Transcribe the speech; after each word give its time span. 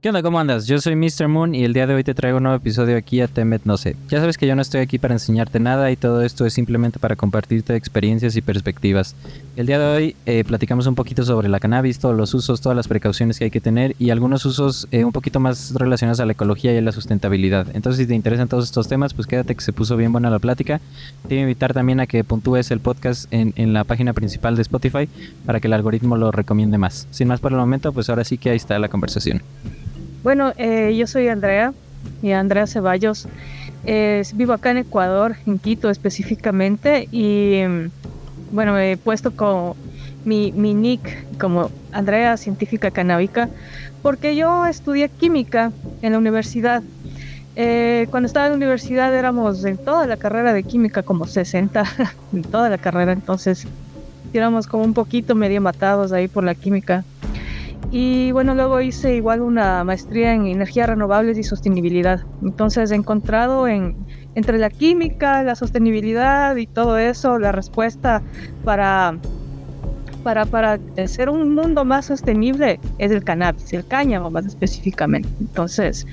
¿Qué 0.00 0.10
onda? 0.10 0.22
¿Cómo 0.22 0.38
andas? 0.38 0.68
Yo 0.68 0.80
soy 0.80 0.94
Mr. 0.94 1.26
Moon 1.26 1.56
y 1.56 1.64
el 1.64 1.72
día 1.72 1.88
de 1.88 1.92
hoy 1.92 2.04
te 2.04 2.14
traigo 2.14 2.36
un 2.36 2.44
nuevo 2.44 2.56
episodio 2.56 2.96
aquí 2.96 3.20
a 3.20 3.26
Temet 3.26 3.62
No 3.64 3.76
sé. 3.76 3.96
Ya 4.08 4.20
sabes 4.20 4.38
que 4.38 4.46
yo 4.46 4.54
no 4.54 4.62
estoy 4.62 4.80
aquí 4.80 4.96
para 4.96 5.14
enseñarte 5.14 5.58
nada 5.58 5.90
y 5.90 5.96
todo 5.96 6.22
esto 6.22 6.46
es 6.46 6.54
simplemente 6.54 7.00
para 7.00 7.16
compartirte 7.16 7.74
experiencias 7.74 8.36
y 8.36 8.40
perspectivas. 8.40 9.16
El 9.56 9.66
día 9.66 9.80
de 9.80 9.96
hoy 9.96 10.16
eh, 10.24 10.44
platicamos 10.44 10.86
un 10.86 10.94
poquito 10.94 11.24
sobre 11.24 11.48
la 11.48 11.58
cannabis, 11.58 11.98
todos 11.98 12.16
los 12.16 12.32
usos, 12.32 12.60
todas 12.60 12.76
las 12.76 12.86
precauciones 12.86 13.40
que 13.40 13.46
hay 13.46 13.50
que 13.50 13.60
tener 13.60 13.96
y 13.98 14.10
algunos 14.10 14.44
usos 14.44 14.86
eh, 14.92 15.04
un 15.04 15.10
poquito 15.10 15.40
más 15.40 15.74
relacionados 15.74 16.20
a 16.20 16.26
la 16.26 16.32
ecología 16.34 16.72
y 16.72 16.76
a 16.76 16.82
la 16.82 16.92
sustentabilidad. 16.92 17.66
Entonces 17.74 18.00
si 18.00 18.06
te 18.06 18.14
interesan 18.14 18.46
todos 18.46 18.66
estos 18.66 18.86
temas, 18.86 19.14
pues 19.14 19.26
quédate 19.26 19.56
que 19.56 19.62
se 19.62 19.72
puso 19.72 19.96
bien 19.96 20.12
buena 20.12 20.30
la 20.30 20.38
plática. 20.38 20.80
Te 21.22 21.34
voy 21.34 21.38
a 21.38 21.40
invitar 21.40 21.74
también 21.74 21.98
a 21.98 22.06
que 22.06 22.22
puntúes 22.22 22.70
el 22.70 22.78
podcast 22.78 23.26
en, 23.32 23.52
en 23.56 23.72
la 23.72 23.82
página 23.82 24.12
principal 24.12 24.54
de 24.54 24.62
Spotify 24.62 25.08
para 25.44 25.58
que 25.58 25.66
el 25.66 25.72
algoritmo 25.72 26.16
lo 26.16 26.30
recomiende 26.30 26.78
más. 26.78 27.08
Sin 27.10 27.26
más 27.26 27.40
por 27.40 27.50
el 27.50 27.58
momento, 27.58 27.92
pues 27.92 28.08
ahora 28.08 28.22
sí 28.22 28.38
que 28.38 28.50
ahí 28.50 28.56
está 28.56 28.78
la 28.78 28.88
conversación. 28.88 29.42
Bueno, 30.28 30.52
eh, 30.58 30.94
yo 30.94 31.06
soy 31.06 31.26
Andrea, 31.28 31.72
y 32.20 32.32
Andrea 32.32 32.66
Ceballos. 32.66 33.26
vivo 34.34 34.52
acá 34.52 34.72
en 34.72 34.76
Ecuador, 34.76 35.36
en 35.46 35.58
Quito 35.58 35.88
específicamente, 35.88 37.08
y 37.10 37.62
mm, 37.66 37.90
bueno, 38.52 38.74
me 38.74 38.92
he 38.92 38.96
puesto 38.98 39.34
como 39.34 39.74
mi, 40.26 40.52
mi 40.52 40.74
nick 40.74 41.38
como 41.38 41.70
Andrea 41.92 42.36
Científica 42.36 42.90
Canábica, 42.90 43.48
porque 44.02 44.36
yo 44.36 44.66
estudié 44.66 45.08
química 45.08 45.72
en 46.02 46.12
la 46.12 46.18
universidad. 46.18 46.82
Eh, 47.56 48.06
cuando 48.10 48.26
estaba 48.26 48.48
en 48.48 48.52
la 48.52 48.56
universidad 48.58 49.14
éramos 49.14 49.64
en 49.64 49.78
toda 49.78 50.06
la 50.06 50.18
carrera 50.18 50.52
de 50.52 50.62
química 50.62 51.02
como 51.02 51.26
60, 51.26 51.84
en 52.34 52.42
toda 52.52 52.68
la 52.68 52.76
carrera, 52.76 53.12
entonces 53.12 53.66
éramos 54.34 54.66
como 54.66 54.84
un 54.84 54.92
poquito 54.92 55.34
medio 55.34 55.62
matados 55.62 56.12
ahí 56.12 56.28
por 56.28 56.44
la 56.44 56.54
química. 56.54 57.02
Y 57.90 58.32
bueno, 58.32 58.54
luego 58.54 58.80
hice 58.80 59.16
igual 59.16 59.40
una 59.40 59.82
maestría 59.82 60.34
en 60.34 60.46
energías 60.46 60.88
renovables 60.88 61.38
y 61.38 61.42
sostenibilidad. 61.42 62.20
Entonces 62.42 62.90
he 62.90 62.94
encontrado 62.94 63.66
en, 63.66 63.96
entre 64.34 64.58
la 64.58 64.68
química, 64.68 65.42
la 65.42 65.54
sostenibilidad 65.54 66.54
y 66.56 66.66
todo 66.66 66.98
eso, 66.98 67.38
la 67.38 67.50
respuesta 67.50 68.22
para, 68.62 69.16
para, 70.22 70.44
para 70.44 70.78
ser 71.06 71.30
un 71.30 71.54
mundo 71.54 71.84
más 71.86 72.06
sostenible 72.06 72.78
es 72.98 73.10
el 73.10 73.24
cannabis, 73.24 73.72
el 73.72 73.86
cáñamo 73.86 74.30
más 74.30 74.44
específicamente. 74.44 75.28
Entonces 75.40 76.06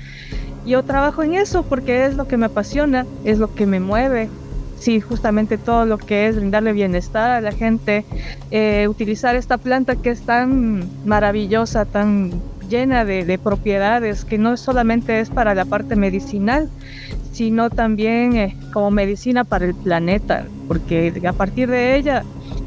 yo 0.66 0.82
trabajo 0.82 1.22
en 1.22 1.34
eso 1.34 1.62
porque 1.62 2.06
es 2.06 2.16
lo 2.16 2.26
que 2.26 2.38
me 2.38 2.46
apasiona, 2.46 3.06
es 3.24 3.38
lo 3.38 3.54
que 3.54 3.66
me 3.66 3.80
mueve, 3.80 4.30
sí, 4.78 5.00
justamente 5.00 5.58
todo 5.58 5.86
lo 5.86 5.98
que 5.98 6.28
es 6.28 6.36
brindarle 6.36 6.72
bienestar 6.72 7.30
a 7.30 7.40
la 7.40 7.52
gente, 7.52 8.04
eh, 8.50 8.86
utilizar 8.88 9.36
esta 9.36 9.58
planta 9.58 9.96
que 9.96 10.10
es 10.10 10.22
tan 10.22 10.84
maravillosa, 11.04 11.84
tan 11.84 12.32
llena 12.68 13.04
de, 13.04 13.38
propiedades, 13.38 14.24
que 14.24 14.38
no 14.38 14.56
solamente 14.56 15.20
es 15.20 15.30
para 15.30 15.54
la 15.54 15.64
parte 15.64 15.96
medicinal, 15.96 16.68
sino 17.32 17.70
también 17.70 18.36
eh, 18.36 18.56
como 18.72 18.90
medicina 18.90 19.44
para 19.44 19.66
el 19.66 19.74
planeta, 19.74 20.46
porque 20.66 21.12
a 21.26 21.32
partir 21.32 21.70
de 21.70 21.96
ella 21.96 22.24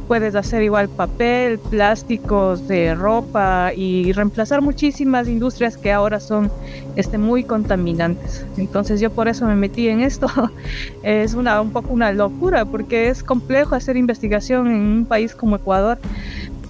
puedes 0.09 0.33
hacer 0.33 0.63
igual 0.63 0.89
papel, 0.89 1.59
plásticos 1.59 2.67
de 2.67 2.95
ropa 2.95 3.71
y 3.75 4.11
reemplazar 4.11 4.59
muchísimas 4.59 5.27
industrias 5.27 5.77
que 5.77 5.91
ahora 5.91 6.19
son 6.19 6.51
este, 6.95 7.19
muy 7.19 7.43
contaminantes. 7.43 8.43
Entonces 8.57 8.99
yo 8.99 9.11
por 9.11 9.27
eso 9.27 9.45
me 9.45 9.55
metí 9.55 9.87
en 9.87 10.01
esto. 10.01 10.27
es 11.03 11.35
una, 11.35 11.61
un 11.61 11.69
poco 11.69 11.93
una 11.93 12.11
locura 12.11 12.65
porque 12.65 13.09
es 13.09 13.21
complejo 13.21 13.75
hacer 13.75 13.97
investigación 13.97 14.65
en 14.65 14.81
un 14.81 15.05
país 15.05 15.35
como 15.35 15.57
Ecuador 15.57 15.99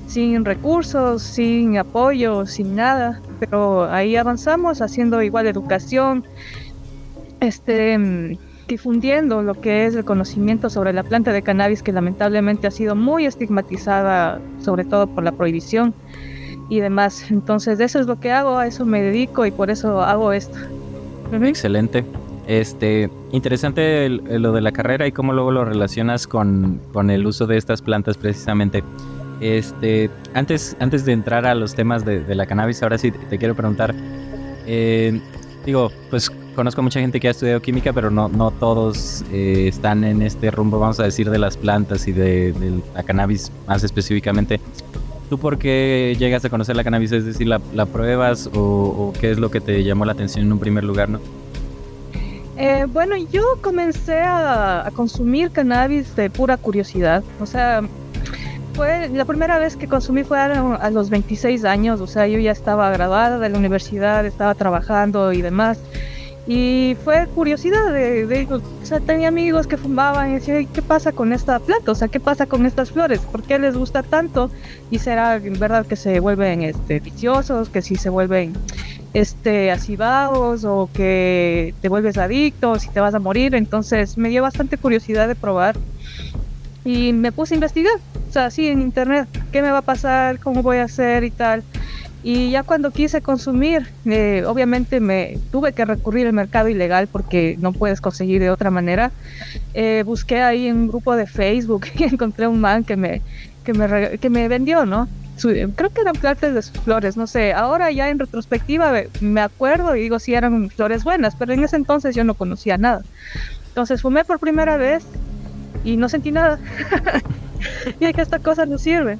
sin 0.05 0.43
recursos, 0.43 1.23
sin 1.23 1.77
apoyo, 1.77 2.45
sin 2.45 2.75
nada, 2.75 3.21
pero 3.39 3.89
ahí 3.89 4.17
avanzamos 4.17 4.81
haciendo 4.81 5.21
igual 5.21 5.47
educación, 5.47 6.25
este 7.39 8.37
difundiendo 8.69 9.41
lo 9.41 9.55
que 9.55 9.85
es 9.85 9.95
el 9.95 10.05
conocimiento 10.05 10.69
sobre 10.69 10.93
la 10.93 11.03
planta 11.03 11.33
de 11.33 11.41
cannabis 11.41 11.83
que 11.83 11.91
lamentablemente 11.91 12.67
ha 12.67 12.71
sido 12.71 12.95
muy 12.95 13.25
estigmatizada, 13.25 14.39
sobre 14.61 14.85
todo 14.85 15.07
por 15.07 15.23
la 15.25 15.33
prohibición 15.33 15.93
y 16.69 16.79
demás. 16.79 17.29
Entonces 17.31 17.79
eso 17.81 17.99
es 17.99 18.07
lo 18.07 18.19
que 18.19 18.31
hago, 18.31 18.57
a 18.57 18.67
eso 18.67 18.85
me 18.85 19.01
dedico 19.01 19.45
y 19.45 19.51
por 19.51 19.69
eso 19.69 20.01
hago 20.01 20.31
esto. 20.31 20.57
Excelente. 21.33 22.05
Este, 22.47 23.09
interesante 23.31 24.09
lo 24.09 24.53
de 24.53 24.61
la 24.61 24.71
carrera 24.71 25.05
y 25.05 25.11
cómo 25.11 25.33
luego 25.33 25.51
lo 25.51 25.65
relacionas 25.65 26.25
con, 26.25 26.79
con 26.93 27.09
el 27.09 27.27
uso 27.27 27.45
de 27.45 27.57
estas 27.57 27.81
plantas 27.81 28.17
precisamente. 28.17 28.83
Este, 29.41 30.09
antes, 30.33 30.75
antes 30.79 31.05
de 31.05 31.13
entrar 31.13 31.45
a 31.45 31.55
los 31.55 31.75
temas 31.75 32.05
de, 32.05 32.21
de 32.21 32.35
la 32.35 32.45
cannabis, 32.45 32.81
ahora 32.83 32.97
sí 32.97 33.11
te, 33.11 33.37
quiero 33.37 33.55
preguntar, 33.55 33.93
eh, 34.65 35.21
digo, 35.65 35.91
pues 36.09 36.31
conozco 36.55 36.81
mucha 36.81 36.99
gente 36.99 37.19
que 37.19 37.27
ha 37.27 37.31
estudiado 37.31 37.61
química, 37.61 37.93
pero 37.93 38.09
no, 38.09 38.29
no 38.29 38.51
todos 38.51 39.23
eh, 39.31 39.67
están 39.67 40.03
en 40.03 40.21
este 40.21 40.51
rumbo, 40.51 40.79
vamos 40.79 40.99
a 40.99 41.03
decir, 41.03 41.29
de 41.29 41.37
las 41.37 41.57
plantas 41.57 42.07
y 42.07 42.11
de, 42.11 42.81
la 42.93 43.03
cannabis 43.03 43.51
más 43.67 43.83
específicamente. 43.83 44.59
¿Tú 45.29 45.37
por 45.37 45.57
qué 45.57 46.15
llegas 46.17 46.43
a 46.45 46.49
conocer 46.49 46.75
la 46.75 46.83
cannabis? 46.83 47.11
Es 47.11 47.25
decir, 47.25 47.47
¿la, 47.47 47.85
pruebas 47.85 48.49
o, 48.53 49.13
qué 49.19 49.31
es 49.31 49.37
lo 49.37 49.51
que 49.51 49.61
te 49.61 49.83
llamó 49.83 50.05
la 50.05 50.13
atención 50.13 50.45
en 50.45 50.51
un 50.51 50.59
primer 50.59 50.83
lugar, 50.83 51.09
no? 51.09 51.19
Eh, 52.57 52.85
bueno, 52.91 53.15
yo 53.15 53.43
comencé 53.61 54.19
a, 54.19 54.85
a, 54.85 54.91
consumir 54.91 55.51
cannabis 55.51 56.15
de 56.15 56.29
pura 56.29 56.57
curiosidad. 56.57 57.23
O 57.39 57.45
sea, 57.45 57.83
fue 58.79 59.09
la 59.09 59.25
primera 59.25 59.59
vez 59.59 59.75
que 59.75 59.89
consumí 59.89 60.23
fue 60.23 60.39
a, 60.39 60.89
los 60.89 61.09
26 61.09 61.65
años. 61.65 61.99
O 61.99 62.07
sea, 62.07 62.27
yo 62.27 62.39
ya 62.39 62.51
estaba 62.51 62.89
graduada 62.91 63.37
de 63.37 63.49
la 63.49 63.57
universidad, 63.57 64.25
estaba 64.25 64.55
trabajando 64.55 65.33
y 65.33 65.41
demás. 65.41 65.79
Y 66.51 66.97
fue 67.03 67.27
curiosidad 67.35 67.93
de, 67.93 68.47
o 68.49 68.85
sea, 68.85 68.99
tenía 68.99 69.27
amigos 69.27 69.67
que 69.67 69.77
fumaban 69.77 70.31
y 70.31 70.33
decía, 70.33 70.55
¿qué 70.73 70.81
pasa 70.81 71.11
con 71.11 71.31
esta 71.31 71.59
planta? 71.59 71.91
O 71.91 71.95
sea, 71.95 72.07
¿qué 72.07 72.19
pasa 72.19 72.47
con 72.47 72.65
estas 72.65 72.89
flores? 72.89 73.19
¿Por 73.19 73.43
qué 73.43 73.59
les 73.59 73.77
gusta 73.77 74.01
tanto? 74.01 74.49
Y 74.89 74.97
será 74.97 75.35
en 75.35 75.59
verdad 75.59 75.85
que 75.85 75.95
se 75.95 76.19
vuelven 76.19 76.63
este, 76.63 77.01
viciosos, 77.01 77.69
que 77.69 77.83
si 77.83 77.97
se 77.97 78.09
vuelven 78.09 78.53
este, 79.13 79.69
asivados 79.69 80.63
o 80.65 80.89
que 80.91 81.75
te 81.83 81.87
vuelves 81.87 82.17
adicto, 82.17 82.79
si 82.79 82.89
te 82.89 82.99
vas 82.99 83.13
a 83.13 83.19
morir. 83.19 83.53
Entonces 83.53 84.17
me 84.17 84.29
dio 84.29 84.41
bastante 84.41 84.77
curiosidad 84.77 85.27
de 85.27 85.35
probar 85.35 85.77
y 86.83 87.13
me 87.13 87.31
puse 87.31 87.53
a 87.53 87.57
investigar, 87.57 87.93
o 88.27 88.33
sea, 88.33 88.45
así 88.47 88.67
en 88.67 88.81
internet, 88.81 89.27
qué 89.51 89.61
me 89.61 89.69
va 89.69 89.79
a 89.79 89.83
pasar, 89.83 90.39
cómo 90.39 90.63
voy 90.63 90.77
a 90.77 90.85
hacer 90.85 91.23
y 91.23 91.29
tal. 91.29 91.61
Y 92.21 92.51
ya 92.51 92.63
cuando 92.63 92.91
quise 92.91 93.21
consumir, 93.21 93.87
eh, 94.05 94.43
obviamente 94.45 94.99
me 94.99 95.37
tuve 95.51 95.71
que 95.71 95.85
recurrir 95.85 96.27
al 96.27 96.33
mercado 96.33 96.67
ilegal 96.67 97.07
porque 97.07 97.55
no 97.59 97.71
puedes 97.71 98.01
conseguir 98.01 98.41
de 98.41 98.49
otra 98.49 98.71
manera. 98.71 99.11
Eh, 99.73 100.03
busqué 100.05 100.41
ahí 100.41 100.67
en 100.67 100.75
un 100.75 100.87
grupo 100.89 101.15
de 101.15 101.27
Facebook 101.27 101.85
y 101.95 102.03
encontré 102.03 102.47
un 102.47 102.59
man 102.59 102.83
que 102.83 102.97
me, 102.97 103.21
que 103.63 103.73
me, 103.73 104.17
que 104.17 104.29
me 104.29 104.47
vendió, 104.47 104.85
¿no? 104.85 105.07
creo 105.41 105.89
que 105.89 106.01
eran 106.01 106.15
plantas 106.15 106.53
de 106.53 106.61
flores, 106.81 107.15
no 107.15 107.25
sé. 107.25 107.53
Ahora 107.53 107.89
ya 107.91 108.09
en 108.09 108.19
retrospectiva 108.19 108.91
me 109.21 109.39
acuerdo 109.39 109.95
y 109.95 110.01
digo 110.01 110.19
si 110.19 110.33
eran 110.33 110.69
flores 110.69 111.05
buenas, 111.05 111.33
pero 111.35 111.53
en 111.53 111.63
ese 111.63 111.77
entonces 111.77 112.13
yo 112.13 112.25
no 112.25 112.33
conocía 112.33 112.77
nada. 112.77 113.03
Entonces 113.69 114.01
fumé 114.01 114.25
por 114.25 114.39
primera 114.39 114.75
vez 114.75 115.05
y 115.85 115.95
no 115.95 116.09
sentí 116.09 116.33
nada. 116.33 116.59
y 118.01 118.11
que 118.11 118.21
esta 118.21 118.39
cosa 118.39 118.65
no 118.65 118.77
sirve 118.77 119.17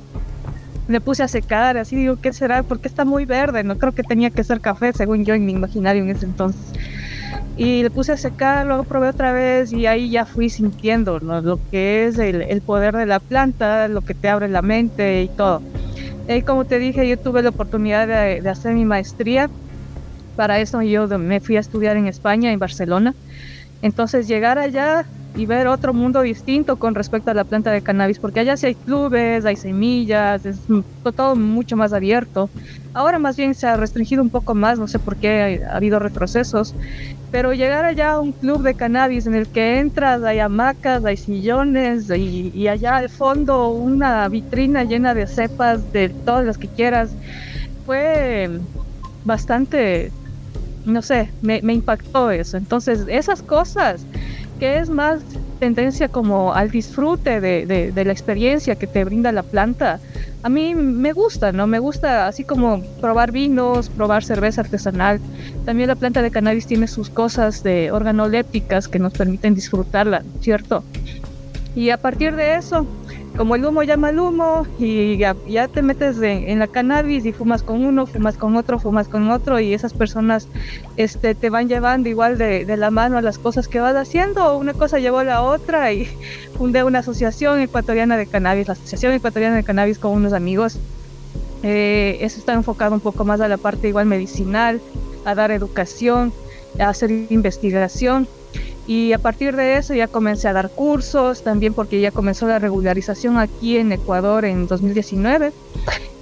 me 0.89 0.99
puse 0.99 1.21
a 1.21 1.27
secar, 1.27 1.77
así 1.77 1.95
digo, 1.95 2.17
¿qué 2.19 2.33
será? 2.33 2.63
Porque 2.63 2.87
está 2.87 3.05
muy 3.05 3.23
verde, 3.23 3.63
no 3.63 3.77
creo 3.77 3.93
que 3.93 4.01
tenía 4.01 4.31
que 4.31 4.43
ser 4.43 4.59
café, 4.59 4.91
según 4.91 5.23
yo 5.23 5.35
en 5.35 5.45
mi 5.45 5.51
imaginario 5.51 6.03
en 6.03 6.09
ese 6.09 6.25
entonces. 6.25 6.61
Y 7.57 7.83
le 7.83 7.91
puse 7.91 8.13
a 8.13 8.17
secar, 8.17 8.65
luego 8.65 8.85
probé 8.85 9.09
otra 9.09 9.31
vez 9.31 9.71
y 9.71 9.85
ahí 9.85 10.09
ya 10.09 10.25
fui 10.25 10.49
sintiendo 10.49 11.19
lo 11.19 11.59
que 11.69 12.05
es 12.05 12.17
el, 12.17 12.61
poder 12.61 12.95
de 12.95 13.05
la 13.05 13.19
planta, 13.19 13.87
lo 13.87 14.01
que 14.01 14.15
te 14.15 14.29
abre 14.29 14.47
la 14.49 14.63
mente 14.63 15.21
y 15.21 15.27
todo. 15.27 15.61
Y 16.27 16.41
como 16.41 16.65
te 16.65 16.79
dije, 16.79 17.07
yo 17.07 17.19
tuve 17.19 17.43
la 17.43 17.49
oportunidad 17.49 18.07
de, 18.07 18.41
de 18.41 18.49
hacer 18.49 18.73
mi 18.73 18.85
maestría. 18.85 19.47
Para 20.35 20.59
eso 20.59 20.81
yo 20.81 21.07
me 21.19 21.39
fui 21.39 21.57
a 21.57 21.59
estudiar 21.59 21.97
en 21.97 22.07
España, 22.07 22.51
en 22.51 22.57
Barcelona. 22.57 23.13
Entonces 23.83 24.27
llegar 24.27 24.57
allá 24.57 25.05
y 25.35 25.45
ver 25.45 25.67
otro 25.67 25.93
mundo 25.93 26.21
distinto 26.21 26.77
con 26.77 26.95
respecto 26.95 27.31
a 27.31 27.33
la 27.33 27.43
planta 27.43 27.71
de 27.71 27.81
cannabis, 27.81 28.19
porque 28.19 28.39
allá 28.39 28.57
sí 28.57 28.67
hay 28.67 28.75
clubes, 28.75 29.45
hay 29.45 29.55
semillas, 29.55 30.45
es 30.45 30.57
todo 31.15 31.35
mucho 31.35 31.77
más 31.77 31.93
abierto. 31.93 32.49
Ahora 32.93 33.19
más 33.19 33.37
bien 33.37 33.53
se 33.53 33.67
ha 33.67 33.77
restringido 33.77 34.21
un 34.21 34.29
poco 34.29 34.55
más, 34.55 34.79
no 34.79 34.87
sé 34.87 34.99
por 34.99 35.15
qué 35.15 35.63
ha, 35.69 35.75
habido 35.75 35.99
retrocesos, 35.99 36.73
pero 37.31 37.53
llegar 37.53 37.85
allá 37.85 38.13
a 38.13 38.19
un 38.19 38.31
club 38.31 38.63
de 38.63 38.73
cannabis 38.73 39.27
en 39.27 39.35
el 39.35 39.47
que 39.47 39.79
entras, 39.79 40.23
hay 40.23 40.39
hamacas, 40.39 41.05
hay 41.05 41.17
sillones 41.17 42.09
y, 42.09 42.51
y 42.53 42.67
allá 42.67 42.97
al 42.97 43.09
fondo 43.09 43.69
una 43.69 44.27
vitrina 44.27 44.83
llena 44.83 45.13
de 45.13 45.27
cepas 45.27 45.93
de 45.93 46.09
todas 46.09 46.45
las 46.45 46.57
que 46.57 46.67
quieras, 46.67 47.11
fue 47.85 48.49
bastante, 49.25 50.11
no 50.85 51.01
sé, 51.01 51.29
me, 51.41 51.61
me 51.61 51.73
impactó 51.73 52.31
eso. 52.31 52.57
Entonces, 52.57 53.05
esas 53.07 53.41
cosas 53.41 54.05
que 54.59 54.77
es 54.79 54.89
más 54.89 55.21
tendencia 55.59 56.09
como 56.09 56.53
al 56.53 56.69
disfrute 56.69 57.41
de, 57.41 57.91
la 57.95 58.11
experiencia 58.11 58.75
que 58.75 58.87
te 58.87 59.03
brinda 59.03 59.31
la 59.31 59.43
planta, 59.43 59.99
a 60.43 60.49
mí 60.49 60.75
me 60.75 61.11
gusta, 61.11 61.51
¿no? 61.51 61.67
Me 61.67 61.79
gusta 61.79 62.27
así 62.27 62.43
como 62.43 62.81
probar 63.01 63.31
vinos, 63.31 63.89
probar 63.89 64.23
cerveza 64.23 64.61
artesanal. 64.61 65.19
También 65.65 65.87
la 65.87 65.95
planta 65.95 66.21
de 66.21 66.31
cannabis 66.31 66.65
tiene 66.65 66.87
sus 66.87 67.09
cosas 67.09 67.61
de 67.63 67.91
organolépticas 67.91 68.87
que 68.87 68.99
nos 68.99 69.13
permiten 69.13 69.55
disfrutarla, 69.55 70.23
¿cierto? 70.39 70.83
Y 71.75 71.89
a 71.89 71.97
partir 71.97 72.35
de 72.35 72.55
eso, 72.55 72.87
como 73.37 73.55
el 73.55 73.65
humo 73.65 73.83
llama 73.83 74.09
al 74.09 74.19
humo 74.19 74.65
y 74.77 75.17
ya, 75.17 75.35
te 75.67 75.81
metes 75.81 76.17
en 76.21 76.59
la 76.59 76.67
cannabis 76.67 77.25
y 77.25 77.33
fumas 77.33 77.63
con 77.63 77.85
uno, 77.85 78.05
fumas 78.05 78.37
con 78.37 78.55
otro, 78.55 78.79
fumas 78.79 79.07
con 79.07 79.29
otro 79.29 79.59
y 79.59 79.73
esas 79.73 79.93
personas 79.93 80.47
este, 80.97 81.35
te 81.35 81.49
van 81.49 81.69
llevando 81.69 82.09
igual 82.09 82.37
de, 82.37 82.65
la 82.77 82.91
mano 82.91 83.17
a 83.17 83.21
las 83.21 83.37
cosas 83.37 83.67
que 83.67 83.79
vas 83.79 83.95
haciendo. 83.95 84.57
Una 84.57 84.73
cosa 84.73 84.99
llevó 84.99 85.19
a 85.19 85.23
la 85.23 85.41
otra 85.41 85.91
y 85.93 86.05
fundé 86.57 86.83
una 86.83 86.99
asociación 86.99 87.59
ecuatoriana 87.59 88.17
de 88.17 88.27
cannabis, 88.27 88.67
la 88.67 88.73
Asociación 88.73 89.13
Ecuatoriana 89.13 89.55
de 89.55 89.63
Cannabis 89.63 89.99
con 89.99 90.11
unos 90.11 90.33
amigos. 90.33 90.77
Eh, 91.63 92.17
eso 92.21 92.39
está 92.39 92.53
enfocado 92.53 92.93
un 92.93 93.01
poco 93.01 93.25
más 93.25 93.41
a 93.41 93.47
la 93.47 93.57
parte 93.57 93.87
igual 93.87 94.05
medicinal, 94.05 94.79
a 95.25 95.35
dar 95.35 95.51
educación, 95.51 96.31
a 96.79 96.89
hacer 96.89 97.11
investigación 97.11 98.27
y 98.89 99.13
a 99.13 99.19
partir 99.19 99.55
de 99.55 99.77
eso 99.77 99.93
ya 99.93 100.07
comencé 100.07 100.47
a 100.47 100.53
dar 100.53 100.71
cursos, 100.71 101.43
también 101.43 101.75
porque 101.75 102.01
ya 102.01 102.09
comenzó 102.09 102.47
la 102.47 102.57
regularización 102.57 103.37
aquí 103.37 103.77
en 103.77 103.91
Ecuador 103.91 104.45
en 104.45 104.65
2019. 104.65 105.53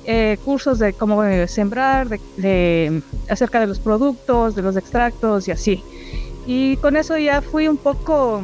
Eh, 0.04 0.38
cursos 0.44 0.78
de 0.78 0.92
cómo 0.92 1.24
sembrar, 1.48 2.10
de, 2.36 3.02
acerca 3.30 3.62
de 3.62 3.68
los 3.68 3.80
productos, 3.80 4.54
de 4.54 4.64
los 4.64 4.76
extractos 4.76 5.48
y 5.48 5.52
así. 5.52 5.82
Y 6.46 6.76
con 6.78 6.98
eso 6.98 7.18
ya 7.18 7.42
fui 7.42 7.70
un 7.70 7.78
poco 7.78 8.44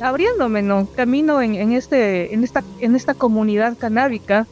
abriéndome, 0.00 0.62
¿no? 0.62 0.86
Camino 0.94 1.42
en, 1.42 1.56
en, 1.56 1.72
este, 1.72 2.32
en, 2.32 2.44
esta, 2.44 2.62
en 2.78 2.94
esta 2.94 3.14
comunidad 3.14 3.76
canábica 3.76 4.46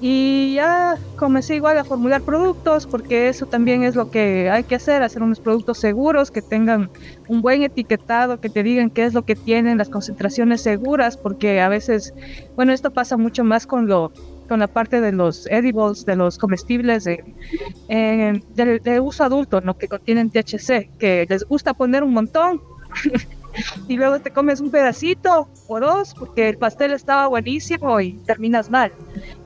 y 0.00 0.54
ya 0.54 0.96
comencé 1.16 1.56
igual 1.56 1.76
a 1.76 1.84
formular 1.84 2.22
productos 2.22 2.86
porque 2.86 3.28
eso 3.28 3.46
también 3.46 3.82
es 3.82 3.94
lo 3.94 4.10
que 4.10 4.48
hay 4.48 4.64
que 4.64 4.74
hacer, 4.74 5.02
hacer 5.02 5.22
unos 5.22 5.40
productos 5.40 5.78
seguros 5.78 6.30
que 6.30 6.40
tengan 6.40 6.90
un 7.28 7.42
buen 7.42 7.62
etiquetado, 7.62 8.40
que 8.40 8.48
te 8.48 8.62
digan 8.62 8.88
qué 8.88 9.04
es 9.04 9.12
lo 9.12 9.26
que 9.26 9.36
tienen, 9.36 9.76
las 9.76 9.90
concentraciones 9.90 10.62
seguras, 10.62 11.18
porque 11.18 11.60
a 11.60 11.68
veces, 11.68 12.14
bueno, 12.56 12.72
esto 12.72 12.90
pasa 12.90 13.16
mucho 13.16 13.44
más 13.44 13.66
con 13.66 13.86
lo 13.86 14.12
con 14.48 14.58
la 14.58 14.66
parte 14.66 15.00
de 15.00 15.12
los 15.12 15.46
edibles, 15.46 16.04
de 16.04 16.16
los 16.16 16.36
comestibles 16.36 17.04
de, 17.04 17.22
de 17.86 19.00
uso 19.00 19.22
adulto, 19.22 19.60
¿no? 19.60 19.78
que 19.78 19.86
contienen 19.86 20.28
THC, 20.28 20.90
que 20.98 21.24
les 21.28 21.44
gusta 21.44 21.72
poner 21.72 22.02
un 22.02 22.12
montón 22.12 22.60
y 23.88 23.96
luego 23.96 24.18
te 24.18 24.32
comes 24.32 24.60
un 24.60 24.72
pedacito 24.72 25.48
o 25.68 25.78
dos 25.78 26.14
porque 26.18 26.48
el 26.48 26.58
pastel 26.58 26.92
estaba 26.92 27.28
buenísimo 27.28 28.00
y 28.00 28.14
terminas 28.26 28.70
mal. 28.70 28.92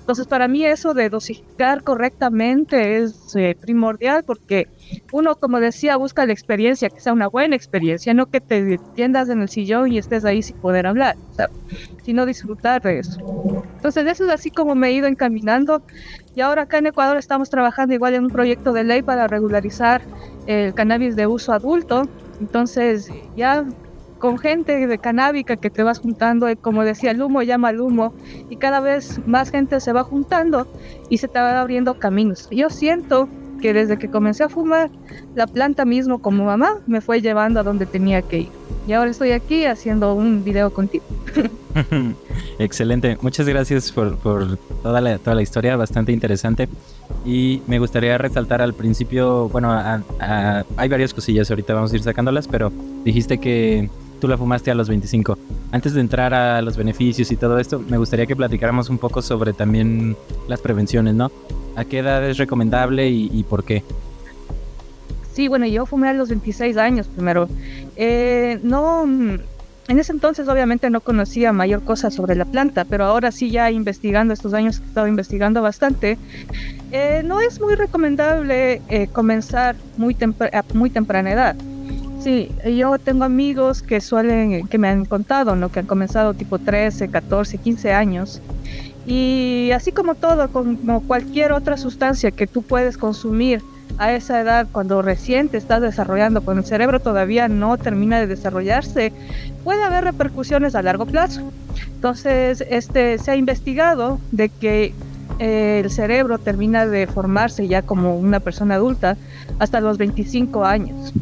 Entonces, 0.04 0.26
para 0.26 0.48
mí 0.48 0.66
eso 0.66 0.92
de 0.92 1.08
dosificar 1.08 1.82
correctamente 1.82 2.98
es 2.98 3.34
eh, 3.36 3.56
primordial 3.58 4.22
porque 4.22 4.68
uno, 5.12 5.34
como 5.36 5.60
decía, 5.60 5.96
busca 5.96 6.26
la 6.26 6.34
experiencia, 6.34 6.90
que 6.90 7.00
sea 7.00 7.14
una 7.14 7.26
buena 7.26 7.56
experiencia, 7.56 8.12
no 8.12 8.26
que 8.26 8.42
te 8.42 8.78
tiendas 8.94 9.30
en 9.30 9.40
el 9.40 9.48
sillón 9.48 9.90
y 9.90 9.96
estés 9.96 10.26
ahí 10.26 10.42
sin 10.42 10.58
poder 10.58 10.86
hablar, 10.86 11.16
sino 12.02 12.26
disfrutar 12.26 12.82
de 12.82 12.98
eso. 12.98 13.18
Entonces, 13.76 14.06
eso 14.06 14.24
es 14.26 14.30
así 14.30 14.50
como 14.50 14.74
me 14.74 14.88
he 14.88 14.92
ido 14.92 15.06
encaminando. 15.06 15.80
Y 16.36 16.42
ahora 16.42 16.62
acá 16.62 16.76
en 16.76 16.88
Ecuador 16.88 17.16
estamos 17.16 17.48
trabajando 17.48 17.94
igual 17.94 18.12
en 18.12 18.24
un 18.24 18.30
proyecto 18.30 18.74
de 18.74 18.84
ley 18.84 19.00
para 19.00 19.26
regularizar 19.26 20.02
el 20.46 20.74
cannabis 20.74 21.16
de 21.16 21.26
uso 21.26 21.54
adulto. 21.54 22.06
Entonces, 22.40 23.10
ya 23.38 23.64
con 24.18 24.38
gente 24.38 24.86
de 24.86 24.98
canábica 24.98 25.56
que 25.56 25.70
te 25.70 25.82
vas 25.82 25.98
juntando, 25.98 26.50
y 26.50 26.56
como 26.56 26.84
decía, 26.84 27.10
el 27.10 27.22
humo 27.22 27.42
llama 27.42 27.68
al 27.68 27.80
humo, 27.80 28.14
y 28.50 28.56
cada 28.56 28.80
vez 28.80 29.20
más 29.26 29.50
gente 29.50 29.80
se 29.80 29.92
va 29.92 30.02
juntando 30.02 30.66
y 31.10 31.18
se 31.18 31.28
te 31.28 31.38
va 31.38 31.60
abriendo 31.60 31.98
caminos. 31.98 32.48
Yo 32.50 32.70
siento 32.70 33.28
que 33.60 33.72
desde 33.72 33.98
que 33.98 34.10
comencé 34.10 34.44
a 34.44 34.48
fumar, 34.48 34.90
la 35.34 35.46
planta 35.46 35.84
mismo 35.84 36.20
como 36.20 36.44
mamá 36.44 36.80
me 36.86 37.00
fue 37.00 37.20
llevando 37.20 37.60
a 37.60 37.62
donde 37.62 37.86
tenía 37.86 38.20
que 38.22 38.40
ir. 38.40 38.48
Y 38.86 38.92
ahora 38.92 39.10
estoy 39.10 39.32
aquí 39.32 39.64
haciendo 39.64 40.14
un 40.14 40.44
video 40.44 40.70
contigo. 40.70 41.04
Excelente, 42.58 43.16
muchas 43.22 43.48
gracias 43.48 43.90
por, 43.90 44.18
toda, 44.82 45.00
la, 45.00 45.18
toda 45.18 45.34
la 45.34 45.42
historia, 45.42 45.76
bastante 45.76 46.12
interesante. 46.12 46.68
Y 47.24 47.62
me 47.66 47.78
gustaría 47.78 48.18
resaltar 48.18 48.60
al 48.60 48.74
principio, 48.74 49.48
bueno, 49.48 49.72
hay 49.72 50.88
varias 50.88 51.14
cosillas, 51.14 51.48
ahorita 51.50 51.72
vamos 51.72 51.92
a 51.92 51.96
ir 51.96 52.02
sacándolas, 52.02 52.46
pero 52.46 52.70
dijiste 53.02 53.38
que 53.38 53.88
tú 54.24 54.28
la 54.28 54.38
fumaste 54.38 54.70
a 54.70 54.74
los 54.74 54.88
25. 54.88 55.36
Antes 55.70 55.92
de 55.92 56.00
entrar 56.00 56.32
a 56.32 56.62
los 56.62 56.78
beneficios 56.78 57.30
y 57.30 57.36
todo 57.36 57.58
esto, 57.58 57.78
me 57.78 57.98
gustaría 57.98 58.24
que 58.24 58.34
platicáramos 58.34 58.88
un 58.88 58.96
poco 58.96 59.20
sobre 59.20 59.52
también 59.52 60.16
las 60.48 60.62
prevenciones, 60.62 61.14
¿no? 61.14 61.30
¿A 61.76 61.84
qué 61.84 61.98
edad 61.98 62.24
es 62.26 62.38
recomendable 62.38 63.10
y, 63.10 63.44
por 63.46 63.64
qué? 63.64 63.82
Sí, 65.34 65.48
bueno, 65.48 65.66
yo 65.66 65.84
fumé 65.84 66.08
a 66.08 66.14
los 66.14 66.30
26 66.30 66.78
años 66.78 67.06
primero. 67.06 67.50
Eh, 67.96 68.60
no, 68.62 69.04
en 69.04 69.98
ese 69.98 70.12
entonces 70.12 70.48
obviamente 70.48 70.88
no 70.88 71.02
conocía 71.02 71.52
mayor 71.52 71.82
cosa 71.82 72.10
sobre 72.10 72.34
la 72.34 72.46
planta, 72.46 72.86
pero 72.86 73.04
ahora 73.04 73.30
sí 73.30 73.50
ya 73.50 73.70
investigando, 73.70 74.32
estos 74.32 74.54
años 74.54 74.80
he 74.80 74.88
estado 74.88 75.06
investigando 75.06 75.60
bastante, 75.60 76.16
eh, 76.92 77.20
no 77.26 77.42
es 77.42 77.60
muy 77.60 77.74
recomendable 77.74 78.80
eh, 78.88 79.06
comenzar 79.12 79.76
a 79.76 80.64
muy 80.72 80.88
temprana 80.88 81.30
edad. 81.30 81.56
Sí, 82.24 82.50
yo 82.64 82.98
tengo 82.98 83.24
amigos 83.24 83.82
que 83.82 84.00
suelen, 84.00 84.66
que 84.68 84.78
me 84.78 84.88
han 84.88 85.04
contado, 85.04 85.56
¿no? 85.56 85.70
Que 85.70 85.80
han 85.80 85.86
comenzado 85.86 86.32
tipo 86.32 86.58
13, 86.58 87.10
14, 87.10 87.58
15 87.58 87.92
años. 87.92 88.40
Y 89.06 89.72
así 89.74 89.92
como 89.92 90.14
todo, 90.14 90.48
como 90.48 91.02
cualquier 91.02 91.52
otra 91.52 91.76
sustancia 91.76 92.30
que 92.30 92.46
tú 92.46 92.62
puedes 92.62 92.96
consumir 92.96 93.60
a 93.98 94.14
esa 94.14 94.40
edad, 94.40 94.66
cuando 94.72 95.02
recién 95.02 95.50
te 95.50 95.58
estás 95.58 95.82
desarrollando, 95.82 96.40
cuando 96.40 96.62
el 96.62 96.66
cerebro 96.66 96.98
todavía 96.98 97.46
no 97.48 97.76
termina 97.76 98.18
de 98.18 98.26
desarrollarse, 98.26 99.12
puede 99.62 99.82
haber 99.82 100.04
repercusiones 100.04 100.74
a 100.74 100.80
largo 100.80 101.04
plazo. 101.04 101.52
Entonces, 101.94 102.64
este, 102.70 103.18
se 103.18 103.32
ha 103.32 103.36
investigado 103.36 104.18
de 104.32 104.48
que 104.48 104.94
el 105.38 105.90
cerebro 105.90 106.38
termina 106.38 106.86
de 106.86 107.06
formarse 107.06 107.66
ya 107.66 107.82
como 107.82 108.16
una 108.16 108.40
persona 108.40 108.76
adulta 108.76 109.16
hasta 109.58 109.80
los 109.80 109.98
25 109.98 110.64
años. 110.64 111.12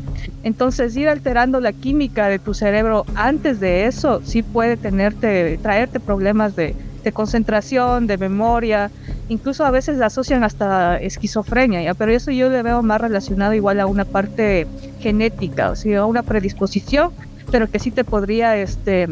Entonces 0.42 0.96
ir 0.96 1.08
alterando 1.08 1.60
la 1.60 1.72
química 1.72 2.28
de 2.28 2.38
tu 2.38 2.54
cerebro 2.54 3.04
antes 3.14 3.60
de 3.60 3.86
eso 3.86 4.20
sí 4.24 4.42
puede 4.42 4.76
tenerte, 4.76 5.58
traerte 5.62 6.00
problemas 6.00 6.56
de, 6.56 6.74
concentración, 7.12 8.06
de 8.06 8.16
memoria, 8.16 8.90
incluso 9.28 9.64
a 9.64 9.72
veces 9.72 10.00
asocian 10.00 10.44
hasta 10.44 10.98
esquizofrenia, 10.98 11.82
¿ya? 11.82 11.94
pero 11.94 12.12
eso 12.12 12.30
yo 12.30 12.48
le 12.48 12.62
veo 12.62 12.80
más 12.82 13.00
relacionado 13.00 13.54
igual 13.54 13.80
a 13.80 13.86
una 13.86 14.04
parte 14.04 14.68
genética, 15.00 15.70
o 15.70 15.76
sea, 15.76 16.00
a 16.00 16.06
una 16.06 16.22
predisposición, 16.22 17.10
pero 17.50 17.69
que 17.69 17.81
sí 17.81 17.90
te 17.90 18.04
podría 18.04 18.56
este, 18.56 19.08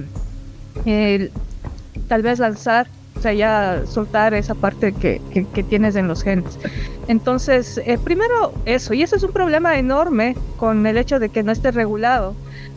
tal 2.06 2.22
vez 2.22 2.38
lanzar 2.38 2.86
o 3.20 3.22
sea, 3.22 3.34
ya 3.34 3.82
soltar 3.86 4.32
esa 4.32 4.54
parte 4.54 4.94
que, 4.94 5.20
que, 5.30 5.62
tienes 5.62 5.94
en 5.94 6.08
los 6.08 6.22
genes. 6.22 6.58
Entonces, 7.06 7.78
eh, 7.84 7.98
primero 8.02 8.54
eso, 8.64 8.94
y 8.94 9.02
eso 9.02 9.14
es 9.14 9.22
un 9.22 9.32
problema 9.32 9.76
enorme 9.76 10.38
con 10.56 10.86
el 10.86 10.96
hecho 10.96 11.18
de 11.18 11.28
que 11.28 11.42
no 11.42 11.52
esté 11.52 11.70
regulado, 11.70 12.34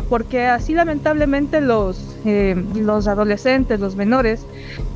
porque 0.09 0.47
así 0.47 0.73
lamentablemente 0.73 1.61
los, 1.61 2.17
eh, 2.25 2.61
los 2.75 3.07
adolescentes, 3.07 3.79
los 3.79 3.95
menores, 3.95 4.45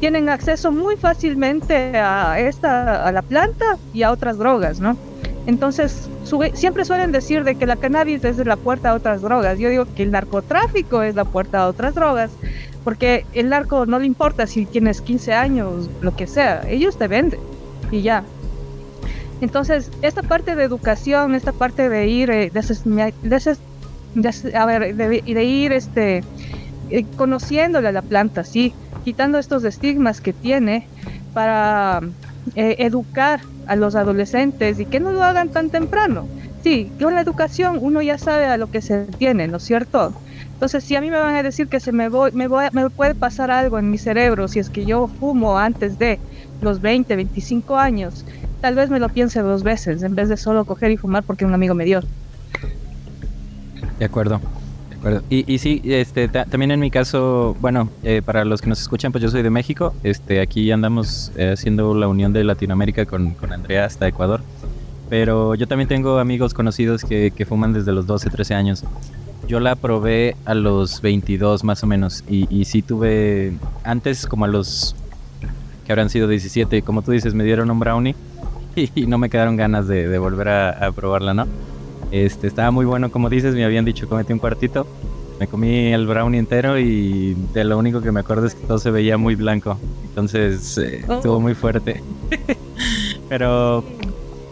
tienen 0.02 0.28
acceso 0.28 0.74
muy 0.74 0.98
fácilmente 0.98 1.98
a, 1.98 2.38
esta, 2.42 3.08
a 3.08 3.12
la 3.14 3.22
planta 3.22 3.78
y 3.94 4.04
a 4.04 4.12
otras 4.12 4.38
drogas, 4.38 4.82
¿no? 4.82 4.98
Entonces, 5.46 6.10
siempre 6.56 6.84
suelen 6.84 7.14
decir 7.14 7.46
de 7.46 7.56
que 7.56 7.66
la 7.66 7.78
cannabis 7.78 8.22
es 8.26 8.36
la 8.46 8.58
puerta 8.58 8.90
a 8.90 8.96
otras 8.96 9.22
drogas. 9.22 9.58
Yo 9.58 9.70
digo 9.70 9.86
que 9.96 10.04
el 10.04 10.12
narcotráfico 10.12 11.04
es 11.04 11.16
la 11.16 11.24
puerta 11.24 11.60
a 11.60 11.68
otras 11.70 11.96
drogas, 11.96 12.32
porque 12.88 13.26
el 13.34 13.50
narco 13.50 13.86
no 13.86 14.00
le 14.00 14.06
importa 14.06 14.48
si 14.48 14.66
tienes 14.66 15.02
15 15.02 15.34
años, 15.34 15.90
lo 16.00 16.16
que 16.16 16.26
sea, 16.26 16.64
ellos 16.70 16.98
te 16.98 17.10
venden 17.10 17.42
y 17.92 18.02
ya. 18.02 18.24
Entonces, 19.42 19.92
esta 20.04 20.24
parte 20.24 20.56
de 20.56 20.64
educación, 20.64 21.36
esta 21.36 21.52
parte 21.52 21.90
de 21.90 22.08
ir, 22.08 22.30
eh, 22.30 22.50
de, 22.50 22.62
ir 25.44 25.74
este, 25.74 26.24
eh, 26.90 27.06
conociéndole 27.18 27.90
a 27.90 27.92
la 27.92 28.04
planta, 28.04 28.46
¿sí? 28.46 28.74
quitando 29.04 29.38
estos 29.38 29.66
estigmas 29.66 30.22
que 30.22 30.32
tiene 30.32 30.88
para 31.34 32.00
eh, 32.56 32.78
educar 32.80 33.42
a 33.68 33.76
los 33.76 33.96
adolescentes 33.96 34.80
y 34.80 34.86
que 34.86 35.02
no 35.02 35.12
lo 35.12 35.26
hagan 35.26 35.50
tan 35.50 35.72
temprano. 35.72 36.26
Sí, 36.64 36.90
con 37.02 37.16
la 37.16 37.20
educación 37.20 37.80
uno 37.82 38.02
ya 38.02 38.18
sabe 38.18 38.46
a 38.46 38.56
lo 38.56 38.72
que 38.72 38.82
se 38.82 39.04
tiene, 39.18 39.50
¿no 39.50 39.58
es 39.58 39.64
cierto? 39.64 40.14
Entonces, 40.58 40.84
si 40.84 40.96
a 40.96 41.02
mí 41.02 41.12
me 41.12 41.20
van 41.20 41.36
a 41.36 41.44
decir 41.44 41.68
que 41.68 41.80
se 41.80 41.92
me, 41.92 42.10
voy, 42.10 42.32
me, 42.32 42.48
voy, 42.48 42.66
puede 42.96 43.14
pasar 43.14 43.52
algo 43.52 43.78
en 43.78 43.92
mi 43.92 44.00
cerebro 44.00 44.48
si 44.48 44.58
es 44.58 44.72
que 44.72 44.86
yo 44.86 45.08
fumo 45.08 45.60
antes 45.60 46.00
de 46.00 46.18
los 46.64 46.82
20, 46.82 47.16
25 47.16 47.78
años, 47.78 48.26
tal 48.60 48.74
vez 48.74 48.90
me 48.90 49.00
lo 49.00 49.08
piense 49.10 49.40
dos 49.42 49.62
veces 49.62 50.02
en 50.02 50.16
vez 50.16 50.30
de 50.30 50.36
solo 50.36 50.66
coger 50.66 50.90
y 50.90 50.98
fumar 50.98 51.22
porque 51.22 51.46
un 51.46 51.54
amigo 51.54 51.76
me 51.76 51.86
dio. 51.86 52.02
De 54.00 54.06
acuerdo. 54.06 54.42
Y, 55.30 55.54
y 55.54 55.60
sí, 55.60 55.80
este, 55.86 56.28
también 56.28 56.72
en 56.72 56.80
mi 56.80 56.90
caso, 56.90 57.56
bueno, 57.62 57.92
eh, 58.02 58.24
para 58.26 58.44
los 58.44 58.60
que 58.60 58.68
nos 58.68 58.82
escuchan, 58.82 59.12
pues 59.12 59.22
yo 59.22 59.30
soy 59.30 59.44
de 59.44 59.52
México. 59.52 59.94
Este, 60.02 60.42
aquí 60.42 60.72
andamos 60.72 61.32
eh, 61.38 61.52
haciendo 61.54 61.94
la 61.94 62.08
unión 62.08 62.34
de 62.34 62.44
Latinoamérica 62.44 63.06
con, 63.06 63.36
Andrea 63.52 63.86
hasta 63.86 64.08
Ecuador. 64.08 64.42
Pero 65.08 65.54
yo 65.54 65.68
también 65.68 65.88
tengo 65.88 66.18
amigos 66.18 66.56
conocidos 66.56 67.04
que, 67.06 67.30
que, 67.30 67.46
fuman 67.46 67.74
desde 67.74 67.92
los 67.92 68.08
12, 68.08 68.32
13 68.32 68.56
años. 68.56 68.84
Yo 69.48 69.60
la 69.62 69.76
probé 69.76 70.36
a 70.46 70.54
los 70.54 71.02
22 71.02 71.64
más 71.64 71.84
o 71.84 71.88
menos. 71.88 72.24
Y, 72.30 72.54
y 72.54 72.66
sí 72.66 72.82
tuve, 72.82 73.54
antes 73.84 74.28
como 74.28 74.46
a 74.46 74.48
los 74.48 74.96
que 75.86 75.94
habrán 75.94 76.10
sido 76.10 76.28
17, 76.28 76.82
como 76.82 77.02
tú 77.02 77.12
dices, 77.12 77.34
me 77.34 77.46
dieron 77.46 77.72
un 77.72 77.80
brownie 77.80 78.16
y, 78.76 79.08
no 79.08 79.18
me 79.18 79.30
quedaron 79.30 79.56
ganas 79.56 79.88
de, 79.88 80.08
de 80.10 80.20
volver 80.20 80.50
a, 80.50 80.70
a 80.88 80.92
probarla, 80.92 81.34
¿no? 81.34 81.48
Este, 82.12 82.48
estaba 82.48 82.72
muy 82.72 82.86
bueno, 82.86 83.10
como 83.10 83.30
dices, 83.30 83.56
me 83.56 83.64
habían 83.64 83.86
dicho 83.86 84.08
comete 84.10 84.34
un 84.34 84.40
cuartito. 84.40 84.86
Me 85.40 85.48
comí 85.48 85.94
el 85.94 86.08
brownie 86.08 86.40
entero 86.40 86.80
y 86.80 87.36
de 87.54 87.64
lo 87.64 87.78
único 87.78 88.02
que 88.02 88.12
me 88.12 88.22
acuerdo 88.22 88.48
es 88.48 88.56
que 88.56 88.66
todo 88.66 88.80
se 88.80 88.92
veía 88.92 89.18
muy 89.18 89.36
blanco. 89.36 89.78
Entonces 90.10 90.78
eh, 90.78 91.06
oh. 91.08 91.14
estuvo 91.14 91.40
muy 91.40 91.54
fuerte. 91.54 92.02
Pero 93.30 93.84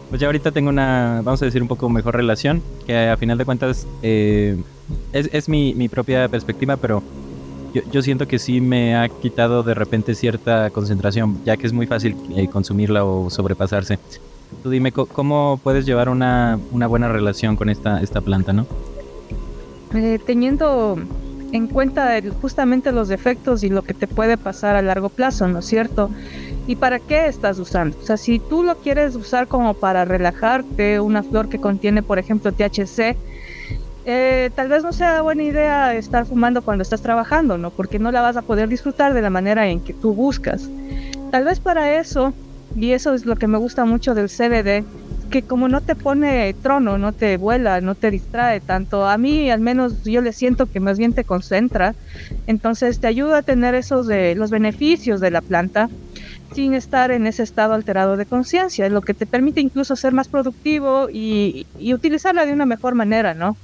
pues 0.09 0.21
ya 0.21 0.27
ahorita 0.27 0.51
tengo 0.51 0.69
una, 0.69 1.21
vamos 1.23 1.41
a 1.41 1.45
decir, 1.45 1.61
un 1.61 1.67
poco 1.67 1.89
mejor 1.89 2.15
relación, 2.15 2.61
que 2.85 3.09
a 3.09 3.17
final 3.17 3.37
de 3.37 3.45
cuentas 3.45 3.87
eh, 4.03 4.57
es, 5.13 5.29
es 5.31 5.49
mi, 5.49 5.73
mi, 5.73 5.89
propia 5.89 6.27
perspectiva, 6.27 6.77
pero 6.77 7.03
yo, 7.73 7.81
yo, 7.91 8.01
siento 8.01 8.27
que 8.27 8.39
sí 8.39 8.61
me 8.61 8.95
ha 8.95 9.09
quitado 9.09 9.63
de 9.63 9.73
repente 9.73 10.15
cierta 10.15 10.69
concentración, 10.69 11.43
ya 11.43 11.57
que 11.57 11.67
es 11.67 11.73
muy 11.73 11.87
fácil 11.87 12.15
eh, 12.35 12.47
consumirla 12.47 13.03
o 13.03 13.29
sobrepasarse. 13.29 13.99
Tú 14.63 14.69
dime, 14.69 14.91
¿cómo 14.91 15.59
puedes 15.63 15.85
llevar 15.85 16.09
una, 16.09 16.59
una 16.71 16.87
buena 16.87 17.09
relación 17.09 17.55
con 17.55 17.69
esta, 17.69 18.01
esta 18.01 18.21
planta, 18.21 18.53
no? 18.53 18.65
Eh, 19.93 20.19
teniendo 20.25 20.97
en 21.51 21.67
cuenta 21.67 22.19
justamente 22.41 22.91
los 22.91 23.07
defectos 23.07 23.63
y 23.63 23.69
lo 23.69 23.83
que 23.83 23.93
te 23.93 24.07
puede 24.07 24.37
pasar 24.37 24.75
a 24.75 24.81
largo 24.81 25.09
plazo, 25.09 25.47
¿no 25.47 25.59
es 25.59 25.65
cierto? 25.65 26.09
¿Y 26.67 26.75
para 26.75 26.99
qué 26.99 27.27
estás 27.27 27.59
usando? 27.59 27.97
O 28.01 28.05
sea, 28.05 28.17
si 28.17 28.39
tú 28.39 28.63
lo 28.63 28.75
quieres 28.77 29.15
usar 29.15 29.47
como 29.47 29.73
para 29.73 30.03
relajarte, 30.03 30.99
una 30.99 31.23
flor 31.23 31.47
que 31.47 31.59
contiene, 31.59 32.01
por 32.01 32.19
ejemplo, 32.19 32.51
THC, 32.51 33.15
eh, 34.05 34.51
tal 34.55 34.67
vez 34.69 34.83
no 34.83 34.93
sea 34.93 35.21
buena 35.21 35.43
idea 35.43 35.95
estar 35.95 36.25
fumando 36.25 36.61
cuando 36.61 36.83
estás 36.83 37.01
trabajando, 37.01 37.57
¿no? 37.57 37.71
Porque 37.71 37.99
no 37.99 38.11
la 38.11 38.21
vas 38.21 38.37
a 38.37 38.43
poder 38.43 38.69
disfrutar 38.69 39.13
de 39.13 39.21
la 39.21 39.29
manera 39.29 39.67
en 39.67 39.79
que 39.79 39.93
tú 39.93 40.13
buscas. 40.13 40.69
Tal 41.31 41.43
vez 41.43 41.59
para 41.59 41.99
eso 41.99 42.33
y 42.75 42.91
eso 42.91 43.13
es 43.13 43.25
lo 43.25 43.35
que 43.35 43.47
me 43.47 43.57
gusta 43.57 43.85
mucho 43.85 44.13
del 44.13 44.29
CBD, 44.29 44.83
que 45.29 45.41
como 45.41 45.67
no 45.67 45.81
te 45.81 45.95
pone 45.95 46.53
trono, 46.61 46.97
no 46.97 47.13
te 47.13 47.37
vuela, 47.37 47.81
no 47.81 47.95
te 47.95 48.11
distrae 48.11 48.59
tanto, 48.59 49.07
a 49.07 49.17
mí 49.17 49.49
al 49.49 49.59
menos 49.59 50.03
yo 50.03 50.21
le 50.21 50.33
siento 50.33 50.65
que 50.65 50.79
más 50.79 50.97
bien 50.97 51.13
te 51.13 51.23
concentra, 51.23 51.95
entonces 52.47 52.99
te 52.99 53.07
ayuda 53.07 53.39
a 53.39 53.41
tener 53.41 53.75
esos 53.75 54.07
los 54.07 54.51
beneficios 54.51 55.19
de 55.19 55.31
la 55.31 55.41
planta 55.41 55.89
sin 56.55 56.73
estar 56.73 57.11
en 57.11 57.27
ese 57.27 57.43
estado 57.43 57.73
alterado 57.73 58.15
de 58.15 58.25
conciencia, 58.25 58.87
lo 58.89 59.01
que 59.01 59.13
te 59.13 59.25
permite 59.25 59.59
incluso 59.59 59.97
ser 59.97 60.13
más 60.13 60.29
productivo 60.29 61.09
y, 61.11 61.67
utilizarla 61.93 62.45
de 62.45 62.53
una 62.53 62.65
mejor 62.65 62.95
manera, 62.95 63.33
¿no? 63.33 63.57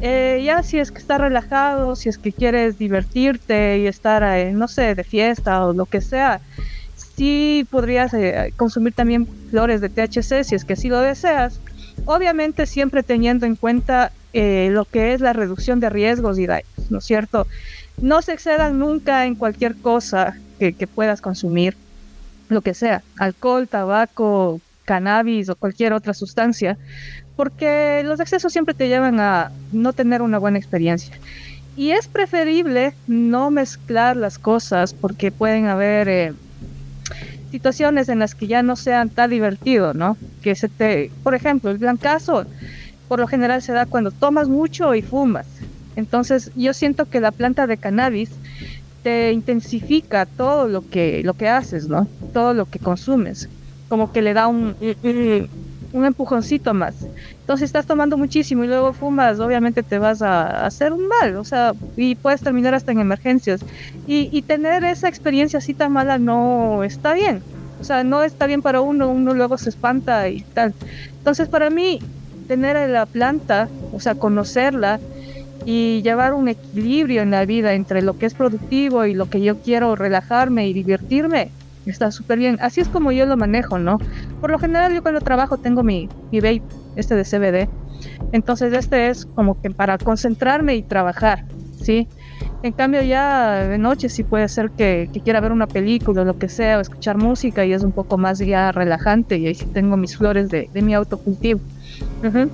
Eh, 0.00 0.40
ya 0.44 0.62
si 0.62 0.78
es 0.78 0.90
que 0.92 0.98
estás 0.98 1.20
relajado, 1.20 1.96
si 1.96 2.08
es 2.08 2.18
que 2.18 2.32
quieres 2.32 2.78
divertirte 2.78 3.78
y 3.78 3.86
estar, 3.86 4.22
eh, 4.22 4.52
no 4.52 4.68
sé, 4.68 4.94
de 4.94 5.04
fiesta 5.04 5.66
o 5.66 5.72
lo 5.72 5.86
que 5.86 6.00
sea, 6.00 6.40
sí 7.16 7.66
podrías 7.70 8.14
eh, 8.14 8.52
consumir 8.56 8.94
también 8.94 9.26
flores 9.50 9.80
de 9.80 9.88
THC 9.88 10.44
si 10.44 10.54
es 10.54 10.64
que 10.64 10.74
así 10.74 10.88
lo 10.88 11.00
deseas. 11.00 11.60
Obviamente 12.04 12.66
siempre 12.66 13.02
teniendo 13.02 13.46
en 13.46 13.56
cuenta 13.56 14.12
eh, 14.32 14.70
lo 14.72 14.84
que 14.84 15.12
es 15.12 15.20
la 15.20 15.32
reducción 15.32 15.80
de 15.80 15.90
riesgos 15.90 16.38
y 16.38 16.46
daños, 16.46 16.90
¿no 16.90 16.98
es 16.98 17.04
cierto? 17.04 17.46
No 18.00 18.22
se 18.22 18.32
excedan 18.32 18.78
nunca 18.78 19.26
en 19.26 19.34
cualquier 19.34 19.76
cosa 19.76 20.36
que, 20.58 20.72
que 20.72 20.86
puedas 20.86 21.20
consumir, 21.20 21.76
lo 22.52 22.60
que 22.60 22.74
sea, 22.74 23.02
alcohol, 23.18 23.68
tabaco, 23.68 24.60
cannabis 24.84 25.48
o 25.48 25.56
cualquier 25.56 25.92
otra 25.92 26.14
sustancia, 26.14 26.76
porque 27.36 28.02
los 28.04 28.20
excesos 28.20 28.52
siempre 28.52 28.74
te 28.74 28.88
llevan 28.88 29.20
a 29.20 29.50
no 29.72 29.92
tener 29.92 30.22
una 30.22 30.38
buena 30.38 30.58
experiencia. 30.58 31.18
Y 31.76 31.90
es 31.90 32.06
preferible 32.06 32.94
no 33.06 33.50
mezclar 33.50 34.16
las 34.16 34.38
cosas 34.38 34.92
porque 34.92 35.32
pueden 35.32 35.66
haber 35.66 36.08
eh, 36.08 36.34
situaciones 37.50 38.08
en 38.08 38.18
las 38.18 38.34
que 38.34 38.46
ya 38.46 38.62
no 38.62 38.76
sean 38.76 39.08
tan 39.08 39.30
divertido, 39.30 39.94
¿no? 39.94 40.18
Que 40.42 40.54
se 40.54 40.68
te, 40.68 41.10
por 41.22 41.34
ejemplo, 41.34 41.70
el 41.70 41.78
gran 41.78 41.96
caso 41.96 42.46
por 43.12 43.20
lo 43.20 43.26
general 43.26 43.60
se 43.60 43.74
da 43.74 43.84
cuando 43.84 44.10
tomas 44.10 44.48
mucho 44.48 44.94
y 44.94 45.02
fumas. 45.02 45.46
Entonces, 45.96 46.50
yo 46.56 46.72
siento 46.72 47.10
que 47.10 47.20
la 47.20 47.30
planta 47.30 47.66
de 47.66 47.76
cannabis 47.76 48.30
te 49.02 49.32
intensifica 49.32 50.26
todo 50.26 50.68
lo 50.68 50.88
que 50.88 51.22
lo 51.24 51.34
que 51.34 51.48
haces, 51.48 51.88
¿no? 51.88 52.06
Todo 52.32 52.54
lo 52.54 52.66
que 52.66 52.78
consumes, 52.78 53.48
como 53.88 54.12
que 54.12 54.22
le 54.22 54.34
da 54.34 54.48
un 54.48 54.74
un 55.92 56.04
empujoncito 56.04 56.74
más. 56.74 56.94
Entonces 57.40 57.66
estás 57.66 57.86
tomando 57.86 58.16
muchísimo 58.16 58.64
y 58.64 58.66
luego 58.66 58.92
fumas, 58.92 59.40
obviamente 59.40 59.82
te 59.82 59.98
vas 59.98 60.22
a, 60.22 60.64
hacer 60.64 60.92
un 60.92 61.06
mal, 61.06 61.36
o 61.36 61.44
sea, 61.44 61.72
y 61.96 62.14
puedes 62.14 62.40
terminar 62.40 62.74
hasta 62.74 62.92
en 62.92 63.00
emergencias. 63.00 63.60
Y, 64.06 64.28
y, 64.32 64.42
tener 64.42 64.84
esa 64.84 65.08
experiencia 65.08 65.58
así 65.58 65.74
tan 65.74 65.92
mala 65.92 66.18
no 66.18 66.82
está 66.84 67.12
bien. 67.12 67.42
O 67.80 67.84
sea, 67.84 68.04
no 68.04 68.22
está 68.22 68.46
bien 68.46 68.62
para 68.62 68.80
uno, 68.80 69.10
uno 69.10 69.34
luego 69.34 69.58
se 69.58 69.68
espanta 69.68 70.28
y 70.28 70.42
tal. 70.54 70.72
Entonces 71.18 71.48
para 71.48 71.68
mí, 71.68 71.98
tener 72.48 72.88
la 72.88 73.06
planta, 73.06 73.68
o 73.92 74.00
sea, 74.00 74.14
conocerla 74.14 75.00
y 75.64 76.02
llevar 76.02 76.34
un 76.34 76.48
equilibrio 76.48 77.22
en 77.22 77.30
la 77.30 77.44
vida 77.44 77.74
entre 77.74 78.02
lo 78.02 78.18
que 78.18 78.26
es 78.26 78.34
productivo 78.34 79.04
y 79.06 79.14
lo 79.14 79.28
que 79.30 79.40
yo 79.40 79.58
quiero 79.60 79.94
relajarme 79.96 80.68
y 80.68 80.72
divertirme, 80.72 81.50
está 81.86 82.10
súper 82.10 82.38
bien. 82.38 82.58
Así 82.60 82.80
es 82.80 82.88
como 82.88 83.12
yo 83.12 83.26
lo 83.26 83.36
manejo, 83.36 83.78
¿no? 83.78 83.98
Por 84.40 84.50
lo 84.50 84.58
general 84.58 84.92
yo 84.92 85.02
cuando 85.02 85.20
trabajo 85.20 85.58
tengo 85.58 85.82
mi, 85.82 86.08
mi 86.30 86.40
vape, 86.40 86.62
este 86.96 87.14
de 87.14 87.24
CBD. 87.24 87.68
Entonces 88.32 88.72
este 88.72 89.08
es 89.08 89.26
como 89.26 89.60
que 89.60 89.70
para 89.70 89.98
concentrarme 89.98 90.74
y 90.74 90.82
trabajar, 90.82 91.44
¿sí? 91.80 92.08
En 92.62 92.72
cambio 92.72 93.02
ya 93.02 93.66
de 93.66 93.78
noche 93.78 94.08
sí 94.08 94.24
puede 94.24 94.48
ser 94.48 94.70
que, 94.70 95.10
quiera 95.24 95.40
ver 95.40 95.52
una 95.52 95.66
película 95.66 96.22
o 96.22 96.24
lo 96.24 96.38
que 96.38 96.48
sea, 96.48 96.78
o 96.78 96.80
escuchar 96.80 97.16
música 97.16 97.64
y 97.64 97.72
es 97.72 97.82
un 97.82 97.92
poco 97.92 98.18
más 98.18 98.38
ya 98.38 98.72
relajante 98.72 99.36
y 99.38 99.46
ahí 99.46 99.54
tengo 99.54 99.96
mis 99.96 100.16
flores 100.16 100.48
de, 100.48 100.68
de 100.72 100.82
mi 100.82 100.94
autocultivo. 100.94 101.60
Uh 102.24 102.48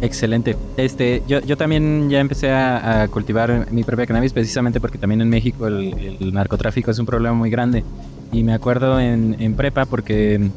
Excelente. 0.00 0.56
Este, 0.76 1.22
yo, 1.26 1.40
yo 1.40 1.56
también 1.56 2.10
ya 2.10 2.20
empecé 2.20 2.50
a, 2.50 3.08
cultivar 3.10 3.70
mi 3.70 3.84
propia 3.84 4.06
cannabis 4.06 4.32
precisamente 4.32 4.80
porque 4.80 4.98
también 4.98 5.20
en 5.20 5.28
México 5.28 5.66
el, 5.66 6.32
narcotráfico 6.32 6.90
es 6.90 6.98
un 6.98 7.06
problema 7.06 7.34
muy 7.34 7.50
grande. 7.50 7.84
Y 8.32 8.42
me 8.42 8.52
acuerdo 8.52 8.98
en, 9.00 9.54
prepa 9.54 9.86
porque, 9.86 10.50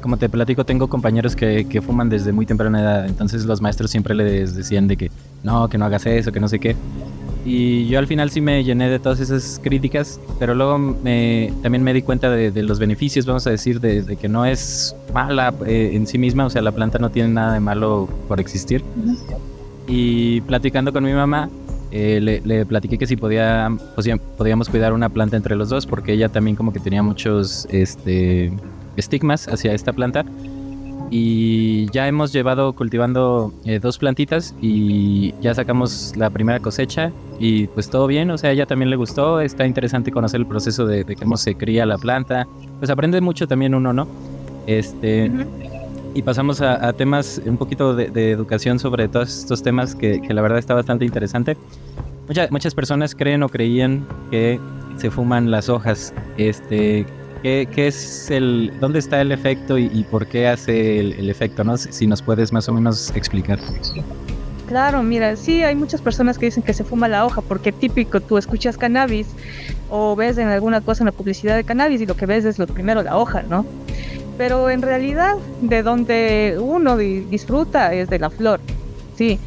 como 0.00 0.16
te 0.16 0.28
platico, 0.28 0.64
tengo 0.64 0.88
compañeros 0.88 1.36
que, 1.36 1.66
que, 1.66 1.80
fuman 1.80 2.08
desde 2.08 2.32
muy 2.32 2.46
temprana 2.46 2.80
edad. 2.80 3.06
Entonces 3.06 3.44
los 3.44 3.60
maestros 3.60 3.90
siempre 3.90 4.14
les 4.14 4.54
decían 4.54 4.88
de 4.88 4.96
que 4.96 5.10
no, 5.42 5.68
que 5.68 5.78
no 5.78 5.84
hagas 5.84 6.06
eso, 6.06 6.32
que 6.32 6.40
no 6.40 6.48
sé 6.48 6.58
qué. 6.58 6.76
Y 7.44 7.86
yo 7.86 7.98
al 7.98 8.06
final 8.06 8.30
sí 8.30 8.40
me 8.40 8.62
llené 8.64 8.90
de 8.90 8.98
todas 8.98 9.18
esas 9.18 9.60
críticas, 9.62 10.20
pero 10.38 10.54
luego 10.54 10.78
me, 10.78 11.52
también 11.62 11.82
me 11.82 11.94
di 11.94 12.02
cuenta 12.02 12.30
de, 12.30 12.62
los 12.62 12.78
beneficios, 12.78 13.24
vamos 13.24 13.46
a 13.46 13.50
decir, 13.50 13.80
de, 13.80 14.16
que 14.16 14.28
no 14.28 14.44
es 14.44 14.94
mala 15.14 15.54
eh, 15.66 15.92
en 15.94 16.06
sí 16.06 16.18
misma, 16.18 16.44
o 16.46 16.50
sea, 16.50 16.60
la 16.60 16.72
planta 16.72 16.98
no 16.98 17.10
tiene 17.10 17.30
nada 17.30 17.54
de 17.54 17.60
malo 17.60 18.08
por 18.28 18.40
existir. 18.40 18.84
Y 19.86 20.42
platicando 20.42 20.92
con 20.92 21.02
mi 21.02 21.14
mamá, 21.14 21.48
eh, 21.90 22.20
le, 22.20 22.42
le, 22.42 22.66
platiqué 22.66 22.98
que 22.98 23.06
si 23.06 23.16
podía, 23.16 23.74
pues, 23.94 24.06
podíamos 24.36 24.68
cuidar 24.68 24.92
una 24.92 25.08
planta 25.08 25.36
entre 25.38 25.56
los 25.56 25.70
dos, 25.70 25.86
porque 25.86 26.12
ella 26.12 26.28
también 26.28 26.56
como 26.56 26.74
que 26.74 26.78
tenía 26.78 27.02
muchos 27.02 27.66
este, 27.70 28.52
estigmas 28.96 29.48
hacia 29.48 29.72
esta 29.72 29.94
planta 29.94 30.26
y 31.10 31.90
ya 31.90 32.06
hemos 32.06 32.32
llevado 32.32 32.72
cultivando 32.72 33.52
eh, 33.64 33.80
dos 33.80 33.98
plantitas 33.98 34.54
y 34.62 35.34
ya 35.40 35.54
sacamos 35.54 36.14
la 36.16 36.30
primera 36.30 36.60
cosecha 36.60 37.10
y 37.40 37.66
pues 37.66 37.90
todo 37.90 38.06
bien, 38.06 38.30
o 38.30 38.38
sea, 38.38 38.50
a 38.50 38.52
ella 38.52 38.66
también 38.66 38.90
le 38.90 38.96
gustó, 38.96 39.40
está 39.40 39.66
interesante 39.66 40.12
conocer 40.12 40.40
el 40.40 40.46
proceso 40.46 40.86
de, 40.86 41.04
cómo 41.16 41.36
se 41.36 41.56
cría 41.56 41.84
la 41.84 41.98
planta, 41.98 42.46
pues 42.78 42.90
aprende 42.90 43.20
mucho 43.20 43.48
también 43.48 43.74
uno, 43.74 43.92
¿no? 43.92 44.06
Este, 44.66 45.30
Y 46.14 46.22
pasamos 46.22 46.60
a, 46.60 46.92
temas, 46.92 47.40
un 47.44 47.56
poquito 47.56 47.94
de, 47.94 48.30
educación 48.30 48.78
sobre 48.78 49.08
todos 49.08 49.40
estos 49.40 49.62
temas 49.62 49.94
que, 49.94 50.20
que 50.20 50.34
la 50.34 50.42
verdad 50.42 50.58
está 50.58 50.74
bastante 50.74 51.04
interesante. 51.04 51.56
muchas 52.50 52.74
personas 52.74 53.14
creen 53.14 53.42
o 53.42 53.48
creían 53.48 54.06
que 54.30 54.60
se 54.96 55.10
fuman 55.10 55.50
las 55.50 55.68
hojas, 55.68 56.12
este, 56.36 57.06
¿Qué, 57.42 57.68
es 57.74 58.30
el, 58.30 58.72
dónde 58.80 58.98
está 58.98 59.20
el 59.20 59.32
efecto 59.32 59.78
y, 59.78 60.04
por 60.10 60.26
qué 60.26 60.48
hace 60.48 61.00
el, 61.00 61.30
efecto, 61.30 61.64
no? 61.64 61.76
Si 61.76 62.06
nos 62.06 62.20
puedes 62.20 62.52
más 62.52 62.68
o 62.68 62.72
menos 62.72 63.10
explicar. 63.14 63.58
Claro, 64.66 65.02
mira, 65.02 65.34
sí 65.36 65.62
hay 65.62 65.74
muchas 65.74 66.00
personas 66.00 66.38
que 66.38 66.46
dicen 66.46 66.62
que 66.62 66.74
se 66.74 66.84
fuma 66.84 67.08
la 67.08 67.24
hoja 67.26 67.40
porque 67.40 67.72
típico, 67.72 68.20
tú 68.20 68.38
escuchas 68.38 68.76
cannabis 68.76 69.26
o 69.88 70.14
ves 70.14 70.38
en 70.38 70.48
alguna 70.48 70.80
cosa 70.80 71.02
en 71.02 71.06
la 71.06 71.12
publicidad 71.12 71.56
de 71.56 71.64
cannabis 71.64 72.00
y 72.00 72.06
lo 72.06 72.14
que 72.14 72.26
ves 72.26 72.44
es 72.44 72.58
lo 72.58 72.66
primero 72.66 73.02
la 73.02 73.16
hoja, 73.16 73.42
¿no? 73.42 73.66
Pero 74.38 74.70
en 74.70 74.82
realidad 74.82 75.36
de 75.60 75.82
donde 75.82 76.56
uno 76.60 76.96
disfruta 76.96 77.92
es 77.94 78.08
de 78.10 78.18
la 78.20 78.30
flor, 78.30 78.60
sí 79.16 79.40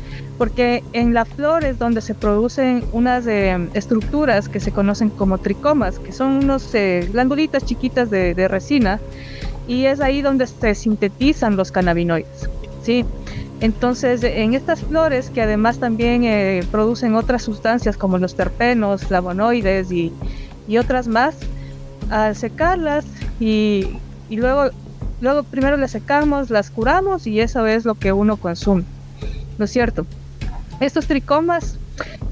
porque 0.44 0.84
en 0.92 1.14
la 1.14 1.24
flor 1.24 1.64
es 1.64 1.80
donde 1.80 2.02
se 2.02 2.16
producen 2.16 2.84
unas 2.92 3.26
eh, 3.28 3.70
estructuras 3.74 4.50
que 4.50 4.60
se 4.60 4.74
conocen 4.74 5.10
como 5.10 5.38
tricomas, 5.38 6.00
que 6.00 6.12
son 6.12 6.44
unos 6.44 6.76
eh, 6.76 7.08
glandulitas 7.14 7.64
chiquitas 7.64 8.10
de, 8.10 8.34
de, 8.34 8.50
resina, 8.50 9.00
y 9.70 9.86
es 9.86 10.02
ahí 10.02 10.22
donde 10.22 10.46
se 10.46 10.76
sintetizan 10.76 11.56
los 11.56 11.72
cannabinoides. 11.72 12.50
¿sí? 12.82 13.06
Entonces, 13.62 14.22
en 14.22 14.54
estas 14.54 14.82
flores, 14.82 15.30
que 15.30 15.42
además 15.42 15.80
también 15.80 16.26
eh, 16.26 16.62
producen 16.70 17.16
otras 17.16 17.42
sustancias 17.44 17.96
como 17.96 18.18
los 18.18 18.36
terpenos, 18.36 19.06
flavonoides 19.06 19.94
y, 19.94 20.12
y 20.68 20.78
otras 20.78 21.08
más, 21.08 21.38
al 22.10 22.36
secarlas 22.36 23.06
y, 23.40 23.88
y 24.30 24.36
luego, 24.36 24.72
luego 25.22 25.44
primero 25.44 25.78
las 25.78 25.92
secamos, 25.92 26.50
las 26.50 26.70
curamos 26.70 27.28
y 27.28 27.40
eso 27.40 27.66
es 27.66 27.86
lo 27.86 27.96
que 27.96 28.12
uno 28.12 28.36
consume. 28.36 28.84
¿No 29.58 29.64
es 29.64 29.72
cierto? 29.72 30.06
Estos 30.84 31.08
tricomas 31.08 31.80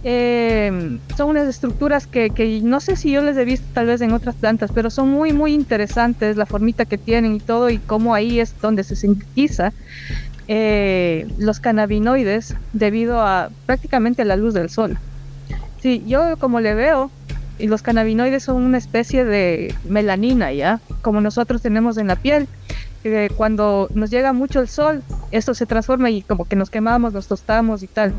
eh, 0.04 1.00
son 1.16 1.30
unas 1.30 1.48
estructuras 1.48 2.06
que, 2.06 2.60
no 2.62 2.82
sé 2.82 2.98
si 2.98 3.10
yo 3.10 3.22
les 3.22 3.38
he 3.38 3.46
visto 3.46 3.66
tal 3.74 3.86
vez 3.86 4.02
en 4.02 4.12
otras 4.12 4.36
plantas, 4.36 4.72
pero 4.74 4.90
son 4.90 5.10
muy, 5.10 5.32
muy 5.32 5.54
interesantes 5.54 6.36
la 6.36 6.46
formita 6.46 6.84
que 6.84 6.98
tienen 6.98 7.36
y 7.36 7.40
todo 7.40 7.70
y 7.70 7.78
cómo 7.78 8.14
ahí 8.14 8.42
es 8.42 8.54
donde 8.60 8.84
se 8.84 8.98
sintetiza 8.98 9.72
eh, 10.50 11.30
los 11.38 11.62
cannabinoides 11.62 12.56
debido 12.74 13.22
a 13.22 13.52
prácticamente 13.66 14.26
la 14.26 14.36
luz 14.36 14.54
del 14.54 14.70
sol. 14.70 14.98
Sí, 15.82 16.04
yo 16.06 16.36
como 16.38 16.60
le 16.60 16.74
veo, 16.74 17.10
y 17.58 17.68
los 17.68 17.82
cannabinoides 17.82 18.44
son 18.44 18.58
una 18.64 18.80
especie 18.80 19.24
de 19.24 19.74
melanina, 19.88 20.52
¿ya? 20.52 20.82
Como 21.02 21.22
nosotros 21.22 21.62
tenemos 21.62 21.98
en 21.98 22.08
la 22.08 22.18
piel. 22.18 22.50
Que 23.02 23.32
cuando 23.36 23.90
nos 23.94 24.10
llega 24.10 24.34
mucho 24.34 24.60
el 24.60 24.68
sol, 24.68 25.04
esto 25.32 25.54
se 25.54 25.66
transforma 25.66 26.10
y 26.10 26.22
como 26.22 26.46
que 26.46 26.56
nos 26.56 26.70
quemamos, 26.70 27.14
nos 27.14 27.28
tostamos 27.28 27.84
y 27.84 27.88
tal. 27.88 28.14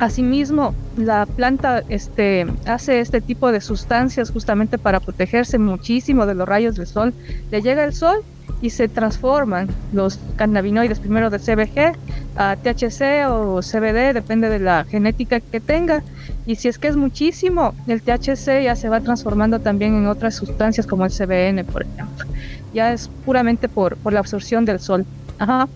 Asimismo, 0.00 0.74
la 0.96 1.26
planta 1.26 1.82
este, 1.90 2.46
hace 2.64 3.00
este 3.00 3.20
tipo 3.20 3.52
de 3.52 3.60
sustancias 3.60 4.30
justamente 4.30 4.78
para 4.78 4.98
protegerse 4.98 5.58
muchísimo 5.58 6.24
de 6.24 6.34
los 6.34 6.48
rayos 6.48 6.76
del 6.76 6.86
sol. 6.86 7.12
Le 7.50 7.60
llega 7.60 7.84
el 7.84 7.92
sol 7.92 8.24
y 8.62 8.70
se 8.70 8.88
transforman 8.88 9.68
los 9.92 10.18
cannabinoides 10.36 11.00
primero 11.00 11.30
de 11.30 11.38
CBG 11.38 11.96
a 12.36 12.56
THC 12.56 13.28
o 13.28 13.60
CBD, 13.60 14.14
depende 14.14 14.48
de 14.48 14.58
la 14.58 14.84
genética 14.84 15.40
que 15.40 15.60
tenga. 15.60 16.02
Y 16.46 16.56
si 16.56 16.68
es 16.68 16.78
que 16.78 16.88
es 16.88 16.96
muchísimo, 16.96 17.74
el 17.86 18.02
THC 18.02 18.62
ya 18.64 18.76
se 18.76 18.88
va 18.88 19.00
transformando 19.00 19.60
también 19.60 19.94
en 19.94 20.06
otras 20.06 20.34
sustancias 20.34 20.86
como 20.86 21.04
el 21.04 21.10
CBN, 21.10 21.64
por 21.64 21.82
ejemplo. 21.82 22.26
Ya 22.72 22.92
es 22.92 23.08
puramente 23.24 23.68
por, 23.68 23.96
por 23.96 24.12
la 24.12 24.20
absorción 24.20 24.64
del 24.64 24.80
sol. 24.80 25.04
Ajá. 25.38 25.68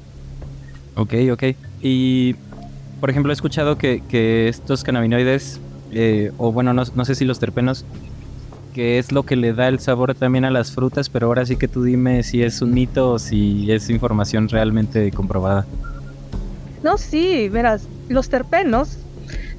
Ok, 0.97 1.15
ok. 1.33 1.43
Y 1.81 2.37
por 3.01 3.11
ejemplo, 3.11 3.33
he 3.33 3.35
escuchado 3.35 3.77
que, 3.77 4.03
que 4.09 4.49
estos 4.49 4.83
cannabinoides, 4.83 5.61
eh, 5.93 6.33
o 6.39 6.53
bueno, 6.53 6.73
no, 6.73 6.85
no, 6.95 7.05
sé 7.05 7.15
si 7.15 7.25
los 7.25 7.39
terpenos, 7.39 7.85
que 8.73 8.99
es 8.99 9.13
lo 9.13 9.25
que 9.25 9.37
le 9.37 9.53
da 9.53 9.69
el 9.69 9.79
sabor 9.79 10.15
también 10.15 10.45
a 10.45 10.51
las 10.51 10.73
frutas, 10.73 11.11
pero 11.11 11.27
ahora 11.27 11.45
sí 11.45 11.57
que 11.57 11.69
tú 11.69 11.83
dime 11.83 12.23
si 12.23 12.43
es 12.43 12.63
un 12.63 12.73
mito 12.73 13.13
o 13.13 13.19
si 13.19 13.71
es 13.71 13.91
información 13.91 14.49
realmente 14.49 15.11
comprobada. 15.11 15.67
No, 16.83 16.97
sí, 16.99 17.49
verás, 17.49 17.87
los 18.09 18.29
terpenos 18.29 18.99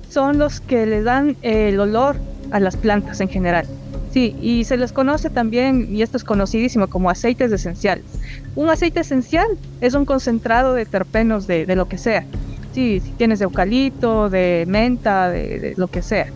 son 0.10 0.38
los 0.38 0.60
que 0.60 0.86
le 0.86 1.04
dan 1.04 1.36
el 1.42 1.80
olor 1.80 2.18
a 2.52 2.60
las 2.60 2.78
plantas 2.78 3.20
en 3.22 3.30
general. 3.30 3.66
Sí, 4.16 4.34
y 4.42 4.64
se 4.64 4.78
les 4.78 4.94
conoce 4.94 5.30
también, 5.30 5.94
y 5.94 6.02
esto 6.02 6.16
es 6.16 6.24
conocidísimo, 6.24 6.88
como 6.88 7.10
aceites 7.10 7.52
esenciales. 7.52 8.06
Un 8.56 8.70
aceite 8.70 9.02
esencial 9.02 9.46
es 9.82 9.94
un 9.94 10.06
concentrado 10.06 10.74
de 10.74 10.86
terpenos 10.86 11.48
de, 11.48 11.66
de 11.66 11.76
lo 11.76 11.90
que 11.90 11.98
sea 11.98 12.24
si 12.74 13.02
tienes 13.18 13.40
de 13.40 13.44
eucalipto, 13.44 14.30
de 14.30 14.64
menta, 14.70 15.30
de, 15.30 15.74
lo 15.76 15.88
que 15.88 16.02
sea. 16.02 16.28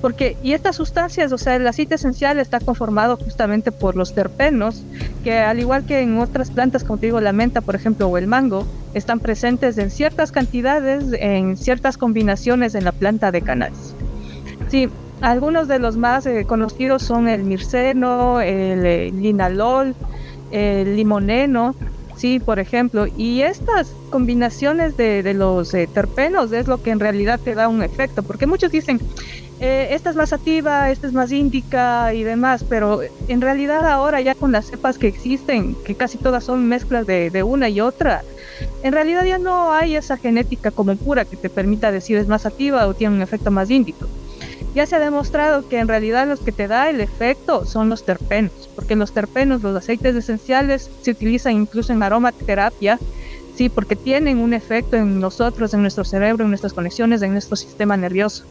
Porque, 0.00 0.36
y 0.42 0.52
estas 0.52 0.74
sustancias, 0.74 1.30
o 1.30 1.38
sea, 1.38 1.54
el 1.54 1.64
aceite 1.64 1.94
esencial 1.94 2.40
está 2.40 2.58
conformado 2.58 3.16
justamente 3.16 3.70
por 3.70 3.94
los 3.94 4.16
terpenos, 4.16 4.82
que 5.22 5.38
al 5.38 5.60
igual 5.60 5.84
que 5.84 6.00
en 6.00 6.18
otras 6.18 6.50
plantas, 6.50 6.82
como 6.82 6.98
te 6.98 7.06
digo, 7.06 7.20
la 7.20 7.32
menta, 7.32 7.60
por 7.60 7.76
ejemplo, 7.76 8.08
o 8.08 8.18
el 8.18 8.26
mango, 8.26 8.66
están 8.94 9.20
presentes 9.20 9.78
en 9.78 9.92
ciertas 9.92 10.32
cantidades, 10.32 11.04
en 11.12 11.56
ciertas 11.56 11.98
combinaciones 11.98 12.74
en 12.74 12.84
la 12.84 12.90
planta 12.90 13.30
de 13.30 13.42
cannabis. 13.42 13.94
Sí, 14.68 14.88
algunos 15.22 15.68
de 15.68 15.78
los 15.78 15.96
más 15.96 16.26
eh, 16.26 16.44
conocidos 16.46 17.02
son 17.02 17.28
el 17.28 17.44
mirceno, 17.44 18.40
el 18.40 18.84
eh, 18.84 19.10
linalol, 19.10 19.94
el 20.50 20.96
limoneno, 20.96 21.74
Sí, 22.22 22.38
por 22.38 22.60
ejemplo, 22.60 23.06
y 23.16 23.42
estas 23.42 23.92
combinaciones 24.10 24.96
de, 24.96 25.34
los 25.34 25.74
eh, 25.74 25.88
terpenos 25.92 26.52
es 26.52 26.68
lo 26.68 26.80
que 26.80 26.90
en 26.90 27.00
realidad 27.00 27.40
te 27.42 27.56
da 27.56 27.66
un 27.66 27.82
efecto, 27.82 28.22
porque 28.22 28.46
muchos 28.46 28.70
dicen, 28.70 29.00
eh, 29.58 29.88
esta 29.90 30.10
es 30.10 30.14
más 30.14 30.28
sativa, 30.28 30.90
esta 30.90 31.08
es 31.08 31.12
más 31.12 31.32
índica 31.32 32.14
y 32.14 32.22
demás, 32.22 32.64
pero 32.68 33.00
en 33.26 33.40
realidad 33.40 33.88
ahora 33.88 34.20
ya 34.20 34.36
con 34.36 34.52
las 34.52 34.66
cepas 34.66 34.98
que 34.98 35.08
existen, 35.08 35.74
que 35.84 35.96
casi 35.96 36.16
todas 36.16 36.44
son 36.44 36.68
mezclas 36.68 37.08
de, 37.08 37.30
de 37.30 37.42
una 37.42 37.68
y 37.68 37.80
otra, 37.80 38.22
en 38.84 38.92
realidad 38.92 39.24
ya 39.24 39.38
no 39.38 39.72
hay 39.72 39.96
esa 39.96 40.16
genética 40.16 40.70
como 40.70 40.94
pura 40.94 41.24
que 41.24 41.36
te 41.36 41.50
permita 41.50 41.90
decir 41.90 42.18
es 42.18 42.28
más 42.28 42.42
sativa 42.42 42.86
o 42.86 42.94
tiene 42.94 43.16
un 43.16 43.22
efecto 43.22 43.50
más 43.50 43.68
índico 43.68 44.06
ya 44.74 44.86
se 44.86 44.96
ha 44.96 45.00
demostrado 45.00 45.68
que 45.68 45.78
en 45.78 45.88
realidad 45.88 46.26
los 46.26 46.40
que 46.40 46.52
te 46.52 46.68
da 46.68 46.88
el 46.88 47.00
efecto 47.00 47.64
son 47.66 47.88
los 47.88 48.04
terpenos, 48.04 48.70
porque 48.74 48.96
los 48.96 49.12
terpenos, 49.12 49.62
los 49.62 49.76
aceites 49.76 50.16
esenciales, 50.16 50.90
se 51.02 51.10
utilizan 51.10 51.54
incluso 51.54 51.92
en 51.92 52.02
aromaterapia, 52.02 52.98
sí, 53.54 53.68
porque 53.68 53.96
tienen 53.96 54.38
un 54.38 54.54
efecto 54.54 54.96
en 54.96 55.20
nosotros, 55.20 55.74
en 55.74 55.82
nuestro 55.82 56.04
cerebro, 56.04 56.44
en 56.44 56.50
nuestras 56.50 56.72
conexiones, 56.72 57.22
en 57.22 57.32
nuestro 57.32 57.56
sistema 57.56 57.96
nervioso. 57.96 58.44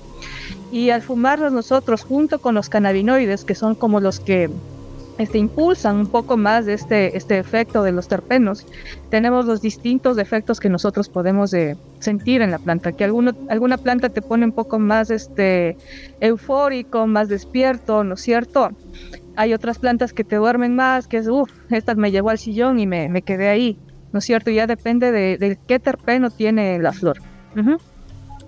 Y 0.72 0.92
al 0.92 1.02
fumarlos 1.02 1.52
nosotros 1.52 2.04
junto 2.04 2.40
con 2.40 2.56
los 2.56 2.70
cannabinoides, 2.70 3.44
que 3.44 3.56
son 3.56 3.76
como 3.76 4.00
los 4.00 4.20
que 4.20 4.50
este, 5.22 5.38
impulsan 5.38 5.98
un 5.98 6.08
poco 6.08 6.36
más 6.38 6.68
este, 6.68 7.16
este 7.16 7.38
efecto 7.38 7.84
de 7.84 7.92
los 7.92 8.08
terpenos, 8.08 8.66
tenemos 9.10 9.46
los 9.46 9.62
distintos 9.62 10.18
efectos 10.18 10.60
que 10.60 10.70
nosotros 10.70 11.10
podemos 11.10 11.54
eh, 11.54 11.78
sentir 12.00 12.42
en 12.42 12.52
la 12.52 12.60
planta, 12.60 12.92
que 12.92 13.04
alguno, 13.04 13.34
alguna 13.50 13.78
planta 13.78 14.10
te 14.10 14.22
pone 14.22 14.46
un 14.46 14.52
poco 14.52 14.80
más 14.80 15.12
este, 15.12 15.78
eufórico, 16.20 17.06
más 17.08 17.30
despierto, 17.30 18.04
¿no 18.04 18.16
es 18.16 18.22
cierto? 18.22 18.72
Hay 19.36 19.54
otras 19.54 19.78
plantas 19.80 20.12
que 20.12 20.24
te 20.24 20.38
duermen 20.38 20.76
más, 20.76 21.08
que 21.08 21.18
es, 21.18 21.28
uff, 21.28 21.52
esta 21.70 21.94
me 21.96 22.12
llevó 22.12 22.30
al 22.30 22.40
sillón 22.40 22.80
y 22.80 22.88
me, 22.88 23.08
me, 23.08 23.22
quedé 23.22 23.50
ahí, 23.50 23.78
¿no 24.12 24.20
es 24.20 24.26
cierto? 24.26 24.50
Ya 24.50 24.66
depende 24.68 25.12
de, 25.12 25.38
de 25.38 25.58
qué 25.68 25.80
terpeno 25.80 26.32
tiene 26.32 26.80
la 26.80 26.94
flor. 26.94 27.20
Uh 27.56 27.60
-huh. 27.60 27.80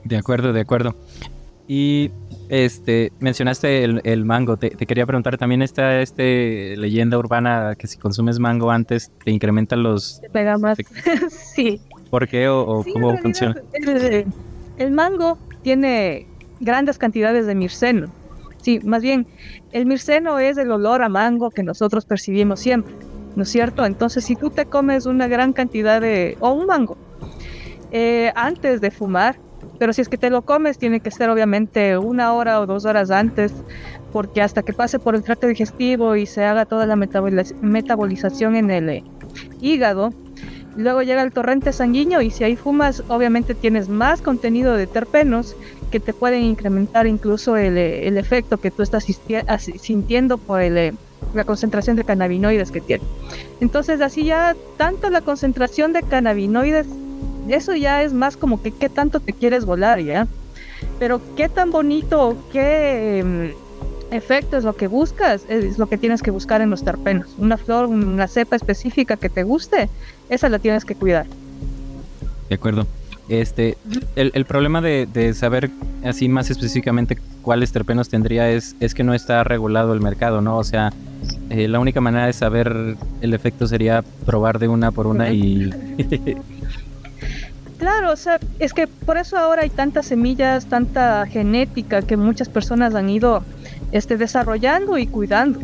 De 0.03 0.17
acuerdo, 0.17 0.51
de 0.53 0.61
acuerdo. 0.61 0.95
Y 1.75 2.11
este, 2.49 3.11
mencionaste 3.19 3.83
el, 3.83 4.25
mango. 4.25 4.57
Te, 4.57 4.69
quería 4.69 5.07
preguntar, 5.07 5.39
también 5.39 5.63
está 5.63 6.01
este 6.01 6.77
leyenda 6.77 7.17
urbana 7.17 7.73
que 7.75 7.87
si 7.87 7.97
consumes 7.97 8.37
mango 8.37 8.69
antes 8.69 9.11
te 9.23 9.31
incrementan 9.31 9.81
los. 9.81 10.21
Te 10.21 10.29
pega 10.29 10.59
más. 10.59 10.77
sí. 11.31 11.81
¿Por 12.11 12.27
qué 12.27 12.47
o, 12.47 12.85
cómo 12.93 13.17
funciona? 13.17 13.55
El, 14.77 14.91
mango 14.91 15.39
tiene 15.63 16.27
grandes 16.59 16.99
cantidades 16.99 17.47
de 17.47 17.55
mirceno. 17.55 18.05
Sí, 18.61 18.79
más 18.83 19.01
bien, 19.01 19.25
el 19.71 19.87
mirceno 19.87 20.37
es 20.37 20.59
el 20.59 20.69
olor 20.69 21.01
a 21.01 21.09
mango 21.09 21.49
que 21.49 21.63
nosotros 21.63 22.05
percibimos 22.05 22.59
siempre, 22.59 22.93
¿no 23.35 23.41
es 23.41 23.49
cierto? 23.49 23.83
Entonces, 23.83 24.23
si 24.25 24.35
tú 24.35 24.51
te 24.51 24.67
comes 24.67 25.07
una 25.07 25.27
gran 25.27 25.53
cantidad 25.53 26.01
de, 26.01 26.37
o 26.39 26.51
un 26.51 26.67
mango, 26.67 26.97
eh, 27.91 28.31
antes 28.35 28.79
de 28.79 28.91
fumar, 28.91 29.39
pero 29.79 29.93
si 29.93 30.01
es 30.01 30.09
que 30.09 30.17
te 30.17 30.29
lo 30.29 30.43
comes, 30.43 30.77
tiene 30.77 30.99
que 30.99 31.11
ser 31.11 31.29
obviamente 31.29 31.97
una 31.97 32.33
hora 32.33 32.59
o 32.59 32.65
dos 32.65 32.85
horas 32.85 33.11
antes, 33.11 33.53
porque 34.11 34.41
hasta 34.41 34.63
que 34.63 34.73
pase 34.73 34.99
por 34.99 35.15
el 35.15 35.23
tracto 35.23 35.47
digestivo 35.47 36.15
y 36.15 36.25
se 36.25 36.45
haga 36.45 36.65
toda 36.65 36.85
la 36.85 36.95
metabolización 36.95 38.55
en 38.55 38.71
el 38.71 38.89
eh, 38.89 39.03
hígado, 39.61 40.13
luego 40.75 41.01
llega 41.01 41.23
el 41.23 41.31
torrente 41.31 41.73
sanguíneo 41.73 42.21
y 42.21 42.31
si 42.31 42.43
ahí 42.43 42.55
fumas, 42.55 43.03
obviamente 43.07 43.55
tienes 43.55 43.89
más 43.89 44.21
contenido 44.21 44.75
de 44.75 44.87
terpenos 44.87 45.55
que 45.91 45.99
te 45.99 46.13
pueden 46.13 46.43
incrementar 46.43 47.07
incluso 47.07 47.57
el, 47.57 47.77
eh, 47.77 48.07
el 48.07 48.17
efecto 48.17 48.57
que 48.57 48.71
tú 48.71 48.83
estás 48.83 49.05
sintiendo 49.79 50.37
por 50.37 50.61
el, 50.61 50.77
eh, 50.77 50.93
la 51.33 51.43
concentración 51.43 51.95
de 51.95 52.03
cannabinoides 52.03 52.71
que 52.71 52.81
tiene. 52.81 53.03
Entonces 53.59 54.01
así 54.01 54.25
ya 54.25 54.55
tanto 54.77 55.09
la 55.09 55.21
concentración 55.21 55.93
de 55.93 56.03
cannabinoides 56.03 56.87
eso 57.49 57.75
ya 57.75 58.03
es 58.03 58.13
más 58.13 58.37
como 58.37 58.61
que 58.61 58.71
qué 58.71 58.89
tanto 58.89 59.19
te 59.19 59.33
quieres 59.33 59.65
volar, 59.65 59.99
¿ya? 59.99 60.27
Pero 60.99 61.21
qué 61.35 61.49
tan 61.49 61.71
bonito, 61.71 62.37
qué 62.51 63.21
um, 63.23 64.15
efecto 64.15 64.57
es 64.57 64.63
lo 64.63 64.75
que 64.75 64.87
buscas, 64.87 65.45
es 65.49 65.77
lo 65.77 65.87
que 65.87 65.97
tienes 65.97 66.21
que 66.21 66.31
buscar 66.31 66.61
en 66.61 66.69
los 66.69 66.83
terpenos. 66.83 67.27
Una 67.37 67.57
flor, 67.57 67.87
una 67.87 68.27
cepa 68.27 68.55
específica 68.55 69.17
que 69.17 69.29
te 69.29 69.43
guste, 69.43 69.89
esa 70.29 70.49
la 70.49 70.59
tienes 70.59 70.85
que 70.85 70.95
cuidar. 70.95 71.25
De 72.49 72.55
acuerdo. 72.55 72.85
Este, 73.29 73.77
el, 74.17 74.31
el 74.35 74.43
problema 74.43 74.81
de, 74.81 75.07
de, 75.11 75.33
saber 75.33 75.71
así 76.03 76.27
más 76.27 76.49
específicamente 76.49 77.17
cuáles 77.41 77.71
terpenos 77.71 78.09
tendría 78.09 78.51
es, 78.51 78.75
es 78.81 78.93
que 78.93 79.05
no 79.05 79.13
está 79.13 79.45
regulado 79.45 79.93
el 79.93 80.01
mercado, 80.01 80.41
¿no? 80.41 80.57
O 80.57 80.63
sea, 80.65 80.91
eh, 81.49 81.69
la 81.69 81.79
única 81.79 82.01
manera 82.01 82.25
de 82.25 82.33
saber 82.33 82.97
el 83.21 83.33
efecto 83.33 83.65
sería 83.65 84.03
probar 84.25 84.59
de 84.59 84.67
una 84.67 84.91
por 84.91 85.07
una 85.07 85.31
y... 85.31 85.71
Claro, 87.83 88.13
o 88.13 88.15
sea, 88.15 88.39
es 88.59 88.73
que 88.73 88.87
por 88.87 89.17
eso 89.17 89.37
ahora 89.37 89.63
hay 89.63 89.69
tantas 89.69 90.05
semillas, 90.05 90.67
tanta 90.67 91.25
genética 91.25 92.01
que 92.01 92.15
muchas 92.15 92.47
personas 92.47 92.95
han 92.95 93.09
ido 93.09 93.43
este, 93.91 94.15
desarrollando 94.15 94.97
y 94.97 95.05
cuidando. 95.05 95.59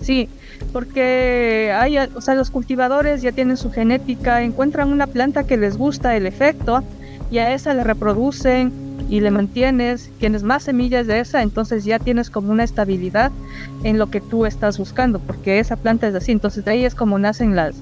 Sí, 0.00 0.28
porque 0.72 1.72
hay, 1.72 1.98
o 1.98 2.20
sea, 2.20 2.34
los 2.34 2.50
cultivadores 2.50 3.22
ya 3.22 3.30
tienen 3.30 3.56
su 3.56 3.70
genética, 3.70 4.42
encuentran 4.42 4.88
una 4.88 5.06
planta 5.06 5.44
que 5.44 5.56
les 5.56 5.76
gusta 5.76 6.16
el 6.16 6.26
efecto 6.26 6.82
y 7.30 7.38
a 7.38 7.54
esa 7.54 7.74
le 7.74 7.84
reproducen 7.84 8.91
y 9.08 9.20
le 9.20 9.30
mantienes, 9.30 10.10
tienes 10.18 10.42
más 10.42 10.62
semillas 10.64 11.06
de 11.06 11.20
esa, 11.20 11.42
entonces 11.42 11.84
ya 11.84 11.98
tienes 11.98 12.30
como 12.30 12.52
una 12.52 12.64
estabilidad 12.64 13.30
en 13.84 13.98
lo 13.98 14.10
que 14.10 14.20
tú 14.20 14.46
estás 14.46 14.78
buscando, 14.78 15.18
porque 15.18 15.58
esa 15.58 15.76
planta 15.76 16.08
es 16.08 16.14
así, 16.14 16.32
entonces 16.32 16.64
de 16.64 16.70
ahí 16.70 16.84
es 16.84 16.94
como 16.94 17.18
nacen 17.18 17.56
las, 17.56 17.76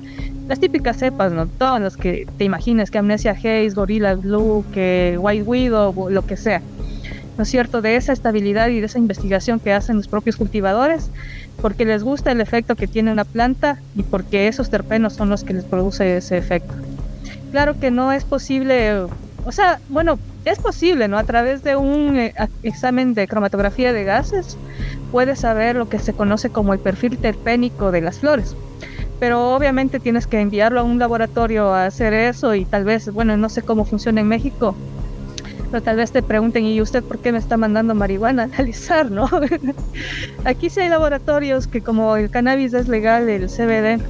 las 0.48 0.60
típicas 0.60 0.98
cepas, 0.98 1.32
¿no? 1.32 1.46
Todas 1.46 1.80
las 1.80 1.96
que 1.96 2.26
te 2.38 2.44
imagines, 2.44 2.90
que 2.90 2.98
Amnesia 2.98 3.32
Haze, 3.32 3.68
Gorilla 3.70 4.14
Blue, 4.14 4.64
que 4.72 5.16
White 5.20 5.44
Widow, 5.44 6.10
lo 6.10 6.26
que 6.26 6.36
sea. 6.36 6.62
¿No 7.36 7.44
es 7.44 7.48
cierto? 7.48 7.80
De 7.80 7.96
esa 7.96 8.12
estabilidad 8.12 8.68
y 8.68 8.80
de 8.80 8.86
esa 8.86 8.98
investigación 8.98 9.60
que 9.60 9.72
hacen 9.72 9.96
los 9.96 10.08
propios 10.08 10.36
cultivadores, 10.36 11.10
porque 11.62 11.84
les 11.84 12.02
gusta 12.02 12.32
el 12.32 12.40
efecto 12.40 12.76
que 12.76 12.86
tiene 12.86 13.12
una 13.12 13.24
planta 13.24 13.78
y 13.94 14.02
porque 14.02 14.48
esos 14.48 14.70
terpenos 14.70 15.14
son 15.14 15.30
los 15.30 15.44
que 15.44 15.54
les 15.54 15.64
produce 15.64 16.16
ese 16.16 16.36
efecto. 16.36 16.74
Claro 17.50 17.78
que 17.78 17.90
no 17.90 18.12
es 18.12 18.24
posible, 18.24 18.92
o 19.44 19.52
sea, 19.52 19.80
bueno, 19.88 20.18
es 20.50 20.58
posible, 20.58 21.08
¿no? 21.08 21.18
A 21.18 21.24
través 21.24 21.62
de 21.62 21.76
un 21.76 22.16
eh, 22.16 22.34
examen 22.62 23.14
de 23.14 23.26
cromatografía 23.28 23.92
de 23.92 24.04
gases 24.04 24.56
puedes 25.12 25.40
saber 25.40 25.76
lo 25.76 25.88
que 25.88 25.98
se 25.98 26.12
conoce 26.12 26.50
como 26.50 26.72
el 26.72 26.80
perfil 26.80 27.18
terpénico 27.18 27.90
de 27.90 28.00
las 28.00 28.18
flores 28.18 28.56
pero 29.20 29.54
obviamente 29.54 30.00
tienes 30.00 30.26
que 30.26 30.40
enviarlo 30.40 30.80
a 30.80 30.82
un 30.82 30.98
laboratorio 30.98 31.74
a 31.74 31.84
hacer 31.84 32.14
eso 32.14 32.54
y 32.54 32.64
tal 32.64 32.84
vez, 32.84 33.12
bueno, 33.12 33.36
no 33.36 33.50
sé 33.50 33.60
cómo 33.60 33.84
funciona 33.84 34.22
en 34.22 34.28
México, 34.28 34.74
pero 35.70 35.82
tal 35.82 35.96
vez 35.96 36.10
te 36.10 36.22
pregunten, 36.22 36.64
¿y 36.64 36.80
usted 36.80 37.04
por 37.04 37.18
qué 37.18 37.30
me 37.30 37.38
está 37.38 37.58
mandando 37.58 37.94
marihuana 37.94 38.42
a 38.42 38.44
analizar, 38.46 39.10
no? 39.10 39.28
Aquí 40.44 40.70
sí 40.70 40.80
hay 40.80 40.88
laboratorios 40.88 41.66
que 41.66 41.82
como 41.82 42.16
el 42.16 42.30
cannabis 42.30 42.72
es 42.72 42.88
legal, 42.88 43.28
el 43.28 43.48
CBD, 43.48 44.02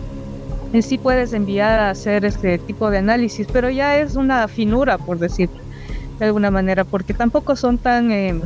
en 0.73 0.83
sí 0.83 0.97
puedes 0.97 1.33
enviar 1.33 1.81
a 1.81 1.91
hacer 1.91 2.25
este 2.25 2.59
tipo 2.59 2.89
de 2.91 2.99
análisis, 2.99 3.49
pero 3.53 3.69
ya 3.69 3.99
es 3.99 4.15
una 4.15 4.47
finura, 4.47 4.97
por 4.97 5.19
decir 5.19 5.51
de 6.21 6.27
alguna 6.27 6.53
manera, 6.53 6.85
porque 6.85 7.15
tampoco 7.15 7.57
son 7.57 7.79
tan... 7.79 8.13
Eh, 8.13 8.41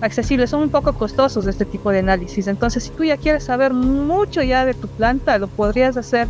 accesibles, 0.00 0.50
son 0.50 0.62
un 0.62 0.68
poco 0.68 0.92
costosos 0.92 1.46
este 1.46 1.64
tipo 1.64 1.90
de 1.90 2.00
análisis. 2.00 2.46
Entonces, 2.46 2.84
si 2.84 2.90
tú 2.90 3.04
ya 3.04 3.16
quieres 3.16 3.44
saber 3.44 3.72
mucho 3.72 4.42
ya 4.42 4.64
de 4.66 4.74
tu 4.74 4.86
planta, 4.86 5.38
lo 5.38 5.48
podrías 5.48 5.96
hacer. 5.96 6.28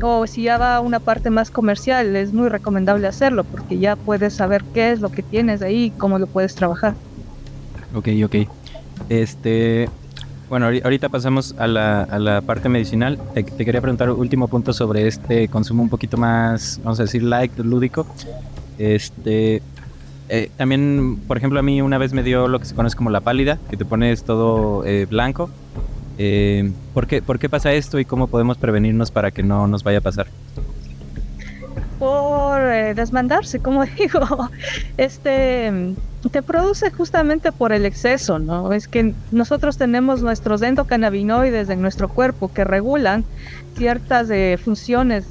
O 0.00 0.26
si 0.26 0.44
ya 0.44 0.58
va 0.58 0.76
a 0.76 0.80
una 0.80 1.00
parte 1.00 1.28
más 1.28 1.50
comercial, 1.50 2.14
es 2.14 2.32
muy 2.32 2.48
recomendable 2.48 3.08
hacerlo 3.08 3.42
porque 3.42 3.78
ya 3.78 3.96
puedes 3.96 4.34
saber 4.34 4.62
qué 4.72 4.92
es 4.92 5.00
lo 5.00 5.10
que 5.10 5.22
tienes 5.22 5.60
ahí 5.62 5.84
y 5.84 5.90
cómo 5.90 6.18
lo 6.18 6.28
puedes 6.28 6.54
trabajar. 6.54 6.94
Ok, 7.94 8.08
ok. 8.24 8.36
Este, 9.08 9.88
bueno, 10.48 10.66
ahorita 10.66 11.08
pasamos 11.08 11.56
a 11.58 11.66
la, 11.66 12.02
a 12.02 12.18
la 12.20 12.40
parte 12.42 12.68
medicinal. 12.68 13.18
Te, 13.34 13.42
te, 13.42 13.64
quería 13.64 13.80
preguntar 13.80 14.10
un 14.10 14.20
último 14.20 14.46
punto 14.46 14.72
sobre 14.72 15.08
este 15.08 15.48
consumo 15.48 15.82
un 15.82 15.88
poquito 15.88 16.16
más, 16.16 16.80
vamos 16.84 17.00
a 17.00 17.02
decir, 17.02 17.24
light, 17.24 17.58
lúdico. 17.58 18.06
Este, 18.78 19.60
eh, 20.28 20.50
también, 20.56 21.18
por 21.26 21.38
ejemplo, 21.38 21.58
a 21.58 21.62
mí 21.62 21.80
una 21.80 21.98
vez 21.98 22.12
me 22.12 22.22
dio 22.22 22.48
lo 22.48 22.58
que 22.58 22.66
se 22.66 22.74
conoce 22.74 22.96
como 22.96 23.10
la 23.10 23.20
pálida, 23.20 23.58
que 23.70 23.76
te 23.76 23.84
pones 23.84 24.24
todo 24.24 24.84
eh, 24.84 25.06
blanco. 25.08 25.50
Eh, 26.18 26.70
¿por, 26.94 27.06
qué, 27.06 27.22
¿Por 27.22 27.38
qué 27.38 27.48
pasa 27.48 27.72
esto 27.72 27.98
y 27.98 28.04
cómo 28.04 28.26
podemos 28.26 28.58
prevenirnos 28.58 29.10
para 29.10 29.30
que 29.30 29.42
no 29.42 29.66
nos 29.66 29.84
vaya 29.84 29.98
a 29.98 30.00
pasar? 30.00 30.26
Por 31.98 32.60
desmandarse, 32.94 33.60
como 33.60 33.84
digo, 33.98 34.50
este 34.96 35.94
te 36.32 36.42
produce 36.42 36.90
justamente 36.90 37.52
por 37.52 37.72
el 37.72 37.86
exceso, 37.86 38.40
¿no? 38.40 38.72
Es 38.72 38.88
que 38.88 39.14
nosotros 39.30 39.78
tenemos 39.78 40.20
nuestros 40.20 40.62
endocannabinoides 40.62 41.70
en 41.70 41.80
nuestro 41.80 42.08
cuerpo 42.08 42.52
que 42.52 42.64
regulan 42.64 43.24
ciertas 43.76 44.28
funciones 44.60 45.26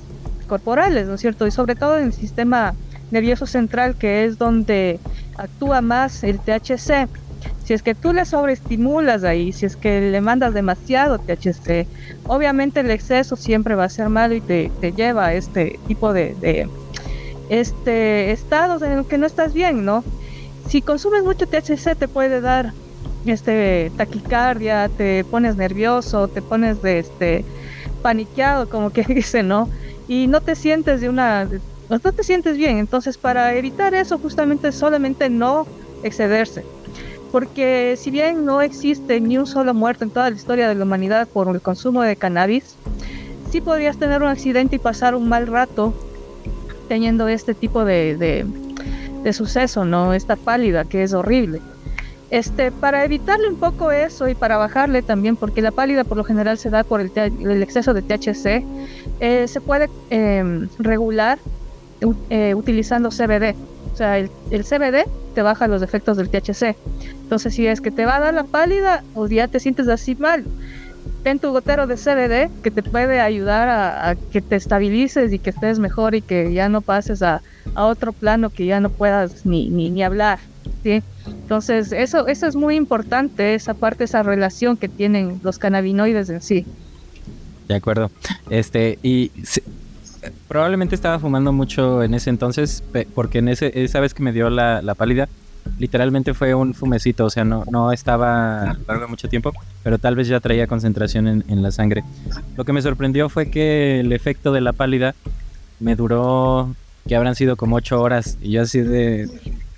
corporales, 0.47 1.07
¿no 1.07 1.15
es 1.15 1.21
cierto? 1.21 1.45
Y 1.45 1.51
sobre 1.51 1.75
todo 1.75 1.97
en 1.97 2.05
el 2.05 2.13
sistema 2.13 2.73
nervioso 3.11 3.45
central, 3.45 3.95
que 3.95 4.25
es 4.25 4.37
donde 4.37 4.99
actúa 5.37 5.81
más 5.81 6.23
el 6.23 6.39
THC. 6.39 7.07
Si 7.63 7.73
es 7.73 7.83
que 7.83 7.95
tú 7.95 8.13
le 8.13 8.25
sobreestimulas 8.25 9.23
ahí, 9.23 9.51
si 9.51 9.65
es 9.65 9.75
que 9.75 9.99
le 10.11 10.21
mandas 10.21 10.53
demasiado 10.53 11.19
THC, 11.19 11.85
obviamente 12.25 12.79
el 12.79 12.89
exceso 12.91 13.35
siempre 13.35 13.75
va 13.75 13.85
a 13.85 13.89
ser 13.89 14.09
malo 14.09 14.35
y 14.35 14.41
te, 14.41 14.71
lleva 14.95 15.27
a 15.27 15.33
este 15.33 15.79
tipo 15.87 16.13
de, 16.13 16.67
este 17.49 18.31
estados 18.31 18.81
en 18.81 18.91
el 18.93 19.05
que 19.05 19.17
no 19.17 19.25
estás 19.25 19.53
bien, 19.53 19.85
¿no? 19.85 20.03
Si 20.67 20.81
consumes 20.81 21.23
mucho 21.23 21.47
THC 21.47 21.95
te 21.97 22.07
puede 22.07 22.41
dar 22.41 22.73
este 23.25 23.91
taquicardia, 23.97 24.89
te 24.89 25.23
pones 25.25 25.57
nervioso, 25.57 26.27
te 26.27 26.41
pones 26.41 26.81
de 26.81 26.99
este 26.99 27.45
paniqueado, 28.01 28.69
como 28.69 28.89
que 28.93 29.03
dice, 29.03 29.43
¿no? 29.43 29.69
Y 30.07 30.27
no 30.27 30.41
te 30.41 30.55
sientes 30.55 31.01
de 31.01 31.09
una 31.09 31.47
no 31.89 32.00
te 32.00 32.23
sientes 32.23 32.58
bien. 32.58 32.78
Entonces, 32.78 33.17
para 33.17 33.56
evitar 33.56 33.93
eso, 33.93 34.17
justamente 34.17 34.71
solamente 34.71 35.30
no 35.30 35.65
excederse. 36.04 36.63
Porque 37.32 37.95
si 37.97 38.12
bien 38.12 38.45
no 38.45 38.62
existe 38.62 39.19
ni 39.19 39.38
un 39.38 39.47
solo 39.47 39.73
muerto 39.73 40.04
en 40.04 40.12
toda 40.12 40.30
la 40.30 40.36
historia 40.36 40.67
de 40.67 40.76
la 40.76 40.84
humanidad 40.84 41.28
por 41.28 41.54
el 41.54 41.62
consumo 41.62 42.02
de 42.04 42.15
cannabis, 42.15 42.76
sí 43.52 43.62
podrías 43.62 43.97
tener 43.97 44.21
un 44.21 44.30
accidente 44.30 44.78
y 44.78 44.80
pasar 44.80 45.15
un 45.15 45.28
mal 45.28 45.47
rato 45.47 45.93
teniendo 46.88 47.28
este 47.28 47.54
tipo 47.54 47.84
de, 47.84 48.15
de, 48.15 49.34
suceso, 49.34 49.84
¿no? 49.84 50.13
Esta 50.13 50.38
pálida 50.38 50.86
que 50.86 51.04
es 51.04 51.13
horrible. 51.13 51.60
Este, 52.30 52.71
para 52.71 53.04
evitarle 53.04 53.50
un 53.50 53.58
poco 53.58 53.91
eso 53.91 54.30
y 54.30 54.36
para 54.36 54.56
bajarle 54.56 55.02
también, 55.02 55.36
porque 55.36 55.62
la 55.62 55.71
pálida 55.71 56.06
por 56.06 56.15
lo 56.15 56.23
general 56.23 56.58
se 56.58 56.69
da 56.69 56.86
por 56.86 57.02
el, 57.02 57.12
el 57.15 57.62
exceso 57.62 57.93
de 57.93 58.02
THC, 58.02 58.63
eh, 59.19 59.47
se 59.50 59.60
puede 59.60 59.89
em, 60.10 60.69
regular 60.80 61.39
eh, 62.29 62.53
utilizando 62.53 63.10
CBD. 63.10 63.55
O 63.93 63.97
sea, 63.97 64.17
el, 64.19 64.29
CBD 64.51 65.05
te 65.33 65.41
baja 65.41 65.67
los 65.67 65.81
efectos 65.81 66.17
del 66.17 66.29
THC. 66.29 66.75
Entonces, 67.23 67.53
si 67.53 67.65
es 67.65 67.81
que 67.81 67.91
te 67.91 68.05
va 68.05 68.17
a 68.17 68.19
dar 68.19 68.33
la 68.33 68.43
pálida 68.43 69.03
o 69.15 69.27
ya 69.27 69.47
te 69.47 69.60
sientes 69.60 69.88
así 69.88 70.15
mal, 70.15 70.45
ten 71.23 71.39
tu 71.39 71.51
gotero 71.51 71.88
de 71.88 71.95
CBD 71.95 72.51
que 72.62 72.69
te 72.69 72.83
puede 72.83 73.19
ayudar 73.19 73.69
a, 73.69 74.15
que 74.31 74.41
te 74.41 74.55
estabilices 74.55 75.33
y 75.33 75.39
que 75.39 75.49
estés 75.49 75.79
mejor 75.79 76.13
y 76.13 76.21
que 76.21 76.53
ya 76.53 76.69
no 76.69 76.81
pases 76.81 77.23
a, 77.23 77.41
otro 77.75 78.13
plano 78.13 78.49
que 78.49 78.65
ya 78.65 78.79
no 78.79 78.89
puedas 78.89 79.45
ni, 79.45 79.69
ni, 79.69 79.89
ni 79.89 80.03
hablar. 80.03 80.39
¿sí? 80.83 81.01
Entonces, 81.25 81.91
eso, 81.91 82.27
eso 82.27 82.47
es 82.47 82.55
muy 82.55 82.75
importante, 82.75 83.55
esa 83.55 83.73
parte, 83.73 84.03
esa 84.03 84.23
relación 84.23 84.77
que 84.77 84.88
tienen 84.89 85.39
los 85.43 85.57
cannabinoides 85.57 86.29
en 86.29 86.41
sí. 86.41 86.65
De 87.67 87.75
acuerdo. 87.75 88.12
Este, 88.49 88.97
y 89.03 89.31
probablemente 90.47 90.95
estaba 90.95 91.19
fumando 91.19 91.51
mucho 91.51 92.03
en 92.03 92.13
ese 92.13 92.30
entonces, 92.30 92.84
porque 93.15 93.39
en 93.39 93.49
ese, 93.49 93.84
esa 93.84 93.99
vez 93.99 94.13
que 94.13 94.23
me 94.23 94.34
dio 94.34 94.49
la, 94.49 94.82
la 94.82 94.95
pálida, 94.95 95.27
literalmente 95.80 96.34
fue 96.34 96.53
un 96.53 96.73
fumecito, 96.73 97.25
o 97.25 97.30
sea, 97.30 97.43
no, 97.43 97.63
no 97.69 97.91
estaba 97.91 98.71
a 98.71 98.77
largo 98.88 99.01
de 99.01 99.08
mucho 99.08 99.27
tiempo, 99.27 99.51
pero 99.84 99.97
tal 99.97 100.15
vez 100.15 100.27
ya 100.27 100.39
traía 100.39 100.67
concentración 100.67 101.27
en, 101.27 101.43
en, 101.47 101.62
la 101.62 101.71
sangre. 101.71 102.03
Lo 102.56 102.65
que 102.65 102.73
me 102.73 102.82
sorprendió 102.82 103.30
fue 103.30 103.49
que 103.49 103.99
el 103.99 104.13
efecto 104.13 104.51
de 104.51 104.62
la 104.62 104.73
pálida 104.73 105.15
me 105.80 105.95
duró, 105.95 106.73
que 107.08 107.15
habrán 107.15 107.36
sido 107.36 107.56
como 107.56 107.75
ocho 107.75 108.01
horas, 108.01 108.38
y 108.41 108.51
yo 108.51 108.62
así 108.62 108.80
de, 108.80 109.30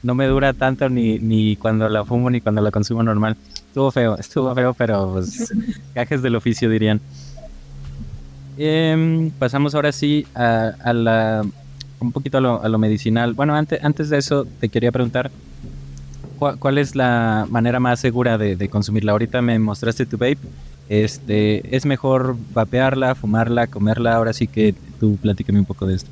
no 0.04 0.16
me 0.16 0.28
dura 0.28 0.54
tanto 0.54 0.90
ni, 0.90 1.20
ni 1.20 1.56
cuando 1.56 1.90
la 1.90 2.06
fumo 2.06 2.30
ni 2.30 2.42
cuando 2.42 2.62
la 2.62 2.72
consumo 2.72 3.04
normal. 3.04 3.36
Estuvo 3.68 3.92
feo, 3.92 4.18
estuvo 4.18 4.54
feo, 4.56 4.74
pero 4.74 5.12
pues, 5.14 5.54
cajes 5.94 6.22
del 6.22 6.36
oficio 6.36 6.70
dirían. 6.70 7.02
Em, 8.62 9.32
pasamos 9.32 9.74
ahora 9.74 9.94
sí 9.94 10.28
a, 10.36 10.74
la 10.92 11.46
un 12.02 12.12
poquito 12.12 12.40
a 12.40 12.68
lo, 12.68 12.78
medicinal. 12.78 13.34
Bueno, 13.34 13.56
antes, 13.56 13.82
antes 13.82 14.10
de 14.10 14.18
eso 14.18 14.46
te 14.60 14.68
quería 14.68 14.92
preguntar 14.92 15.32
¿cuál, 16.38 16.78
es 16.78 16.94
la 16.94 17.48
manera 17.50 17.80
más 17.80 18.02
segura 18.02 18.38
de, 18.38 18.68
consumirla. 18.68 19.14
Ahorita 19.14 19.42
me 19.42 19.58
mostraste 19.60 20.06
tu 20.06 20.18
vape. 20.18 20.40
Este, 20.90 21.74
¿Es 21.74 21.86
mejor 21.86 22.36
vapearla, 22.54 23.16
fumarla, 23.16 23.68
comerla? 23.68 24.16
Ahora 24.16 24.34
sí 24.34 24.46
que 24.48 24.76
tú 25.00 25.18
platícame 25.22 25.60
un 25.60 25.66
poco 25.66 25.86
de 25.86 25.96
esto. 25.96 26.12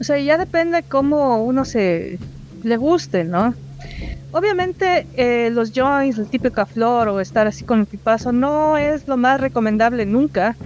O 0.00 0.04
sea, 0.04 0.18
ya 0.18 0.38
depende 0.38 0.84
cómo 0.84 1.44
uno 1.44 1.66
se 1.66 2.18
le 2.62 2.76
guste, 2.78 3.24
¿no? 3.24 3.52
Obviamente 4.32 5.06
eh, 5.16 5.50
los 5.50 5.72
joints, 5.74 6.16
el 6.16 6.28
típica 6.28 6.64
flor 6.64 7.08
o 7.08 7.20
estar 7.20 7.46
así 7.46 7.64
con 7.64 7.80
el 7.80 7.86
pipazo 7.86 8.32
no 8.32 8.78
es 8.78 9.06
lo 9.06 9.18
más 9.18 9.38
recomendable 9.38 10.06
nunca 10.06 10.56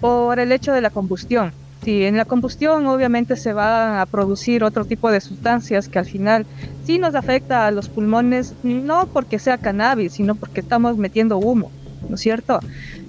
por 0.00 0.38
el 0.38 0.52
hecho 0.52 0.72
de 0.72 0.80
la 0.80 0.90
combustión. 0.90 1.52
Si 1.82 2.04
en 2.04 2.16
la 2.16 2.24
combustión 2.24 2.86
obviamente 2.86 3.36
se 3.36 3.52
va 3.52 4.00
a 4.00 4.06
producir 4.06 4.64
otro 4.64 4.84
tipo 4.84 5.10
de 5.10 5.20
sustancias 5.20 5.88
que 5.88 5.98
al 5.98 6.06
final 6.06 6.44
sí 6.84 6.98
nos 6.98 7.14
afecta 7.14 7.66
a 7.66 7.70
los 7.70 7.88
pulmones, 7.88 8.54
no 8.62 9.06
porque 9.06 9.38
sea 9.38 9.58
cannabis, 9.58 10.12
sino 10.12 10.34
porque 10.34 10.60
estamos 10.60 10.96
metiendo 10.96 11.38
humo. 11.38 11.70
¿no 12.08 12.14
es 12.14 12.20
cierto? 12.20 12.60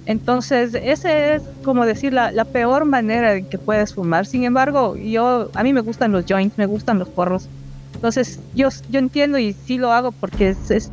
Entonces, 0.06 0.74
esa 0.74 1.34
es 1.34 1.42
como 1.62 1.86
decir 1.86 2.12
la, 2.12 2.32
la, 2.32 2.44
peor 2.44 2.84
manera 2.84 3.34
en 3.34 3.46
que 3.46 3.58
puedes 3.58 3.94
fumar. 3.94 4.26
Sin 4.26 4.44
embargo, 4.44 4.96
yo 4.96 5.50
a 5.54 5.62
mí 5.62 5.72
me 5.72 5.80
gustan 5.80 6.12
los 6.12 6.24
joints, 6.26 6.58
me 6.58 6.66
gustan 6.66 6.98
los 6.98 7.08
porros. 7.08 7.48
Entonces, 7.94 8.40
yo, 8.54 8.68
yo 8.88 8.98
entiendo 8.98 9.38
y 9.38 9.52
sí 9.52 9.78
lo 9.78 9.92
hago 9.92 10.12
porque 10.12 10.50
es, 10.50 10.70
es, 10.70 10.90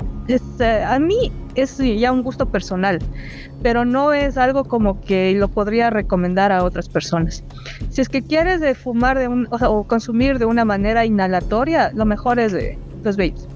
eh, 0.60 0.84
a 0.86 1.00
mí 1.00 1.32
es 1.58 1.78
ya 1.78 2.12
un 2.12 2.24
gusto 2.24 2.46
personal, 2.48 3.00
pero 3.62 3.84
no 3.84 4.14
es 4.14 4.38
algo 4.38 4.64
como 4.66 5.02
que 5.02 5.34
lo 5.34 5.48
podría 5.48 5.90
recomendar 5.90 6.52
a 6.52 6.64
otras 6.64 6.88
personas. 6.88 7.44
Si 7.90 8.02
es 8.02 8.10
que 8.10 8.22
quieres 8.22 8.78
fumar 8.78 9.18
de 9.18 9.28
un, 9.28 9.48
o, 9.52 9.84
consumir 9.84 10.40
de 10.40 10.46
una 10.46 10.66
manera 10.66 11.06
inhalatoria, 11.06 11.92
lo 11.94 12.06
mejor 12.06 12.40
es 12.40 12.52
de 12.52 12.78
los 13.04 13.18
vapes, 13.18 13.48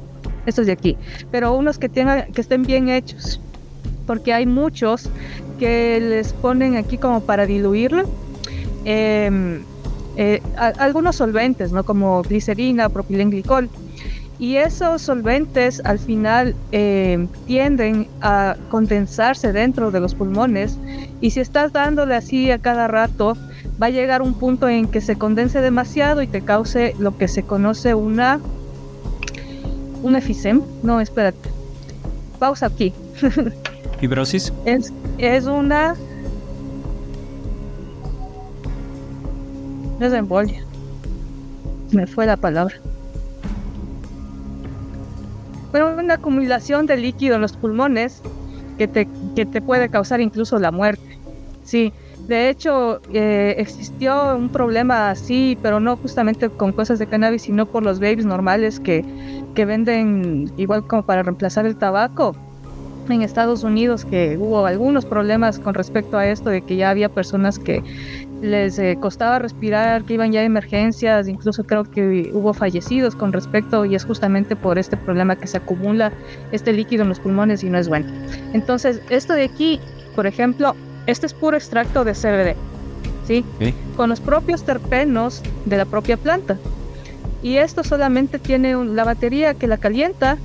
estos 0.46 0.66
de 0.66 0.72
aquí, 0.72 0.98
pero 1.32 1.54
unos 1.54 1.78
que 1.78 1.90
tengan, 1.90 2.32
que 2.32 2.42
estén 2.42 2.64
bien 2.64 2.90
hechos, 2.90 3.40
porque 4.08 4.34
hay 4.34 4.46
muchos 4.46 5.10
que 5.60 6.00
les 6.02 6.34
ponen 6.34 6.76
aquí 6.76 6.98
como 6.98 7.22
para 7.22 7.46
diluirlo. 7.46 8.04
Eh, 8.84 9.62
eh, 10.18 10.42
algunos 10.58 11.16
solventes, 11.16 11.72
¿no? 11.72 11.84
Como 11.84 12.22
glicerina, 12.24 12.90
propilenglicol. 12.90 13.70
Y 14.42 14.56
esos 14.56 15.04
solventes 15.04 15.84
al 15.86 16.00
final 16.00 16.56
eh, 16.72 17.28
tienden 17.46 18.08
a 18.22 18.56
condensarse 18.72 19.54
dentro 19.54 19.92
de 19.92 20.00
los 20.00 20.16
pulmones 20.16 20.80
y 21.22 21.30
si 21.30 21.42
estás 21.42 21.74
dándole 21.74 22.16
así 22.16 22.50
a 22.50 22.58
cada 22.58 22.88
rato, 22.88 23.38
va 23.80 23.86
a 23.86 23.90
llegar 23.92 24.24
un 24.24 24.34
punto 24.34 24.68
en 24.68 24.88
que 24.88 25.00
se 25.00 25.16
condense 25.16 25.62
demasiado 25.62 26.24
y 26.24 26.28
te 26.28 26.42
cause 26.42 26.96
lo 26.98 27.16
que 27.20 27.28
se 27.28 27.44
conoce 27.44 27.94
una... 27.94 28.40
un 30.02 30.16
efisem. 30.16 30.64
No, 30.82 31.00
espérate. 31.00 31.48
Pausa 32.40 32.66
aquí. 32.66 32.96
¿Fibrosis? 34.00 34.52
Es, 34.66 34.92
es 35.20 35.46
una 35.46 35.96
es 40.00 40.14
embolia. 40.14 40.64
Me 41.92 42.08
fue 42.08 42.26
la 42.26 42.38
palabra. 42.38 42.74
Bueno, 45.72 45.96
una 45.98 46.16
acumulación 46.16 46.86
de 46.86 46.98
líquido 46.98 47.36
en 47.36 47.42
los 47.42 47.54
pulmones 47.54 48.22
que 48.78 48.88
te, 48.88 49.08
que 49.36 49.46
te 49.46 49.62
puede 49.62 49.90
causar 49.90 50.22
incluso 50.22 50.60
la 50.60 50.72
muerte. 50.72 51.18
Sí, 51.64 51.94
de 52.28 52.50
hecho 52.50 53.02
eh, 53.14 53.56
existió 53.58 54.36
un 54.36 54.50
problema 54.50 55.10
así, 55.10 55.58
pero 55.62 55.80
no 55.80 55.98
justamente 55.98 56.50
con 56.50 56.72
cosas 56.72 57.00
de 57.00 57.08
cannabis, 57.08 57.44
sino 57.44 57.66
por 57.66 57.84
los 57.84 58.00
babies 58.00 58.26
normales 58.26 58.80
que, 58.80 59.06
que 59.56 59.66
venden 59.66 60.52
igual 60.58 60.86
como 60.86 61.04
para 61.04 61.24
reemplazar 61.24 61.66
el 61.66 61.76
tabaco 61.76 62.36
en 63.10 63.22
Estados 63.22 63.64
Unidos 63.64 64.06
que 64.06 64.38
hubo 64.38 64.66
algunos 64.66 65.06
problemas 65.06 65.60
con 65.60 65.74
respecto 65.74 66.18
a 66.18 66.28
esto 66.28 66.50
de 66.50 66.62
que 66.62 66.76
ya 66.76 66.90
había 66.90 67.10
personas 67.10 67.60
que 67.60 67.84
les 68.42 68.80
eh, 68.80 68.98
costaba 69.00 69.40
respirar, 69.40 70.04
que 70.04 70.16
iban 70.16 70.32
ya 70.32 70.42
a 70.42 70.44
emergencias, 70.44 71.28
incluso 71.28 71.64
creo 71.64 71.84
que 71.84 72.32
hubo 72.34 72.54
fallecidos 72.54 73.16
con 73.16 73.32
respecto 73.32 73.86
y 73.86 73.96
es 73.96 74.04
justamente 74.04 74.56
por 74.56 74.80
este 74.80 74.98
problema 74.98 75.36
que 75.36 75.48
se 75.48 75.58
acumula 75.58 76.12
este 76.52 76.74
líquido 76.74 77.04
en 77.04 77.10
los 77.10 77.20
pulmones 77.20 77.64
y 77.64 77.70
no 77.70 77.78
es 77.78 77.88
bueno. 77.88 78.08
Entonces, 78.54 79.02
esto 79.10 79.34
de 79.34 79.44
aquí, 79.44 79.80
por 80.16 80.26
ejemplo, 80.26 80.76
este 81.06 81.28
es 81.28 81.34
puro 81.34 81.56
extracto 81.56 82.04
de 82.04 82.14
CBD, 82.14 82.56
¿sí? 83.28 83.46
Con 83.96 84.10
los 84.10 84.20
propios 84.20 84.64
terpenos 84.64 85.44
de 85.66 85.78
la 85.78 85.86
propia 85.86 86.18
planta. 86.18 86.58
Y 87.44 87.58
esto 87.58 87.84
solamente 87.84 88.40
tiene 88.40 88.74
la 88.86 89.04
batería 89.04 89.54
que 89.54 89.68
la 89.68 89.78
calienta, 89.78 90.38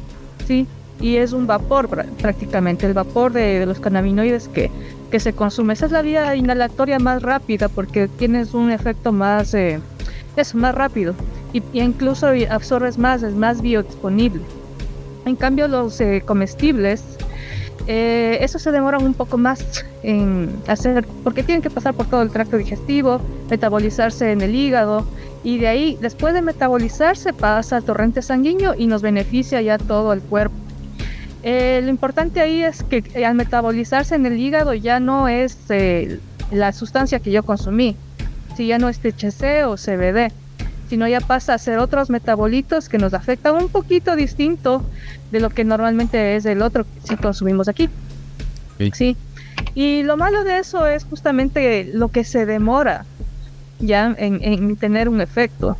¿sí? 0.47 0.67
Y 1.01 1.17
es 1.17 1.33
un 1.33 1.47
vapor 1.47 1.89
prácticamente, 1.89 2.87
el 2.87 2.95
vapor 2.95 3.33
de, 3.33 3.59
de 3.61 3.67
los 3.67 3.81
cannabinoides 3.81 4.49
que 4.49 4.71
que 5.11 5.21
se 5.21 5.33
consume. 5.33 5.73
Esa 5.73 5.87
es 5.87 5.93
la 5.93 6.03
vía 6.03 6.35
inhalatoria 6.35 6.99
más 6.99 7.23
rápida 7.23 7.69
porque 7.69 8.09
tienes 8.09 8.55
un 8.55 8.71
efecto 8.71 9.13
más, 9.13 9.55
eh, 9.55 9.81
más 10.55 10.75
rápido 10.75 11.15
y, 11.53 11.63
incluso 11.73 12.29
absorbes 12.51 12.99
más, 12.99 13.23
es 13.23 13.35
más 13.35 13.63
biodisponible. 13.63 14.43
En 15.25 15.37
cambio 15.37 15.69
los 15.69 16.01
eh, 16.01 16.23
comestibles, 16.25 17.03
eh, 17.89 18.39
eso 18.41 18.59
se 18.59 18.73
demora 18.73 18.99
un 18.99 19.15
poco 19.15 19.39
más 19.39 19.85
en 20.03 20.51
hacer 20.67 21.07
porque 21.23 21.43
tienen 21.43 21.63
que 21.63 21.71
pasar 21.71 21.95
por 21.95 22.07
todo 22.07 22.23
el 22.23 22.31
tracto 22.31 22.57
digestivo, 22.57 23.21
metabolizarse 23.49 24.33
en 24.33 24.41
el 24.41 24.55
hígado 24.55 25.05
y 25.45 25.59
de 25.59 25.69
ahí, 25.69 25.99
después 26.01 26.35
de 26.35 26.43
metabolizarse, 26.43 27.33
pasa 27.33 27.77
al 27.77 27.85
torrente 27.85 28.23
sanguíneo 28.23 28.75
y 28.77 28.89
nos 28.89 29.03
beneficia 29.03 29.61
ya 29.63 29.79
todo 29.79 30.13
el 30.13 30.21
cuerpo. 30.21 30.66
Eh, 31.49 31.81
lo 31.81 31.91
importante 31.91 32.41
ahí 32.41 32.65
es 32.65 32.83
que 32.83 33.05
eh, 33.15 33.25
al 33.25 33.37
metabolizarse 33.37 34.17
en 34.17 34.27
el 34.27 34.37
hígado 34.37 34.75
ya 34.75 34.99
no 34.99 35.29
es 35.29 35.57
eh, 35.69 36.19
la 36.51 36.73
sustancia 36.73 37.21
que 37.21 37.31
yo 37.31 37.45
consumí, 37.45 37.95
si 38.57 38.67
ya 38.67 38.81
no 38.81 38.89
es 38.89 38.99
THC 38.99 39.65
o 39.65 39.77
CBD, 39.77 40.33
sino 40.89 41.07
ya 41.07 41.21
pasa 41.21 41.55
a 41.55 41.59
ser 41.59 41.79
otros 41.79 42.11
metabolitos 42.11 42.89
que 42.89 42.99
nos 42.99 43.15
afectan 43.15 43.55
un 43.55 43.69
poquito 43.69 44.17
distinto 44.17 44.83
de 45.31 45.39
lo 45.39 45.51
que 45.51 45.63
normalmente 45.63 46.35
es 46.35 46.47
el 46.47 46.63
otro 46.63 46.85
si 47.05 47.15
consumimos 47.15 47.69
aquí. 47.69 47.91
Sí. 48.93 49.17
Y 49.77 50.03
lo 50.03 50.17
malo 50.17 50.43
de 50.43 50.59
eso 50.59 50.85
es 50.89 51.05
justamente 51.05 51.89
lo 51.95 52.09
que 52.09 52.25
se 52.25 52.45
demora 52.45 53.07
ya 53.79 54.13
en, 54.19 54.43
en 54.43 54.75
tener 54.75 55.09
un 55.09 55.21
efecto. 55.21 55.77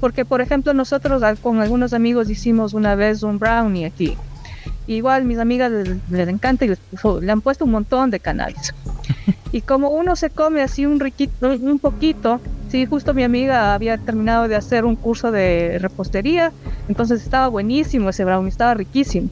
Porque, 0.00 0.24
por 0.24 0.40
ejemplo, 0.40 0.72
nosotros 0.72 1.22
con 1.42 1.60
algunos 1.60 1.92
amigos 1.92 2.30
hicimos 2.30 2.72
una 2.72 2.94
vez 2.94 3.22
un 3.22 3.38
brownie 3.38 3.84
aquí 3.84 4.16
igual 4.86 5.24
mis 5.24 5.38
amigas 5.38 5.70
les, 6.10 6.28
encanta 6.28 6.64
y 6.64 6.68
les 6.68 6.78
le 7.20 7.32
han 7.32 7.40
puesto 7.40 7.64
un 7.64 7.72
montón 7.72 8.10
de 8.10 8.20
cannabis. 8.20 8.74
y 9.52 9.60
como 9.60 9.90
uno 9.90 10.16
se 10.16 10.30
come 10.30 10.62
así 10.62 10.86
un 10.86 11.00
riquito, 11.00 11.50
un 11.50 11.78
poquito, 11.78 12.40
sí, 12.70 12.86
justo 12.86 13.14
mi 13.14 13.22
amiga 13.22 13.74
había 13.74 13.98
terminado 13.98 14.48
de 14.48 14.56
hacer 14.56 14.84
un 14.84 14.96
curso 14.96 15.30
de 15.30 15.78
repostería, 15.80 16.52
entonces 16.88 17.22
estaba 17.22 17.48
buenísimo 17.48 18.10
ese 18.10 18.24
brownie, 18.24 18.48
estaba 18.48 18.74
riquísimo. 18.74 19.28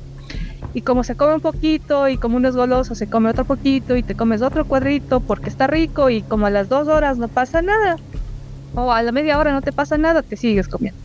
Y 0.72 0.82
como 0.82 1.02
se 1.02 1.16
come 1.16 1.34
un 1.34 1.40
poquito 1.40 2.08
y 2.08 2.16
como 2.16 2.36
uno 2.36 2.48
es 2.48 2.54
goloso, 2.54 2.94
se 2.94 3.08
come 3.08 3.30
otro 3.30 3.44
poquito 3.44 3.96
y 3.96 4.04
te 4.04 4.14
comes 4.14 4.40
otro 4.40 4.64
cuadrito 4.64 5.18
porque 5.20 5.48
está 5.48 5.66
rico 5.66 6.10
y 6.10 6.22
como 6.22 6.46
a 6.46 6.50
las 6.50 6.68
dos 6.68 6.86
horas 6.86 7.18
no 7.18 7.26
pasa 7.26 7.60
nada, 7.60 7.96
o 8.74 8.92
a 8.92 9.02
la 9.02 9.10
media 9.10 9.38
hora 9.38 9.52
no 9.52 9.62
te 9.62 9.72
pasa 9.72 9.98
nada, 9.98 10.22
te 10.22 10.36
sigues 10.36 10.68
comiendo. 10.68 11.00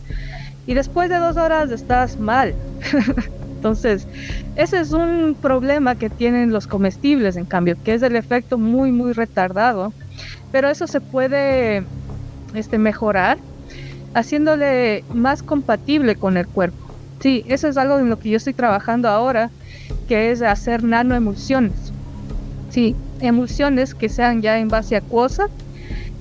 Y 0.66 0.74
después 0.74 1.08
de 1.08 1.16
dos 1.16 1.36
horas 1.36 1.70
estás 1.70 2.18
mal. 2.18 2.54
Entonces, 3.56 4.06
ese 4.54 4.80
es 4.80 4.92
un 4.92 5.36
problema 5.40 5.96
que 5.96 6.10
tienen 6.10 6.52
los 6.52 6.66
comestibles, 6.66 7.36
en 7.36 7.46
cambio, 7.46 7.76
que 7.82 7.94
es 7.94 8.02
el 8.02 8.14
efecto 8.14 8.58
muy, 8.58 8.92
muy 8.92 9.12
retardado. 9.12 9.92
Pero 10.52 10.68
eso 10.68 10.86
se 10.86 11.00
puede 11.00 11.82
este, 12.54 12.78
mejorar 12.78 13.38
haciéndole 14.14 15.04
más 15.12 15.42
compatible 15.42 16.16
con 16.16 16.36
el 16.36 16.46
cuerpo. 16.46 16.76
Sí, 17.20 17.44
eso 17.48 17.68
es 17.68 17.76
algo 17.76 17.98
en 17.98 18.08
lo 18.08 18.18
que 18.18 18.30
yo 18.30 18.36
estoy 18.36 18.54
trabajando 18.54 19.08
ahora, 19.08 19.50
que 20.08 20.30
es 20.30 20.42
hacer 20.42 20.84
nanoemulsiones. 20.84 21.92
Sí, 22.70 22.94
emulsiones 23.20 23.94
que 23.94 24.08
sean 24.08 24.42
ya 24.42 24.58
en 24.58 24.68
base 24.68 24.96
acuosa, 24.96 25.48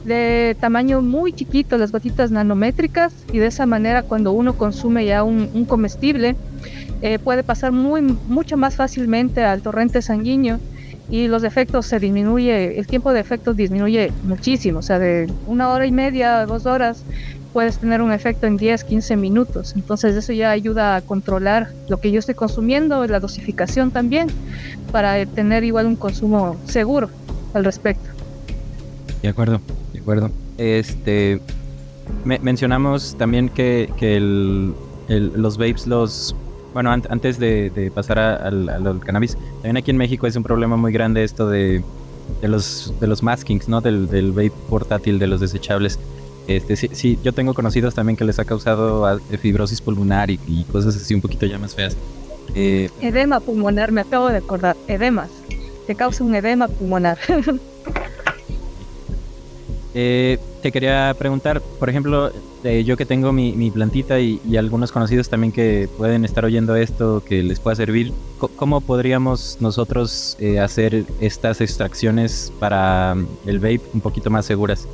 de 0.06 0.56
tamaño 0.60 1.02
muy 1.02 1.34
chiquito, 1.34 1.78
las 1.78 1.92
gotitas 1.92 2.32
nanométricas, 2.32 3.14
y 3.32 3.40
de 3.40 3.48
esa 3.48 3.66
manera 3.66 4.04
cuando 4.04 4.32
uno 4.32 4.54
consume 4.54 5.06
ya 5.06 5.24
un, 5.24 5.50
un 5.54 5.66
comestible, 5.66 6.36
eh, 7.02 7.20
puede 7.20 7.44
pasar 7.44 7.72
muy, 7.72 8.02
mucho 8.02 8.58
más 8.58 8.76
fácilmente 8.76 9.44
al 9.44 9.62
torrente 9.62 10.02
sanguíneo 10.02 10.60
y 11.10 11.28
los 11.28 11.44
efectos 11.44 11.86
se 11.86 12.00
disminuye, 12.00 12.80
el 12.80 12.88
tiempo 12.88 13.14
de 13.14 13.20
efectos 13.20 13.56
disminuye 13.56 14.12
muchísimo, 14.24 14.80
o 14.80 14.82
sea, 14.82 14.98
de 14.98 15.32
una 15.46 15.70
hora 15.70 15.86
y 15.86 15.92
media, 15.92 16.46
dos 16.46 16.66
horas, 16.66 17.04
puedes 17.54 17.78
tener 17.78 18.02
un 18.02 18.12
efecto 18.12 18.48
en 18.48 18.58
10, 18.58 18.84
15 18.84 19.16
minutos. 19.16 19.74
Entonces 19.76 20.16
eso 20.16 20.34
ya 20.34 20.52
ayuda 20.52 20.98
a 20.98 21.02
controlar 21.02 21.72
lo 21.88 22.02
que 22.02 22.12
yo 22.12 22.20
estoy 22.20 22.36
consumiendo, 22.36 23.06
la 23.08 23.20
dosificación 23.20 23.92
también, 23.92 24.28
para 24.92 25.26
tener 25.26 25.64
igual 25.64 25.86
un 25.86 25.96
consumo 25.96 26.58
seguro 26.66 27.10
al 27.54 27.64
respecto. 27.64 28.10
De 29.22 29.30
acuerdo, 29.30 29.62
de 29.94 30.00
acuerdo. 30.00 30.32
Este, 30.58 31.40
mencionamos 32.26 33.16
también 33.18 33.48
que, 33.48 33.90
que 33.98 34.18
el, 34.18 34.74
los 35.08 35.58
vapes 35.58 35.88
los 35.88 36.36
bueno, 36.76 36.92
antes 36.92 37.40
de, 37.40 37.90
pasar 37.96 38.20
al, 38.20 39.00
cannabis, 39.06 39.38
también 39.62 39.78
aquí 39.78 39.92
en 39.92 39.98
México 39.98 40.28
es 40.28 40.36
un 40.36 40.44
problema 40.44 40.76
muy 40.76 40.92
grande 40.92 41.24
esto 41.24 41.48
de, 41.48 41.82
los, 42.42 42.94
de 43.00 43.08
los 43.08 43.24
maskings, 43.24 43.70
¿no? 43.70 43.80
Del, 43.80 44.10
del 44.10 44.34
vape 44.34 44.52
portátil, 44.70 45.18
de 45.18 45.28
los 45.28 45.40
desechables. 45.40 45.98
Este, 46.48 46.76
sí, 46.76 46.90
sí, 46.92 47.18
yo 47.24 47.32
tengo 47.32 47.54
conocidos 47.54 47.96
también 47.96 48.18
que 48.18 48.26
les 48.26 48.40
ha 48.40 48.46
causado 48.46 49.06
ah, 49.06 49.18
fibrosis 49.42 49.80
pulmonar 49.80 50.30
y, 50.30 50.66
cosas 50.70 50.98
así 50.98 51.16
un 51.16 51.22
poquito 51.22 51.46
ya 51.46 51.58
más 51.58 51.74
feas. 51.74 51.96
Eh, 52.56 52.90
edema 53.00 53.40
pulmonar, 53.40 53.94
me 53.94 54.02
acabo 54.02 54.28
de 54.28 54.40
acordar, 54.40 54.76
edemas. 54.90 55.30
Te 55.88 55.96
causa 55.96 56.26
un 56.26 56.36
edema 56.36 56.68
pulmonar. 56.68 57.18
Eh, 59.98 60.38
te 60.62 60.72
quería 60.72 61.16
preguntar, 61.18 61.62
por 61.80 61.90
ejemplo, 61.90 62.30
este, 62.66 62.84
yo 62.84 62.98
que 62.98 63.06
tengo 63.06 63.32
mi, 63.32 63.70
plantita 63.70 64.20
y, 64.20 64.58
algunos 64.58 64.92
conocidos 64.92 65.30
también 65.30 65.52
que 65.52 65.88
pueden 65.98 66.26
estar 66.26 66.44
oyendo 66.44 66.76
esto, 66.76 67.24
que 67.24 67.44
les 67.44 67.60
pueda 67.60 67.76
servir, 67.76 68.12
¿cómo 68.56 68.82
podríamos 68.82 69.58
nosotros 69.60 70.36
eh, 70.40 70.60
hacer 70.60 71.06
estas 71.22 71.62
extracciones 71.62 72.52
para 72.60 73.14
mm, 73.14 73.28
el 73.46 73.60
vape 73.60 73.82
un 73.94 74.02
poquito 74.02 74.32
más 74.32 74.48
seguras? 74.48 74.88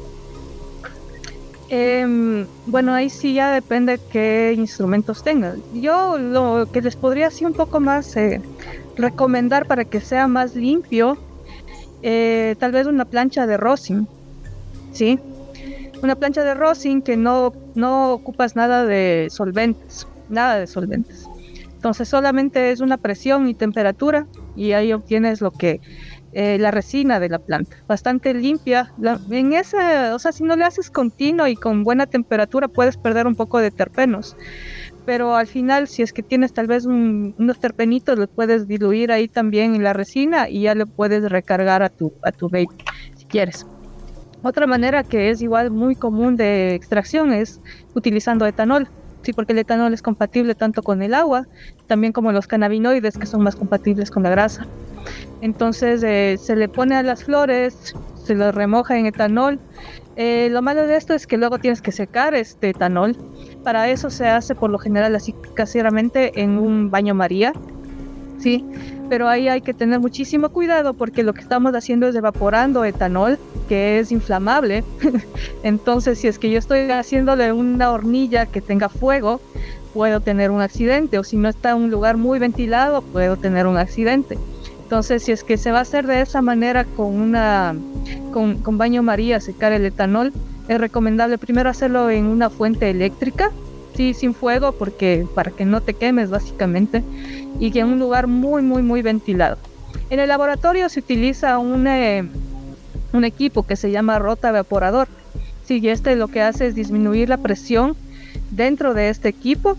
Em, 1.70 2.46
bueno, 2.66 2.94
ahí 2.94 3.10
sí 3.10 3.34
ya 3.34 3.54
depende 3.54 4.02
qué 4.12 4.54
instrumentos 4.58 5.24
tengan. 5.24 5.62
Yo 5.74 6.18
lo 6.18 6.68
que 6.74 6.82
les 6.82 6.98
podría 6.98 7.28
así 7.28 7.46
un 7.46 7.54
poco 7.54 7.80
más 7.80 8.18
eh, 8.18 8.42
recomendar 8.98 9.66
para 9.66 9.86
que 9.86 10.02
sea 10.02 10.28
más 10.28 10.58
limpio, 10.58 11.18
eh, 12.04 12.58
tal 12.60 12.74
vez 12.74 12.86
una 12.86 13.06
plancha 13.06 13.48
de 13.48 13.56
rosin, 13.56 14.10
¿sí? 14.92 15.20
Una 16.02 16.16
plancha 16.16 16.44
de 16.44 16.54
rosin 16.54 17.02
que 17.02 17.18
no, 17.18 17.54
no 17.76 18.14
ocupas 18.14 18.56
nada 18.56 18.86
de 18.86 19.28
solventes, 19.30 20.08
nada 20.30 20.58
de 20.60 20.68
solventes. 20.68 21.28
Entonces 21.82 22.10
solamente 22.10 22.72
es 22.72 22.80
una 22.80 22.98
presión 22.98 23.48
y 23.48 23.54
temperatura 23.54 24.28
y 24.56 24.74
ahí 24.74 24.94
obtienes 24.94 25.42
lo 25.42 25.52
que 25.52 25.82
eh, 26.34 26.58
la 26.60 26.72
resina 26.72 27.20
de 27.20 27.28
la 27.28 27.40
planta, 27.40 27.76
bastante 27.88 28.34
limpia. 28.34 28.94
en 29.30 29.54
ese, 29.54 30.12
o 30.12 30.20
sea, 30.20 30.32
si 30.32 30.44
no 30.44 30.56
le 30.56 30.64
haces 30.64 30.90
continuo 30.90 31.46
y 31.48 31.56
con 31.56 31.84
buena 31.84 32.06
temperatura, 32.06 32.70
puedes 32.70 32.98
perder 32.98 33.28
un 33.28 33.36
poco 33.36 33.60
de 33.60 33.70
terpenos. 33.70 34.38
Pero 35.06 35.36
al 35.36 35.48
final, 35.48 35.88
si 35.88 36.04
es 36.04 36.14
que 36.14 36.24
tienes 36.24 36.54
tal 36.54 36.68
vez 36.68 36.86
unos 36.86 37.60
terpenitos, 37.60 38.18
los 38.18 38.30
puedes 38.30 38.68
diluir 38.68 39.12
ahí 39.12 39.28
también 39.28 39.76
en 39.76 39.84
la 39.84 39.94
resina 39.94 40.48
y 40.48 40.62
ya 40.62 40.76
le 40.76 40.86
puedes 40.86 41.30
recargar 41.30 41.84
a 41.84 41.90
tu, 41.90 42.14
a 42.22 42.32
tu 42.32 42.50
si 42.50 43.26
quieres. 43.26 43.66
Otra 44.44 44.66
manera 44.66 45.04
que 45.04 45.30
es 45.30 45.42
igual 45.42 45.72
muy 45.72 45.96
común 45.96 46.36
de 46.36 46.74
extracción 46.74 47.32
es 47.32 47.62
utilizando 47.94 48.46
etanol. 48.46 48.88
Sí, 49.22 49.34
porque 49.34 49.54
el 49.54 49.60
etanol 49.60 49.94
es 49.94 50.02
compatible 50.02 50.56
tanto 50.56 50.82
con 50.82 51.04
el 51.04 51.14
agua, 51.14 51.46
también 51.86 52.12
como 52.12 52.32
los 52.32 52.48
cannabinoides 52.48 53.20
que 53.20 53.28
son 53.28 53.44
más 53.44 53.56
compatibles 53.56 54.10
con 54.10 54.24
la 54.24 54.32
grasa. 54.32 54.66
Entonces 55.42 56.02
eh, 56.04 56.38
se 56.40 56.56
le 56.56 56.68
pone 56.68 56.96
a 56.96 57.04
las 57.04 57.24
flores, 57.24 57.94
se 58.24 58.34
lo 58.34 58.52
remoja 58.52 58.98
en 58.98 59.06
etanol. 59.06 59.60
Eh, 60.16 60.50
lo 60.52 60.62
malo 60.64 60.88
de 60.88 60.96
esto 60.96 61.14
es 61.14 61.28
que 61.28 61.38
luego 61.38 61.60
tienes 61.60 61.82
que 61.82 61.92
secar 61.92 62.34
este 62.34 62.70
etanol. 62.70 63.16
Para 63.64 63.90
eso 63.90 64.10
se 64.10 64.28
hace 64.28 64.56
por 64.56 64.72
lo 64.72 64.80
general 64.80 65.16
así 65.16 65.36
caseramente 65.54 66.42
en 66.42 66.58
un 66.58 66.90
baño 66.90 67.14
María. 67.14 67.54
Sí, 68.40 68.66
pero 69.12 69.28
ahí 69.28 69.50
hay 69.50 69.60
que 69.60 69.74
tener 69.74 70.00
muchísimo 70.00 70.48
cuidado 70.48 70.94
porque 70.94 71.22
lo 71.22 71.34
que 71.34 71.42
estamos 71.42 71.76
haciendo 71.76 72.08
es 72.08 72.16
evaporando 72.16 72.86
etanol, 72.86 73.38
que 73.68 74.00
es 74.00 74.10
inflamable. 74.10 74.86
Entonces, 75.64 76.18
si 76.18 76.30
es 76.30 76.40
que 76.40 76.50
yo 76.50 76.58
estoy 76.58 76.90
haciéndole 76.90 77.52
una 77.52 77.92
hornilla 77.92 78.46
que 78.46 78.62
tenga 78.62 78.88
fuego, 78.88 79.42
puedo 79.94 80.22
tener 80.22 80.50
un 80.50 80.62
accidente. 80.62 81.20
O 81.20 81.26
si 81.26 81.36
no 81.36 81.50
está 81.50 81.72
en 81.72 81.80
un 81.80 81.92
lugar 81.92 82.16
muy 82.16 82.40
ventilado, 82.40 83.02
puedo 83.02 83.36
tener 83.36 83.68
un 83.68 83.76
accidente. 83.76 84.38
Entonces, 84.84 85.24
si 85.24 85.34
es 85.34 85.44
que 85.44 85.58
se 85.58 85.74
va 85.74 85.80
a 85.80 85.82
hacer 85.82 86.08
de 86.08 86.22
esa 86.22 86.42
manera 86.42 86.86
con 86.86 87.20
una 87.20 87.76
con, 88.32 88.78
baño 88.78 89.04
María, 89.04 89.42
secar 89.42 89.74
el 89.74 89.84
etanol, 89.84 90.32
es 90.70 90.80
recomendable 90.80 91.38
primero 91.38 91.70
hacerlo 91.70 92.10
en 92.10 92.28
una 92.28 92.50
fuente 92.50 92.90
eléctrica, 92.90 93.52
sí, 93.94 94.14
sin 94.14 94.34
fuego, 94.34 94.72
porque 94.72 95.28
para 95.36 95.52
que 95.52 95.66
no 95.66 95.82
te 95.82 95.96
quemes 95.96 96.30
básicamente, 96.30 97.04
y 97.60 97.72
que 97.72 97.80
en 97.80 97.88
un 97.88 98.00
lugar 98.00 98.28
muy, 98.28 98.62
muy, 98.62 98.82
muy 98.82 99.02
ventilado. 99.02 99.58
En 100.10 100.20
el 100.20 100.30
laboratorio 100.30 100.90
se 100.90 101.00
utiliza 101.00 101.58
un, 101.58 101.88
eh, 101.88 102.28
un 103.14 103.24
equipo 103.24 103.64
que 103.64 103.76
se 103.76 103.92
llama 103.92 104.20
rota 104.20 104.50
evaporador. 104.50 105.08
Sí, 105.66 105.80
y 105.82 105.90
este 105.90 106.16
lo 106.16 106.28
que 106.28 106.42
hace 106.42 106.68
es 106.68 106.76
disminuir 106.76 107.30
la 107.30 107.38
presión 107.38 107.96
dentro 108.50 108.94
de 108.94 109.10
este 109.10 109.30
equipo 109.30 109.78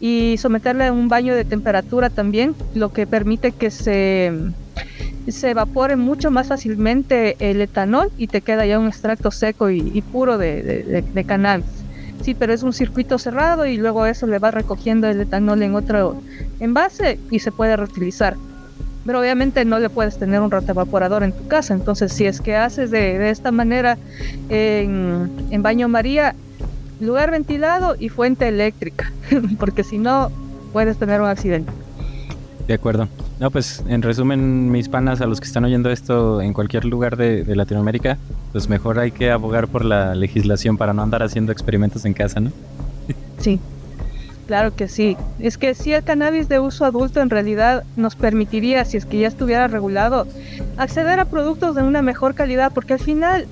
y 0.00 0.36
someterle 0.38 0.86
a 0.86 0.92
un 0.92 1.08
baño 1.08 1.34
de 1.34 1.44
temperatura 1.44 2.10
también, 2.10 2.54
lo 2.74 2.92
que 2.92 3.06
permite 3.06 3.52
que 3.52 3.70
se, 3.70 4.32
se 5.28 5.50
evapore 5.50 5.96
mucho 5.96 6.30
más 6.30 6.48
fácilmente 6.48 7.36
el 7.38 7.60
etanol 7.60 8.10
y 8.18 8.26
te 8.26 8.42
queda 8.42 8.66
ya 8.66 8.78
un 8.78 8.88
extracto 8.88 9.30
seco 9.30 9.70
y, 9.70 10.02
puro 10.02 10.36
de, 10.38 10.62
de. 10.62 11.24
Sí, 12.26 12.34
pero 12.34 12.52
es 12.52 12.64
un 12.64 12.72
circuito 12.72 13.20
cerrado 13.20 13.66
y 13.66 13.76
luego 13.76 14.04
eso 14.04 14.26
le 14.26 14.40
va 14.40 14.50
recogiendo 14.50 15.06
el 15.06 15.20
etanol 15.20 15.62
en 15.62 15.76
otro 15.76 16.20
envase 16.58 17.20
y 17.30 17.38
se 17.38 17.52
puede 17.52 17.76
reutilizar. 17.76 18.34
Pero 19.04 19.20
obviamente 19.20 19.64
no 19.64 19.78
le 19.78 19.90
puedes 19.90 20.18
tener 20.18 20.40
un 20.40 20.52
evaporador 20.52 21.22
en 21.22 21.30
tu 21.30 21.46
casa. 21.46 21.72
Entonces, 21.72 22.12
si 22.12 22.26
es 22.26 22.40
que 22.40 22.56
haces 22.56 22.90
de, 22.90 23.30
esta 23.30 23.52
manera 23.52 23.96
en, 24.48 25.30
en 25.52 25.62
baño 25.62 25.86
María, 25.86 26.34
lugar 26.98 27.30
ventilado 27.30 27.94
y 27.96 28.08
fuente 28.08 28.48
eléctrica, 28.48 29.12
porque 29.60 29.84
si 29.84 29.98
no 29.98 30.32
puedes 30.72 30.96
tener 30.96 31.20
un 31.20 31.28
accidente. 31.28 31.70
De 32.66 32.74
acuerdo. 32.74 33.08
No, 33.38 33.50
pues 33.50 33.84
en 33.86 34.00
resumen, 34.00 34.70
mis 34.70 34.88
panas, 34.88 35.20
a 35.20 35.26
los 35.26 35.40
que 35.40 35.46
están 35.46 35.64
oyendo 35.64 35.90
esto 35.90 36.40
en 36.40 36.54
cualquier 36.54 36.86
lugar 36.86 37.16
de, 37.16 37.44
Latinoamérica, 37.54 38.16
pues 38.52 38.68
mejor 38.68 38.98
hay 38.98 39.10
que 39.10 39.30
abogar 39.30 39.68
por 39.68 39.84
la 39.84 40.14
legislación 40.14 40.78
para 40.78 40.94
no 40.94 41.02
andar 41.02 41.22
haciendo 41.22 41.52
experimentos 41.52 42.06
en 42.06 42.14
casa, 42.14 42.40
¿no? 42.40 42.50
Sí, 43.38 43.60
claro 44.46 44.74
que 44.74 44.88
sí. 44.88 45.18
Es 45.38 45.58
que 45.58 45.74
si 45.74 45.92
el 45.92 46.02
cannabis 46.02 46.48
de 46.48 46.60
uso 46.60 46.86
adulto 46.86 47.20
en 47.20 47.28
realidad 47.28 47.84
nos 47.96 48.16
permitiría, 48.16 48.86
si 48.86 48.96
es 48.96 49.04
que 49.04 49.18
ya 49.18 49.28
estuviera 49.28 49.68
regulado, 49.68 50.26
acceder 50.78 51.20
a 51.20 51.26
productos 51.26 51.74
de 51.74 51.82
una 51.82 52.00
mejor 52.00 52.34
calidad, 52.34 52.72
porque 52.72 52.94
al 52.94 53.00
final 53.00 53.46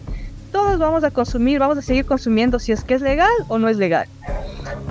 todos 0.51 0.79
vamos 0.79 1.05
a 1.05 1.11
consumir, 1.11 1.59
vamos 1.59 1.77
a 1.77 1.83
seguir 1.83 2.07
consumiendo 2.07 2.59
si 2.59 2.73
es 2.73 2.85
que 2.85 2.95
es 2.95 3.03
legal 3.03 3.33
o 3.49 3.59
no 3.59 3.69
es 3.69 3.77
legal. 3.77 4.07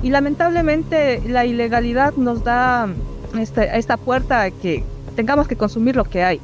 Y 0.03 0.11
lamentablemente 0.11 1.19
la 1.27 1.45
ilegalidad 1.45 2.13
nos 2.15 2.43
da 2.43 2.89
esta, 3.39 3.63
esta 3.63 3.97
puerta 3.97 4.41
a 4.41 4.51
que 4.51 4.83
tengamos 5.15 5.47
que 5.47 5.55
consumir 5.55 5.95
lo 5.95 6.03
que 6.05 6.23
hay, 6.23 6.39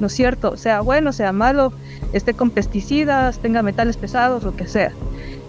¿no 0.00 0.06
es 0.06 0.12
cierto? 0.12 0.56
Sea 0.56 0.80
bueno, 0.80 1.12
sea 1.12 1.32
malo, 1.32 1.72
esté 2.12 2.34
con 2.34 2.50
pesticidas, 2.50 3.38
tenga 3.38 3.62
metales 3.62 3.96
pesados, 3.96 4.42
lo 4.42 4.54
que 4.56 4.66
sea. 4.66 4.92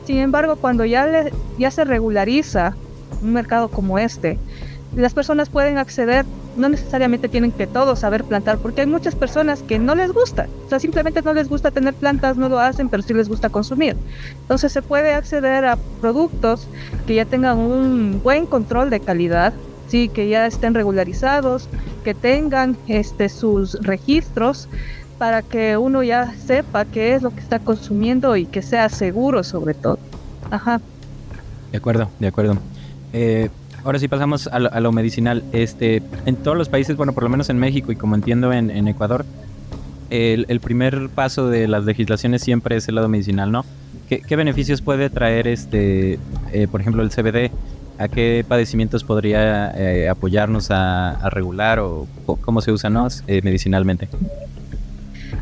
Sin 0.05 0.17
embargo, 0.17 0.55
cuando 0.55 0.85
ya, 0.85 1.25
ya 1.57 1.71
se 1.71 1.83
regulariza 1.83 2.75
un 3.21 3.33
mercado 3.33 3.69
como 3.69 3.99
este, 3.99 4.37
las 4.95 5.13
personas 5.13 5.49
pueden 5.49 5.77
acceder 5.77 6.25
no 6.55 6.69
necesariamente 6.69 7.29
tienen 7.29 7.51
que 7.51 7.67
todos 7.67 7.99
saber 7.99 8.23
plantar, 8.23 8.57
porque 8.57 8.81
hay 8.81 8.87
muchas 8.87 9.15
personas 9.15 9.61
que 9.63 9.79
no 9.79 9.95
les 9.95 10.11
gusta, 10.11 10.47
o 10.65 10.69
sea, 10.69 10.79
simplemente 10.79 11.21
no 11.21 11.33
les 11.33 11.47
gusta 11.47 11.71
tener 11.71 11.93
plantas, 11.93 12.37
no 12.37 12.49
lo 12.49 12.59
hacen, 12.59 12.89
pero 12.89 13.03
sí 13.03 13.13
les 13.13 13.29
gusta 13.29 13.49
consumir. 13.49 13.95
Entonces 14.41 14.71
se 14.71 14.81
puede 14.81 15.13
acceder 15.13 15.65
a 15.65 15.77
productos 16.01 16.67
que 17.07 17.15
ya 17.15 17.25
tengan 17.25 17.57
un 17.57 18.19
buen 18.23 18.45
control 18.45 18.89
de 18.89 18.99
calidad, 18.99 19.53
sí, 19.89 20.09
que 20.09 20.29
ya 20.29 20.45
estén 20.45 20.73
regularizados, 20.73 21.67
que 22.03 22.13
tengan 22.13 22.77
este, 22.87 23.29
sus 23.29 23.73
registros 23.81 24.69
para 25.17 25.41
que 25.41 25.75
uno 25.77 26.01
ya 26.03 26.33
sepa 26.33 26.85
qué 26.85 27.15
es 27.15 27.21
lo 27.21 27.31
que 27.31 27.41
está 27.41 27.59
consumiendo 27.59 28.37
y 28.37 28.45
que 28.45 28.61
sea 28.61 28.87
seguro 28.89 29.43
sobre 29.43 29.73
todo. 29.73 29.99
Ajá. 30.49 30.79
De 31.71 31.77
acuerdo, 31.77 32.09
de 32.19 32.27
acuerdo. 32.27 32.57
Eh, 33.13 33.49
Ahora 33.83 33.97
sí 33.97 34.07
pasamos 34.07 34.47
a 34.47 34.59
lo, 34.59 34.91
medicinal. 34.91 35.43
Este, 35.53 36.01
en 36.25 36.35
todos 36.35 36.57
los 36.57 36.69
países, 36.69 36.97
bueno, 36.97 37.13
por 37.13 37.23
lo 37.23 37.29
menos 37.29 37.49
en 37.49 37.57
México 37.57 37.91
y 37.91 37.95
como 37.95 38.15
entiendo 38.15 38.51
en, 38.51 38.87
Ecuador, 38.87 39.25
el, 40.09 40.59
primer 40.59 41.09
paso 41.09 41.47
de 41.47 41.67
las 41.67 41.85
legislaciones 41.85 42.41
siempre 42.41 42.75
es 42.75 42.87
el 42.89 42.95
lado 42.95 43.07
medicinal, 43.07 43.51
¿no? 43.51 43.65
¿Qué, 44.09 44.35
beneficios 44.35 44.81
puede 44.81 45.09
traer, 45.09 45.47
este, 45.47 46.19
eh, 46.51 46.67
por 46.69 46.81
ejemplo, 46.81 47.03
el 47.03 47.09
CBD? 47.09 47.51
¿A 47.99 48.07
qué 48.07 48.45
padecimientos 48.47 49.03
podría 49.03 49.71
eh, 49.71 50.07
apoyarnos 50.07 50.71
a, 50.71 51.29
regular 51.31 51.79
o, 51.79 52.07
cómo 52.41 52.61
se 52.61 52.71
usa 52.71 52.89
¿no? 52.89 53.07
Eh, 53.27 53.41
medicinalmente? 53.43 54.07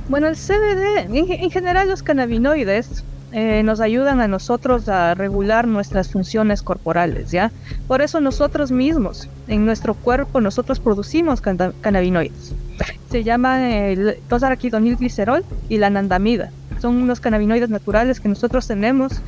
Bueno, 0.10 0.28
el 0.28 0.36
CBD, 0.36 1.08
en 1.13 1.52
general 1.52 1.88
los 1.88 2.02
cannabinoides, 2.02 3.04
eh, 3.32 3.62
nos 3.62 3.80
ayudan 3.80 4.22
a 4.22 4.28
nosotros 4.28 4.89
a 4.89 5.13
regular 5.13 5.67
nuestras 5.67 6.10
funciones 6.10 6.63
corporales, 6.63 7.30
¿ya? 7.30 7.52
Por 7.88 8.02
eso 8.02 8.22
nosotros 8.22 8.72
mismos, 8.72 9.30
en 9.48 9.63
nuestro 9.63 9.93
cuerpo, 9.93 10.41
nosotros 10.41 10.80
producimos 10.80 11.41
cannabinoides. 11.41 12.56
Se 13.12 13.24
llaman 13.24 13.62
el 13.62 14.17
2 14.30 14.41
glicerol 14.98 15.43
y 15.70 15.78
la 15.78 15.88
anandamida. 15.88 16.52
Son 16.80 16.96
unos 16.96 17.20
cannabinoides 17.20 17.70
naturales 17.70 18.20
que 18.20 18.30
nosotros 18.30 18.68
tenemos 18.68 19.22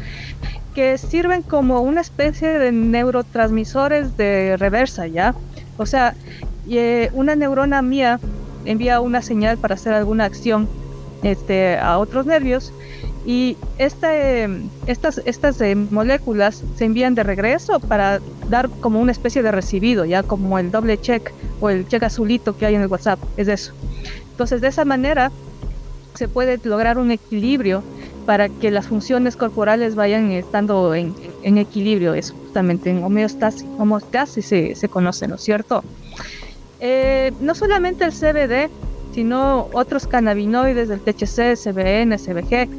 que 0.75 0.97
sirven 0.97 1.41
como 1.41 1.81
una 1.81 2.01
especie 2.01 2.59
de 2.59 2.71
neurotransmisores 2.71 4.17
de 4.17 4.55
reversa, 4.57 5.07
¿ya? 5.07 5.35
O 5.77 5.85
sea, 5.85 6.15
eh, 6.69 7.09
una 7.13 7.35
neurona 7.35 7.81
mía 7.81 8.19
envía 8.65 9.01
una 9.01 9.21
señal 9.21 9.57
para 9.57 9.75
hacer 9.75 9.93
alguna 9.93 10.25
acción 10.25 10.67
este, 11.23 11.77
a 11.77 11.97
otros 11.97 12.25
nervios 12.25 12.71
y 13.25 13.57
este, 13.77 14.47
estas, 14.87 15.21
estas 15.25 15.59
eh, 15.61 15.75
moléculas 15.75 16.63
se 16.75 16.85
envían 16.85 17.15
de 17.15 17.23
regreso 17.23 17.79
para 17.79 18.19
dar 18.49 18.69
como 18.69 18.99
una 19.01 19.11
especie 19.11 19.43
de 19.43 19.51
recibido, 19.51 20.05
ya 20.05 20.23
como 20.23 20.57
el 20.59 20.71
doble 20.71 20.99
check 20.99 21.31
o 21.59 21.69
el 21.69 21.87
check 21.87 22.03
azulito 22.03 22.57
que 22.57 22.65
hay 22.65 22.75
en 22.75 22.81
el 22.81 22.87
WhatsApp, 22.87 23.19
es 23.37 23.47
eso. 23.47 23.73
Entonces 24.31 24.61
de 24.61 24.67
esa 24.67 24.85
manera 24.85 25.31
se 26.15 26.27
puede 26.27 26.59
lograr 26.63 26.97
un 26.97 27.11
equilibrio 27.11 27.83
para 28.25 28.49
que 28.49 28.71
las 28.71 28.87
funciones 28.87 29.35
corporales 29.35 29.95
vayan 29.95 30.31
estando 30.31 30.93
en, 30.93 31.13
equilibrio, 31.43 32.13
es 32.13 32.31
justamente 32.31 32.89
en 32.89 33.03
homeostasis, 33.03 33.65
homeostasis 33.77 34.45
se, 34.45 34.75
se 34.75 34.89
conoce, 34.89 35.27
¿no 35.27 35.35
es 35.35 35.41
cierto? 35.41 35.83
Eh, 36.79 37.33
no 37.41 37.55
solamente 37.55 38.05
el 38.05 38.11
CBD, 38.11 38.69
sino 39.13 39.67
otros 39.73 40.07
cannabinoides 40.07 40.87
del 40.87 40.99
THC, 40.99 41.55
CBN, 41.55 42.17
CBG, 42.17 42.69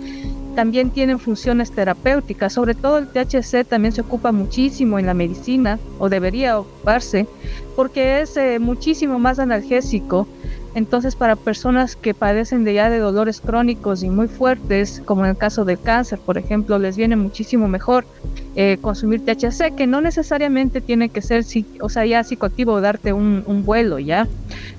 también 0.54 0.90
tienen 0.90 1.18
funciones 1.18 1.70
terapéuticas. 1.70 2.52
Sobre 2.52 2.74
todo 2.74 2.98
el 2.98 3.08
THC 3.08 3.64
también 3.66 3.92
se 3.92 4.00
ocupa 4.00 4.32
muchísimo 4.32 4.98
en 4.98 5.06
la 5.06 5.14
medicina, 5.14 5.78
o 5.98 6.08
debería 6.08 6.58
ocuparse, 6.58 7.26
porque 7.76 8.20
es 8.20 8.36
eh, 8.36 8.58
muchísimo 8.58 9.18
más 9.18 9.38
analgésico 9.38 10.26
entonces, 10.74 11.16
para 11.16 11.34
personas 11.34 11.96
que 11.96 12.14
padecen 12.14 12.62
de 12.62 12.74
ya 12.74 12.90
de 12.90 12.98
dolores 12.98 13.40
crónicos 13.40 14.04
y 14.04 14.08
muy 14.08 14.28
fuertes, 14.28 15.02
como 15.04 15.24
en 15.24 15.30
el 15.30 15.36
caso 15.36 15.64
del 15.64 15.80
cáncer, 15.80 16.20
por 16.20 16.38
ejemplo, 16.38 16.78
les 16.78 16.96
viene 16.96 17.16
muchísimo 17.16 17.66
mejor 17.66 18.06
eh, 18.54 18.78
consumir 18.80 19.24
THC, 19.24 19.74
que 19.76 19.88
no 19.88 20.00
necesariamente 20.00 20.80
tiene 20.80 21.08
que 21.08 21.22
ser, 21.22 21.44
o 21.80 21.88
sea, 21.88 22.06
ya 22.06 22.22
psicoactivo 22.22 22.74
o 22.74 22.80
darte 22.80 23.12
un, 23.12 23.42
un, 23.46 23.64
vuelo, 23.64 23.98
¿ya? 23.98 24.28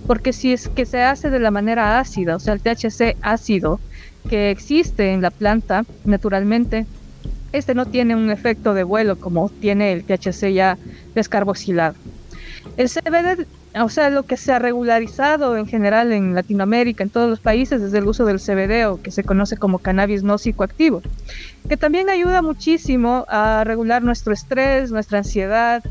Porque 0.07 0.31
si 0.31 0.53
es 0.53 0.69
que 0.69 0.85
se 0.85 1.01
hace 1.01 1.29
de 1.29 1.39
la 1.39 1.51
manera 1.51 1.99
ácida, 1.99 2.37
o 2.37 2.39
sea, 2.39 2.53
el 2.53 2.61
THC 2.61 3.17
ácido 3.21 3.81
que 4.29 4.49
existe 4.49 5.11
en 5.11 5.21
la 5.21 5.31
planta 5.31 5.83
naturalmente, 6.05 6.85
este 7.51 7.75
no 7.75 7.85
tiene 7.85 8.15
un 8.15 8.31
efecto 8.31 8.73
de 8.73 8.83
vuelo 8.83 9.17
como 9.17 9.49
tiene 9.49 9.91
el 9.91 10.05
THC 10.05 10.53
ya 10.53 10.77
descarboxilado. 11.15 11.95
El 12.77 12.87
CBD 12.87 13.45
o 13.73 13.89
sea, 13.89 14.09
lo 14.09 14.23
que 14.23 14.35
se 14.35 14.51
ha 14.51 14.59
regularizado 14.59 15.55
en 15.55 15.65
general 15.65 16.11
en 16.11 16.35
Latinoamérica, 16.35 17.03
en 17.03 17.09
todos 17.09 17.29
los 17.29 17.39
países, 17.39 17.81
es 17.81 17.93
el 17.93 18.05
uso 18.05 18.25
del 18.25 18.39
CBD 18.39 18.87
o 18.89 19.01
que 19.01 19.11
se 19.11 19.23
conoce 19.23 19.55
como 19.55 19.79
cannabis 19.79 20.23
no 20.23 20.37
psicoactivo, 20.37 21.01
que 21.69 21.77
también 21.77 22.09
ayuda 22.09 22.41
muchísimo 22.41 23.25
a 23.29 23.63
regular 23.63 24.03
nuestro 24.03 24.33
estrés, 24.33 24.91
nuestra 24.91 25.19
ansiedad. 25.19 25.83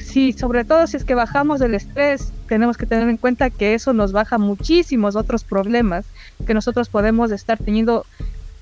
sí, 0.00 0.32
sobre 0.34 0.64
todo 0.64 0.86
si 0.86 0.96
es 0.96 1.04
que 1.04 1.14
bajamos 1.14 1.58
del 1.58 1.74
estrés, 1.74 2.32
tenemos 2.48 2.76
que 2.76 2.86
tener 2.86 3.08
en 3.08 3.16
cuenta 3.16 3.50
que 3.50 3.74
eso 3.74 3.92
nos 3.92 4.12
baja 4.12 4.38
muchísimos 4.38 5.16
otros 5.16 5.42
problemas 5.42 6.04
que 6.46 6.54
nosotros 6.54 6.88
podemos 6.88 7.32
estar 7.32 7.58
teniendo 7.58 8.06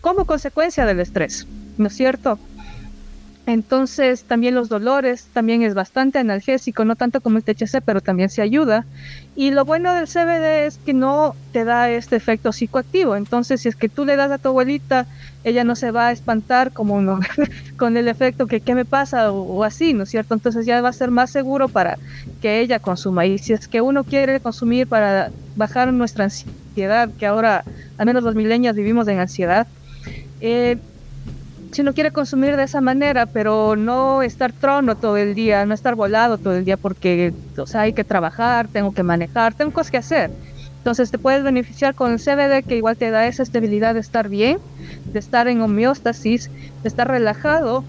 como 0.01 0.25
consecuencia 0.25 0.87
del 0.87 1.01
estrés, 1.01 1.47
¿no 1.77 1.89
es 1.89 1.95
cierto? 1.95 2.39
Entonces 3.47 4.25
también 4.25 4.55
los 4.55 4.71
dolores, 4.71 5.29
también 5.35 5.63
es 5.63 5.75
bastante 5.75 6.19
analgésico, 6.19 6.85
no 6.87 6.97
tanto 6.97 7.21
como 7.21 7.37
el 7.37 7.45
THC, 7.45 7.83
pero 7.85 8.01
también 8.01 8.31
se 8.31 8.41
ayuda. 8.41 8.87
Y 9.37 9.51
lo 9.51 9.67
bueno 9.67 9.93
del 9.93 10.07
CBD 10.07 10.67
es 10.67 10.79
que 10.79 10.95
no 10.95 11.35
te 11.53 11.65
da 11.65 11.91
este 11.91 12.17
efecto 12.17 12.53
psicoactivo. 12.53 13.17
Entonces 13.17 13.61
si 13.61 13.69
es 13.69 13.77
que 13.77 13.91
tú 13.91 14.07
le 14.07 14.17
das 14.17 14.31
a 14.31 14.39
tu 14.39 14.49
abuelita, 14.49 15.07
ella 15.45 15.63
no 15.63 15.77
se 15.77 15.91
va 15.91 16.09
a 16.09 16.13
espantar 16.13 16.73
como 16.73 16.95
uno, 16.95 17.21
con 17.77 17.99
el 17.99 18.09
efecto 18.09 18.47
que 18.47 18.61
qué 18.61 18.75
me 18.75 18.87
pasa 18.87 19.31
o, 19.31 19.63
así, 19.63 19.93
¿no 19.93 20.05
es 20.05 20.09
cierto? 20.09 20.33
Entonces 20.33 20.65
ya 20.65 20.81
va 20.81 20.89
a 20.89 20.93
ser 20.95 21.11
más 21.11 21.31
seguro 21.31 21.69
para 21.69 21.99
que 22.41 22.61
ella 22.61 22.79
consuma. 22.79 23.27
Y 23.27 23.37
si 23.37 23.53
es 23.53 23.69
que 23.69 23.83
uno 23.83 24.05
quiere 24.05 24.41
consumir 24.41 24.87
para 24.87 25.31
bajar 25.55 25.93
nuestra 25.93 26.25
ansiedad, 26.25 27.11
que 27.19 27.27
ahora 27.27 27.63
al 27.99 28.07
menos 28.07 28.23
los 28.23 28.35
milenios 28.35 28.75
vivimos 28.75 29.07
en 29.09 29.21
ansiedad, 29.21 29.67
eh, 30.41 30.79
si 31.75 31.81
uno 31.81 31.93
quiere 31.93 32.13
consumir 32.13 32.57
de 32.57 32.63
esa 32.63 32.81
manera, 32.81 33.27
pero 33.27 33.75
no 33.75 34.23
estar 34.23 34.53
trono 34.53 34.97
todo 34.97 35.17
el 35.17 35.35
día, 35.35 35.67
no 35.67 35.75
estar 35.75 35.97
volado 35.97 36.39
todo 36.39 36.55
el 36.55 36.65
día 36.65 36.77
porque 36.77 37.35
o 37.57 37.67
sea, 37.67 37.81
hay 37.81 37.93
que 37.93 38.05
trabajar, 38.05 38.69
tengo 38.69 38.93
que 38.93 39.03
manejar, 39.03 39.55
tengo 39.55 39.73
cosas 39.73 39.91
que 39.91 39.97
hacer. 39.97 40.31
Entonces 40.79 41.11
te 41.11 41.19
puedes 41.19 41.43
beneficiar 41.43 41.97
con 41.97 42.13
el 42.13 42.21
CBD 42.21 42.65
que 42.65 42.77
igual 42.77 42.97
te 42.97 43.11
da 43.11 43.27
esa 43.27 43.43
estabilidad 43.43 43.95
de 43.95 44.01
estar 44.01 44.29
bien, 44.29 44.59
de 45.13 45.19
estar 45.19 45.49
en 45.49 45.63
homeostasis, 45.63 46.49
de 46.83 46.89
estar 46.89 47.09
relajado, 47.09 47.83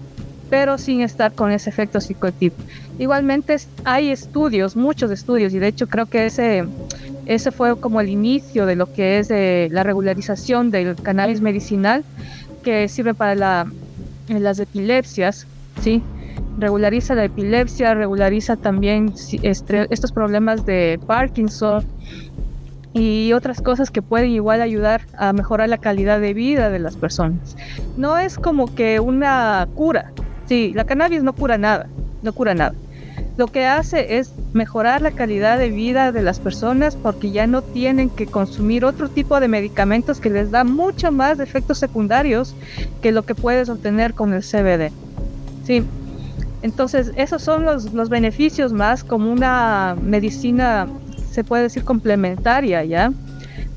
pero 0.50 0.78
sin 0.78 1.02
estar 1.02 1.32
con 1.32 1.52
ese 1.52 1.70
efecto 1.70 2.00
psicoactivo. 2.00 2.56
Igualmente 2.98 3.56
hay 3.84 4.10
estudios, 4.10 4.74
muchos 4.74 5.12
estudios, 5.12 5.54
y 5.54 5.60
de 5.60 5.68
hecho 5.68 5.86
creo 5.86 6.06
que 6.06 6.26
ese, 6.26 6.64
ese 7.26 7.52
fue 7.52 7.78
como 7.78 8.00
el 8.00 8.08
inicio 8.08 8.66
de 8.66 8.74
lo 8.74 8.92
que 8.92 9.20
es 9.20 9.30
eh, 9.30 9.68
la 9.70 9.84
regularización 9.84 10.72
del 10.72 10.96
cannabis 10.96 11.40
medicinal, 11.40 12.02
que 12.66 12.88
sirve 12.88 13.14
para 13.14 13.36
la, 13.36 13.70
las 14.26 14.58
epilepsias, 14.58 15.46
¿sí? 15.80 16.02
Regulariza 16.58 17.14
la 17.14 17.22
epilepsia, 17.22 17.94
regulariza 17.94 18.56
también 18.56 19.14
estos 19.44 20.10
problemas 20.10 20.66
de 20.66 20.98
Parkinson 21.06 21.84
y 22.92 23.32
otras 23.34 23.62
cosas 23.62 23.92
que 23.92 24.02
pueden 24.02 24.30
igual 24.30 24.62
ayudar 24.62 25.02
a 25.16 25.32
mejorar 25.32 25.68
la 25.68 25.78
calidad 25.78 26.18
de 26.18 26.34
vida 26.34 26.68
de 26.68 26.80
las 26.80 26.96
personas. 26.96 27.56
No 27.96 28.18
es 28.18 28.36
como 28.36 28.74
que 28.74 28.98
una 28.98 29.68
cura, 29.76 30.10
sí, 30.46 30.72
la 30.74 30.86
cannabis 30.86 31.22
no 31.22 31.34
cura 31.34 31.58
nada, 31.58 31.86
no 32.24 32.32
cura 32.32 32.52
nada 32.52 32.74
lo 33.36 33.48
que 33.48 33.66
hace 33.66 34.18
es 34.18 34.32
mejorar 34.54 35.02
la 35.02 35.10
calidad 35.10 35.58
de 35.58 35.70
vida 35.70 36.10
de 36.10 36.22
las 36.22 36.40
personas 36.40 36.96
porque 36.96 37.30
ya 37.30 37.46
no 37.46 37.62
tienen 37.62 38.08
que 38.08 38.26
consumir 38.26 38.84
otro 38.84 39.08
tipo 39.10 39.38
de 39.40 39.48
medicamentos 39.48 40.20
que 40.20 40.30
les 40.30 40.50
da 40.50 40.64
mucho 40.64 41.12
más 41.12 41.38
efectos 41.38 41.78
secundarios 41.78 42.54
que 43.02 43.12
lo 43.12 43.26
que 43.26 43.34
puedes 43.34 43.68
obtener 43.68 44.14
con 44.14 44.32
el 44.32 44.42
CBD. 44.42 44.90
Sí. 45.64 45.84
Entonces, 46.62 47.12
esos 47.16 47.42
son 47.42 47.64
los, 47.64 47.92
los 47.92 48.08
beneficios 48.08 48.72
más 48.72 49.04
como 49.04 49.30
una 49.30 49.96
medicina, 50.02 50.88
se 51.30 51.44
puede 51.44 51.64
decir, 51.64 51.84
complementaria, 51.84 52.82
¿ya? 52.84 53.12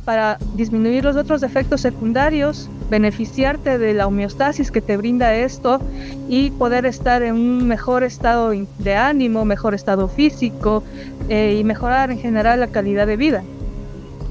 Para 0.05 0.37
disminuir 0.55 1.03
los 1.03 1.17
otros 1.17 1.43
efectos 1.43 1.81
secundarios 1.81 2.69
beneficiarte 2.89 3.77
de 3.77 3.93
la 3.93 4.07
homeostasis 4.07 4.71
que 4.71 4.81
te 4.81 4.97
brinda 4.97 5.35
esto 5.35 5.79
y 6.27 6.51
poder 6.51 6.85
estar 6.85 7.21
en 7.21 7.35
un 7.35 7.67
mejor 7.67 8.03
estado 8.03 8.51
de 8.79 8.95
ánimo, 8.95 9.45
mejor 9.45 9.73
estado 9.73 10.07
físico 10.07 10.83
eh, 11.29 11.57
y 11.59 11.63
mejorar 11.63 12.11
en 12.11 12.19
general 12.19 12.59
la 12.59 12.67
calidad 12.67 13.07
de 13.07 13.17
vida. 13.17 13.43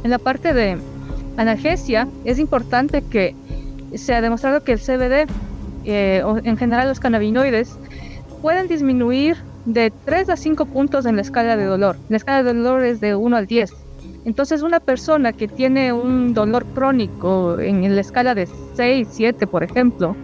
En 0.04 0.10
la 0.10 0.18
parte 0.18 0.52
de 0.52 0.78
analgesia 1.36 2.08
es 2.24 2.38
importante 2.38 3.02
que 3.02 3.34
se 3.94 4.14
ha 4.14 4.20
demostrado 4.20 4.62
que 4.62 4.72
el 4.72 4.80
CBD 4.80 5.30
eh, 5.84 6.22
o 6.24 6.38
en 6.38 6.56
general 6.56 6.88
los 6.88 7.00
cannabinoides 7.00 7.76
pueden 8.42 8.68
disminuir 8.68 9.36
de 9.64 9.92
3 10.04 10.30
a 10.30 10.36
5 10.36 10.66
puntos 10.66 11.06
en 11.06 11.16
la 11.16 11.22
escala 11.22 11.56
de 11.56 11.64
dolor. 11.64 11.96
La 12.08 12.16
escala 12.16 12.42
de 12.42 12.54
dolor 12.54 12.84
es 12.84 13.00
de 13.00 13.14
1 13.14 13.36
al 13.36 13.46
10 13.46 13.87
entonces 14.28 14.60
una 14.60 14.78
persona 14.78 15.32
que 15.32 15.48
tiene 15.48 15.90
un 15.90 16.34
dolor 16.34 16.66
crónico 16.74 17.58
en 17.58 17.94
la 17.94 18.02
escala 18.02 18.34
de 18.34 18.46
6, 18.74 19.08
7, 19.10 19.46
por 19.46 19.64
ejemplo, 19.64 20.14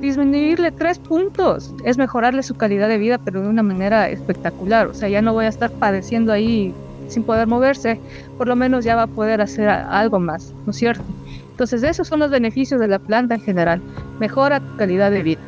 disminuirle 0.00 0.72
3 0.72 0.98
puntos 0.98 1.72
es 1.84 1.96
mejorarle 1.96 2.42
su 2.42 2.56
calidad 2.56 2.88
de 2.88 2.98
vida, 2.98 3.18
pero 3.18 3.42
de 3.42 3.48
una 3.48 3.62
manera 3.62 4.08
espectacular. 4.08 4.88
O 4.88 4.94
sea, 4.94 5.08
ya 5.08 5.22
no 5.22 5.32
voy 5.32 5.44
a 5.44 5.50
estar 5.50 5.70
padeciendo 5.70 6.32
ahí 6.32 6.74
sin 7.06 7.22
poder 7.22 7.46
moverse, 7.46 8.00
por 8.36 8.48
lo 8.48 8.56
menos 8.56 8.84
ya 8.84 8.96
va 8.96 9.02
a 9.02 9.06
poder 9.06 9.40
hacer 9.40 9.68
algo 9.68 10.18
más, 10.18 10.52
¿no 10.66 10.72
es 10.72 10.76
cierto? 10.76 11.04
Entonces 11.52 11.84
esos 11.84 12.08
son 12.08 12.18
los 12.18 12.32
beneficios 12.32 12.80
de 12.80 12.88
la 12.88 12.98
planta 12.98 13.36
en 13.36 13.40
general. 13.40 13.80
Mejora 14.18 14.58
tu 14.58 14.76
calidad 14.76 15.12
de 15.12 15.22
vida. 15.22 15.40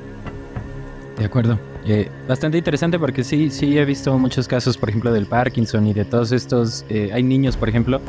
De 1.19 1.25
acuerdo. 1.25 1.59
Eh, 1.89 2.11
bastante 2.27 2.59
interesante 2.59 2.99
porque 2.99 3.23
sí, 3.23 3.49
sí 3.51 3.79
he 3.79 3.85
visto 3.85 4.19
muchos 4.19 4.49
casos, 4.49 4.77
por 4.77 4.89
ejemplo, 4.89 5.13
del 5.13 5.27
Parkinson 5.27 5.87
y 5.87 5.95
de 5.95 6.05
todos 6.05 6.33
estos. 6.33 6.85
Eh, 6.89 7.11
hay 7.13 7.23
niños, 7.23 7.57
por 7.57 7.69
ejemplo, 7.69 8.01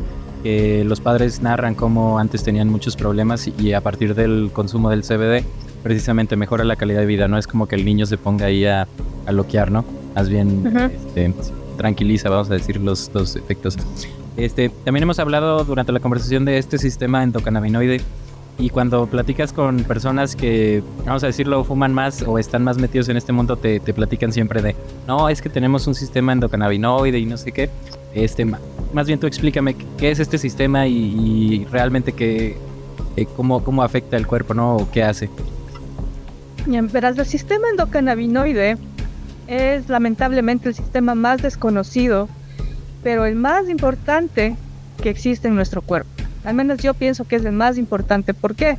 que 0.41 0.83
los 0.83 0.99
padres 0.99 1.41
narran 1.41 1.75
cómo 1.75 2.17
antes 2.17 2.43
tenían 2.43 2.69
muchos 2.69 2.95
problemas 2.95 3.47
y, 3.47 3.73
a 3.73 3.81
partir 3.81 4.15
del 4.15 4.49
consumo 4.51 4.89
del 4.89 5.03
CBD 5.03 5.45
precisamente 5.83 6.35
mejora 6.35 6.63
la 6.63 6.75
calidad 6.75 7.01
de 7.01 7.05
vida. 7.05 7.27
No 7.27 7.37
es 7.37 7.45
como 7.45 7.67
que 7.67 7.75
el 7.75 7.85
niño 7.85 8.05
se 8.07 8.17
ponga 8.17 8.47
ahí 8.47 8.65
a, 8.65 8.87
a 9.27 9.31
loquear, 9.31 9.71
¿no? 9.71 9.85
Más 10.15 10.27
bien 10.27 10.63
este, 10.75 11.33
tranquiliza, 11.77 12.29
vamos 12.29 12.49
a 12.49 12.55
decir, 12.55 12.81
los, 12.81 13.11
los 13.13 13.35
efectos. 13.35 13.77
Este, 14.37 14.69
también 14.69 15.03
hemos 15.03 15.19
hablado 15.19 15.63
durante 15.63 15.91
la 15.91 15.99
conversación 15.99 16.45
de 16.45 16.57
este 16.57 16.77
sistema 16.79 17.23
endocannabinoide 17.23 18.01
y 18.59 18.69
cuando 18.69 19.05
platicas 19.05 19.53
con 19.53 19.83
personas 19.83 20.35
que, 20.35 20.83
vamos 21.05 21.23
a 21.23 21.27
decirlo, 21.27 21.63
fuman 21.63 21.93
más 21.93 22.23
o 22.23 22.39
están 22.39 22.63
más 22.63 22.77
metidos 22.77 23.07
en 23.09 23.17
este 23.17 23.31
mundo, 23.31 23.55
te, 23.55 23.79
te 23.79 23.93
platican 23.93 24.31
siempre 24.31 24.61
de, 24.61 24.75
no, 25.07 25.29
es 25.29 25.41
que 25.41 25.49
tenemos 25.49 25.85
un 25.85 25.93
sistema 25.93 26.33
endocannabinoide 26.33 27.19
y 27.19 27.25
no 27.25 27.37
sé 27.37 27.51
qué. 27.51 27.69
Este, 28.15 28.45
más 28.45 29.05
bien 29.05 29.19
tú 29.19 29.27
explícame 29.27 29.75
qué 29.97 30.09
es 30.09 30.19
este 30.19 30.39
sistema 30.39 30.87
y, 30.87 31.67
realmente 31.71 32.13
qué, 32.13 32.57
eh, 33.15 33.27
cómo, 33.35 33.63
cómo 33.63 33.83
afecta 33.83 34.17
el 34.17 34.25
cuerpo, 34.25 34.55
¿no? 34.55 34.77
O 34.77 34.91
qué 34.91 35.03
hace. 35.03 35.29
Bien, 36.65 36.89
verás, 36.91 37.17
el 37.17 37.25
sistema 37.25 37.69
endocannabinoide 37.69 38.77
es 39.47 39.87
lamentablemente 39.87 40.69
el 40.69 40.75
sistema 40.75 41.13
más 41.13 41.43
desconocido, 41.43 42.27
pero 43.03 43.25
el 43.25 43.35
más 43.35 43.69
importante 43.69 44.55
que 45.01 45.11
existe 45.11 45.47
en 45.47 45.55
nuestro 45.55 45.83
cuerpo. 45.83 46.16
Al 46.47 46.55
menos 46.55 46.79
yo 46.79 46.93
pienso 46.93 47.25
que 47.25 47.35
es 47.35 47.45
el 47.45 47.51
más 47.51 47.77
importante. 47.77 48.33
¿Por 48.33 48.55
qué? 48.55 48.77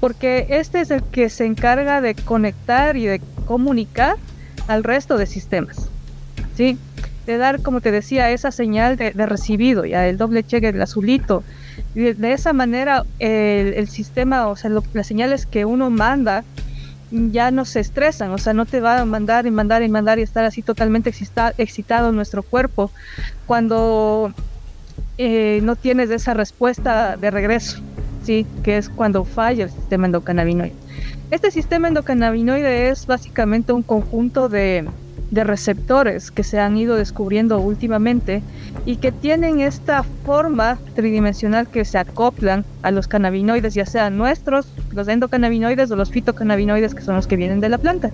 Porque 0.00 0.46
este 0.50 0.80
es 0.80 0.90
el 0.90 1.02
que 1.02 1.30
se 1.30 1.46
encarga 1.46 2.00
de 2.00 2.14
conectar 2.14 2.96
y 2.96 3.06
de 3.06 3.20
comunicar 3.46 4.16
al 4.66 4.84
resto 4.84 5.16
de 5.16 5.26
sistemas. 5.26 5.88
¿sí? 6.56 6.78
de 7.26 7.38
dar, 7.38 7.60
como 7.60 7.80
te 7.80 7.90
decía, 7.90 8.30
esa 8.30 8.50
señal 8.50 8.96
de, 8.96 9.10
recibido, 9.26 9.84
ya 9.84 10.06
el 10.06 10.16
doble 10.16 10.44
cheque, 10.44 10.68
el 10.68 10.80
azulito. 10.80 11.42
De, 11.94 12.32
esa 12.32 12.52
manera 12.52 13.04
el, 13.18 13.88
sistema, 13.88 14.46
o 14.46 14.56
sea, 14.56 14.70
las 14.92 15.06
señales 15.06 15.44
que 15.44 15.64
uno 15.64 15.90
manda 15.90 16.44
ya 17.10 17.50
no 17.50 17.64
se 17.64 17.80
estresan, 17.80 18.30
o 18.30 18.38
sea, 18.38 18.52
no 18.52 18.64
te 18.66 18.80
va 18.80 19.00
a 19.00 19.04
mandar 19.04 19.46
y 19.46 19.50
mandar 19.50 19.82
y 19.82 19.88
mandar 19.88 20.18
y 20.18 20.22
estar 20.22 20.44
así 20.44 20.62
totalmente 20.62 21.12
excitado 21.58 22.10
en 22.10 22.16
nuestro 22.16 22.42
cuerpo 22.42 22.90
cuando 23.46 24.32
eh, 25.18 25.60
no 25.62 25.76
tienes 25.76 26.10
esa 26.10 26.34
respuesta 26.34 27.16
de 27.16 27.30
regreso, 27.30 27.80
¿sí? 28.22 28.46
Que 28.62 28.76
es 28.76 28.88
cuando 28.88 29.24
falla 29.24 29.64
el 29.64 29.70
sistema 29.70 30.06
endocannabinoide. 30.06 30.74
Este 31.30 31.50
sistema 31.50 31.88
endocannabinoide 31.88 32.88
es 32.90 33.06
básicamente 33.06 33.72
un 33.72 33.82
conjunto 33.82 34.48
de, 34.48 34.88
receptores 35.32 36.30
que 36.30 36.44
se 36.44 36.60
han 36.60 36.76
ido 36.76 36.96
descubriendo 36.96 37.58
últimamente 37.58 38.42
y 38.86 38.96
que 38.96 39.10
tienen 39.12 39.60
esta 39.60 40.02
forma 40.24 40.78
tridimensional 40.94 41.68
que 41.68 41.84
se 41.84 41.98
acoplan 41.98 42.64
a 42.82 42.90
los 42.90 43.08
cannabinoides, 43.08 43.74
ya 43.74 43.84
sean 43.84 44.16
nuestros, 44.16 44.68
los 44.92 45.08
endocannabinoides 45.08 45.90
o 45.90 45.96
los 45.96 46.10
fitocannabinoides 46.10 46.94
que 46.94 47.02
son 47.02 47.16
los 47.16 47.26
que 47.26 47.36
vienen 47.36 47.60
de 47.60 47.68
la 47.68 47.78
planta. 47.78 48.12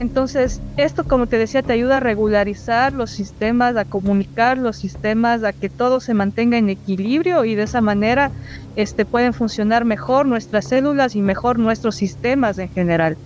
Entonces, 0.00 0.60
esto, 0.76 1.04
como 1.04 1.26
te 1.26 1.38
decía, 1.38 1.62
te 1.62 1.72
ayuda 1.72 1.98
a 1.98 2.00
regularizar 2.00 2.92
los 2.92 3.10
sistemas, 3.10 3.76
a 3.76 3.84
comunicar 3.84 4.58
los 4.58 4.76
sistemas, 4.76 5.44
a 5.44 5.52
que 5.52 5.68
todo 5.68 6.00
se 6.00 6.14
mantenga 6.14 6.58
en 6.58 6.68
equilibrio 6.68 7.44
y 7.44 7.54
de 7.54 7.62
esa 7.62 7.80
manera 7.80 8.32
este, 8.76 9.04
pueden 9.04 9.32
funcionar 9.32 9.84
mejor 9.84 10.26
nuestras 10.26 10.66
células 10.66 11.14
y 11.14 11.20
mejor 11.20 11.58
nuestros 11.58 11.94
sistemas 11.94 12.58
en 12.58 12.68
general. 12.70 13.16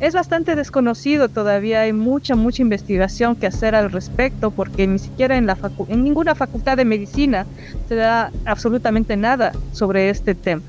Es 0.00 0.14
bastante 0.14 0.54
desconocido 0.54 1.28
todavía, 1.28 1.82
hay 1.82 1.92
mucha, 1.92 2.34
mucha 2.34 2.62
investigación 2.62 3.36
que 3.36 3.46
hacer 3.46 3.74
al 3.74 3.90
respecto 3.90 4.50
porque 4.50 4.86
ni 4.86 4.98
siquiera 4.98 5.36
en, 5.36 5.46
la 5.46 5.56
en 5.88 6.04
ninguna 6.04 6.34
facultad 6.34 6.76
de 6.76 6.84
medicina 6.84 7.46
se 7.88 7.94
da 7.94 8.30
absolutamente 8.44 9.16
nada 9.16 9.52
sobre 9.72 10.10
este 10.10 10.34
tema. 10.34 10.62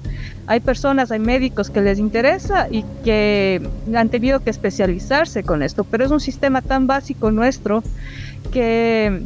Hay 0.46 0.60
personas, 0.60 1.12
hay 1.12 1.20
médicos 1.20 1.70
que 1.70 1.82
les 1.82 2.00
interesa 2.00 2.68
y 2.70 2.84
que 3.04 3.62
han 3.96 4.10
tenido 4.10 4.42
que 4.42 4.50
especializarse 4.50 5.44
con 5.44 5.64
esto, 5.64 5.84
pero 5.84 6.04
es 6.04 6.12
un 6.12 6.20
sistema 6.20 6.62
tan 6.62 6.86
básico 6.86 7.32
nuestro 7.32 7.82
que 8.52 9.22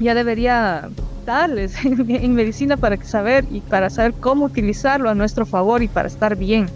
ya 0.00 0.14
debería 0.14 0.88
darles 1.26 1.74
en, 1.84 2.34
medicina 2.34 2.76
para 2.76 3.02
saber 3.04 3.44
y 3.50 3.60
para 3.60 3.90
saber 3.90 4.14
cómo 4.14 4.46
utilizarlo 4.46 5.10
a 5.10 5.14
nuestro 5.14 5.44
favor 5.44 5.82
y 5.82 5.88
para 5.88 6.08
estar 6.08 6.36
bien. 6.36 6.68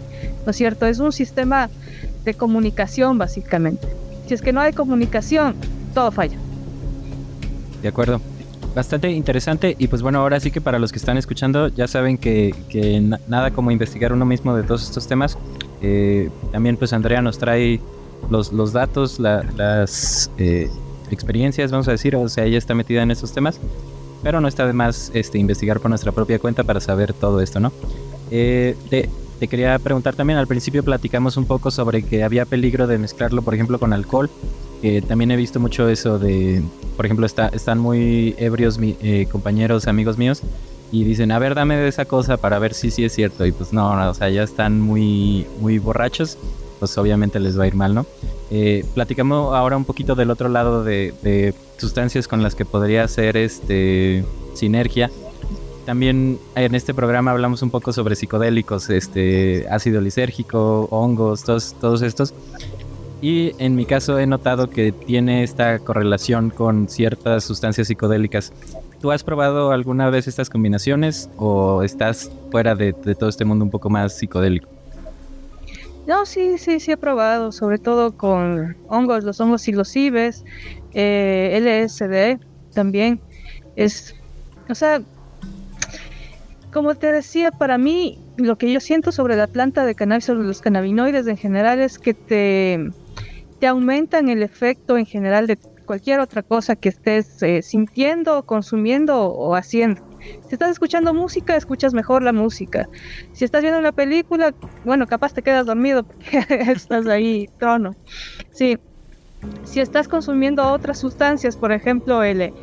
¿No 0.45 0.51
es 0.51 0.57
cierto? 0.57 0.85
Es 0.85 0.99
un 0.99 1.11
sistema 1.11 1.69
de 2.23 2.33
comunicación 2.35 3.17
básicamente. 3.17 3.87
Si 4.27 4.35
es 4.35 4.41
que 4.41 4.53
no 4.53 4.61
hay 4.61 4.73
comunicación, 4.73 5.55
todo 5.93 6.11
falla. 6.11 6.37
De 7.81 7.87
acuerdo 7.87 8.21
bastante 8.75 9.09
interesante 9.11 9.75
y 9.77 9.87
pues 9.87 10.01
bueno, 10.01 10.19
ahora 10.19 10.39
sí 10.39 10.51
que 10.51 10.61
para 10.61 10.79
los 10.79 10.91
que 10.91 10.99
están 10.99 11.17
escuchando 11.17 11.67
ya 11.67 11.87
saben 11.87 12.17
que, 12.17 12.53
nada 13.27 13.51
como 13.51 13.71
investigar 13.71 14.13
uno 14.13 14.25
mismo 14.25 14.55
de 14.55 14.63
todos 14.63 14.83
estos 14.83 15.07
temas. 15.07 15.37
Eh, 15.81 16.29
también 16.51 16.77
pues 16.77 16.93
Andrea 16.93 17.21
nos 17.21 17.37
trae 17.37 17.79
los, 18.29 18.53
los 18.53 18.73
datos, 18.73 19.19
las 19.19 20.31
eh, 20.37 20.69
experiencias, 21.09 21.71
vamos 21.71 21.87
a 21.87 21.91
decir, 21.91 22.15
o 22.15 22.29
sea, 22.29 22.45
ella 22.45 22.57
está 22.57 22.75
metida 22.75 23.01
en 23.01 23.11
esos 23.11 23.33
temas, 23.33 23.59
pero 24.23 24.39
no 24.41 24.47
está 24.47 24.65
de 24.65 24.73
más 24.73 25.11
este, 25.13 25.37
investigar 25.37 25.79
por 25.79 25.89
nuestra 25.89 26.11
propia 26.11 26.39
cuenta 26.39 26.63
para 26.63 26.79
saber 26.79 27.13
todo 27.13 27.41
esto, 27.41 27.59
¿no? 27.59 27.71
Eh, 28.29 28.75
te, 28.89 29.09
te 29.39 29.47
quería 29.47 29.77
preguntar 29.79 30.15
también, 30.15 30.39
al 30.39 30.47
principio 30.47 30.83
platicamos 30.83 31.35
un 31.35 31.45
poco 31.45 31.71
sobre 31.71 32.03
que 32.03 32.23
había 32.23 32.45
peligro 32.45 32.87
de 32.87 32.97
mezclarlo, 32.97 33.41
por 33.41 33.53
ejemplo, 33.53 33.79
con 33.79 33.91
alcohol 33.91 34.29
que 34.81 35.01
también 35.01 35.31
he 35.31 35.35
visto 35.35 35.59
mucho 35.59 35.87
eso 35.87 36.17
de, 36.17 36.61
por 36.97 37.05
ejemplo, 37.05 37.25
está, 37.25 37.47
están 37.49 37.79
muy 37.79 38.35
ebrios 38.37 38.79
mi, 38.79 38.97
eh, 39.01 39.27
compañeros, 39.31 39.87
amigos 39.87 40.17
míos, 40.17 40.41
y 40.91 41.03
dicen, 41.03 41.31
a 41.31 41.39
ver, 41.39 41.55
dame 41.55 41.77
de 41.77 41.87
esa 41.87 42.05
cosa 42.05 42.37
para 42.37 42.59
ver 42.59 42.73
si 42.73 42.91
sí 42.91 43.05
es 43.05 43.13
cierto. 43.13 43.45
Y 43.45 43.51
pues 43.51 43.71
no, 43.71 44.09
o 44.09 44.13
sea, 44.13 44.29
ya 44.29 44.43
están 44.43 44.81
muy, 44.81 45.45
muy 45.61 45.79
borrachos, 45.79 46.37
pues 46.79 46.97
obviamente 46.97 47.39
les 47.39 47.57
va 47.57 47.63
a 47.63 47.67
ir 47.67 47.75
mal, 47.75 47.93
¿no? 47.93 48.05
Eh, 48.49 48.83
platicamos 48.93 49.55
ahora 49.55 49.77
un 49.77 49.85
poquito 49.85 50.15
del 50.15 50.29
otro 50.31 50.49
lado 50.49 50.83
de, 50.83 51.13
de, 51.21 51.53
sustancias 51.77 52.27
con 52.27 52.43
las 52.43 52.55
que 52.55 52.65
podría 52.65 53.03
hacer 53.03 53.37
este 53.37 54.25
sinergia. 54.53 55.09
También 55.85 56.39
en 56.55 56.75
este 56.75 56.93
programa 56.93 57.31
hablamos 57.31 57.61
un 57.61 57.71
poco 57.71 57.93
sobre 57.93 58.15
psicodélicos, 58.15 58.89
este 58.89 59.65
ácido 59.69 60.01
lisérgico, 60.01 60.87
hongos, 60.91 61.43
todos, 61.43 61.75
todos 61.79 62.01
estos. 62.01 62.33
Y 63.21 63.53
en 63.59 63.75
mi 63.75 63.85
caso 63.85 64.17
he 64.17 64.25
notado 64.25 64.69
que 64.69 64.91
tiene 64.91 65.43
esta 65.43 65.77
correlación 65.77 66.49
con 66.49 66.89
ciertas 66.89 67.43
sustancias 67.43 67.87
psicodélicas. 67.87 68.51
¿Tú 68.99 69.11
has 69.11 69.23
probado 69.23 69.71
alguna 69.71 70.09
vez 70.09 70.27
estas 70.27 70.49
combinaciones 70.49 71.29
o 71.37 71.83
estás 71.83 72.31
fuera 72.49 72.73
de, 72.73 72.93
todo 72.93 73.29
este 73.29 73.45
mundo 73.45 73.63
un 73.63 73.71
poco 73.71 73.91
más 73.91 74.17
psicodélico? 74.17 74.67
No, 76.07 76.25
sí, 76.25 76.57
sí, 76.57 76.79
sí 76.79 76.91
he 76.91 76.97
probado, 76.97 77.51
sobre 77.51 77.77
todo 77.77 78.17
con 78.17 78.75
hongos, 78.87 79.23
los 79.23 79.39
hongos 79.39 79.61
psilocibes, 79.61 80.43
eh, 80.93 81.85
LSD 81.87 82.43
también. 82.73 83.21
Es, 83.75 84.15
o 84.67 84.73
sea, 84.73 85.03
como 86.73 86.95
te 86.95 87.11
decía, 87.11 87.51
para 87.51 87.77
mí 87.77 88.19
lo 88.37 88.57
que 88.57 88.71
yo 88.71 88.79
siento 88.79 89.11
sobre 89.11 89.35
la 89.35 89.47
planta 89.47 89.85
de 89.85 89.93
cannabis, 89.93 90.25
sobre 90.25 90.43
los 90.43 90.61
cannabinoides 90.61 91.27
en 91.27 91.37
general, 91.37 91.79
es 91.79 91.99
que 91.99 92.13
te, 92.13 92.91
te 93.61 93.67
aumentan 93.67 94.27
el 94.27 94.41
efecto 94.41 94.97
en 94.97 95.05
general 95.05 95.45
de 95.45 95.55
cualquier 95.85 96.19
otra 96.19 96.41
cosa 96.41 96.75
que 96.75 96.89
estés 96.89 97.43
eh, 97.43 97.61
sintiendo, 97.61 98.43
consumiendo 98.43 99.27
o 99.27 99.53
haciendo. 99.55 100.01
Si 100.47 100.55
estás 100.55 100.71
escuchando 100.71 101.13
música, 101.13 101.55
escuchas 101.55 101.93
mejor 101.93 102.23
la 102.23 102.33
música. 102.33 102.89
Si 103.33 103.45
estás 103.45 103.61
viendo 103.61 103.79
una 103.79 103.91
película, 103.91 104.55
bueno, 104.83 105.05
capaz 105.05 105.35
te 105.35 105.43
quedas 105.43 105.67
dormido 105.67 106.01
porque 106.03 106.43
estás 106.71 107.05
ahí 107.05 107.49
trono. 107.59 107.95
Sí. 108.51 108.79
Si 109.63 109.79
estás 109.79 110.07
consumiendo 110.07 110.67
otras 110.67 110.97
sustancias, 110.97 111.55
por 111.55 111.71
ejemplo, 111.71 112.23
el 112.23 112.53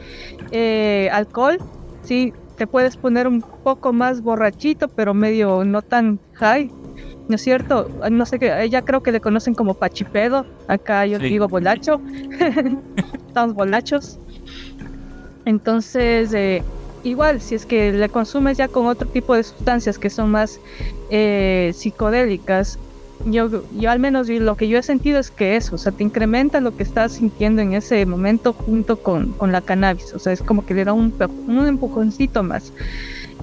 eh, 0.51 1.09
alcohol, 1.13 1.59
sí, 2.03 2.33
te 2.57 2.67
puedes 2.67 2.97
poner 2.97 3.29
un 3.29 3.41
poco 3.41 3.93
más 3.93 4.21
borrachito, 4.21 4.89
pero 4.89 5.15
medio 5.15 5.65
no 5.65 5.81
tan 5.81 6.19
high. 6.35 6.73
¿No 7.29 7.37
es 7.37 7.43
cierto? 7.43 7.89
No 8.11 8.27
sé 8.27 8.39
qué, 8.39 8.63
ella 8.63 8.83
creo 8.83 9.03
que 9.03 9.13
le 9.13 9.21
conocen 9.21 9.55
como 9.55 9.75
Pachipedo, 9.75 10.47
acá 10.67 11.07
yo 11.07 11.19
digo 11.19 11.49
bolacho, 11.49 12.01
estamos 13.29 13.55
bolachos. 13.55 14.19
Entonces, 15.45 16.33
eh, 16.35 16.63
igual, 17.05 17.41
si 17.41 17.55
es 17.55 17.67
que 17.67 17.93
le 17.93 18.09
consumes 18.09 18.57
ya 18.57 18.69
con 18.69 18.87
otro 18.87 19.09
tipo 19.09 19.35
de 19.35 19.43
sustancias 19.43 19.99
que 19.99 20.11
son 20.11 20.31
más 20.31 20.59
eh, 21.11 21.73
psicodélicas, 21.75 22.79
yo, 23.27 23.63
yo 23.77 23.91
al 23.91 23.99
menos 23.99 24.29
lo 24.29 24.57
que 24.57 24.69
yo 24.69 24.79
he 24.79 24.83
sentido 24.83 25.19
es 25.19 25.31
que 25.31 25.57
eso, 25.57 25.75
o 25.75 25.79
sea, 25.79 25.93
te 25.93 26.05
incrementa 26.05 26.61
lo 26.61 26.77
que 26.77 26.83
estás 26.83 27.13
sintiendo 27.13 27.61
en 27.61 27.75
ese 27.75 28.07
momento 28.07 28.53
junto 28.53 28.97
con, 28.99 29.33
con 29.33 29.53
la 29.53 29.61
cannabis, 29.61 30.15
o 30.15 30.19
sea, 30.19 30.33
es 30.33 30.43
como 30.43 30.65
que 30.65 30.75
le 30.75 30.85
da 30.85 30.93
un, 30.93 31.13
un 31.47 31.67
empujoncito 31.67 32.43
más. 32.43 32.73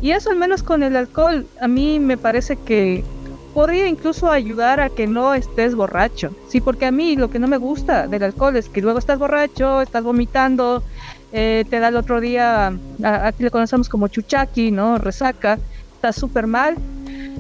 Y 0.02 0.12
eso 0.12 0.30
al 0.30 0.38
menos 0.38 0.64
con 0.64 0.84
el 0.84 0.96
alcohol, 0.96 1.46
a 1.62 1.68
mí 1.68 2.00
me 2.00 2.18
parece 2.18 2.56
que 2.58 3.04
podría 3.56 3.88
incluso 3.88 4.30
ayudar 4.30 4.82
a 4.82 4.90
que 4.90 5.08
no 5.08 5.34
estés 5.34 5.76
borracho. 5.76 6.36
Sí, 6.50 6.60
porque 6.60 6.86
a 6.86 6.92
mí 6.92 7.16
lo 7.16 7.30
que 7.30 7.40
no 7.40 7.48
me 7.48 7.56
gusta 7.56 8.06
del 8.06 8.24
alcohol 8.24 8.58
es 8.58 8.68
que 8.68 8.82
luego 8.82 9.00
estás 9.00 9.18
borracho, 9.18 9.82
estás 9.82 10.04
vomitando, 10.04 10.84
eh, 11.32 11.64
te 11.70 11.80
da 11.80 11.88
el 11.88 11.96
otro 11.96 12.20
día, 12.20 12.78
aquí 13.02 13.44
le 13.44 13.52
conocemos 13.52 13.88
como 13.88 14.10
chuchaki, 14.10 14.72
¿no? 14.72 14.98
Resaca, 14.98 15.58
estás 15.96 16.18
súper 16.18 16.48
mal. 16.48 16.76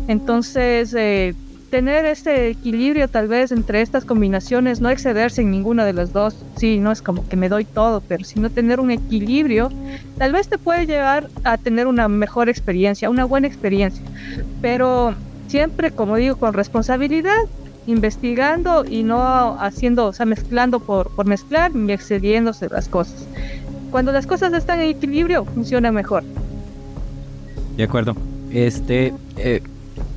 Entonces, 0.07 0.95
eh, 0.97 1.35
tener 1.69 2.05
este 2.05 2.47
equilibrio 2.47 3.09
tal 3.09 3.27
vez 3.27 3.51
entre 3.51 3.81
estas 3.81 4.05
combinaciones, 4.05 4.79
no 4.79 4.89
excederse 4.89 5.41
en 5.41 5.51
ninguna 5.51 5.83
de 5.83 5.91
las 5.91 6.13
dos, 6.13 6.45
sí, 6.55 6.77
no 6.77 6.93
es 6.93 7.01
como 7.01 7.27
que 7.27 7.35
me 7.35 7.49
doy 7.49 7.65
todo, 7.65 7.99
pero 7.99 8.23
sino 8.23 8.49
tener 8.49 8.79
un 8.79 8.89
equilibrio, 8.89 9.69
tal 10.17 10.31
vez 10.31 10.47
te 10.47 10.57
puede 10.57 10.85
llevar 10.85 11.27
a 11.43 11.57
tener 11.57 11.87
una 11.87 12.07
mejor 12.07 12.47
experiencia, 12.47 13.09
una 13.09 13.25
buena 13.25 13.47
experiencia. 13.47 14.01
Pero 14.61 15.13
siempre, 15.47 15.91
como 15.91 16.15
digo, 16.15 16.37
con 16.37 16.53
responsabilidad, 16.53 17.43
investigando 17.87 18.85
y 18.85 19.03
no 19.03 19.59
haciendo, 19.59 20.07
o 20.07 20.13
sea, 20.13 20.25
mezclando 20.25 20.79
por, 20.79 21.09
por 21.11 21.25
mezclar 21.25 21.73
ni 21.75 21.93
excediéndose 21.93 22.69
las 22.69 22.87
cosas. 22.87 23.27
Cuando 23.91 24.11
las 24.11 24.27
cosas 24.27 24.53
están 24.53 24.81
en 24.81 24.89
equilibrio, 24.89 25.45
funciona 25.45 25.91
mejor. 25.91 26.23
De 27.77 27.83
acuerdo. 27.83 28.15
Este, 28.51 29.13
eh, 29.37 29.61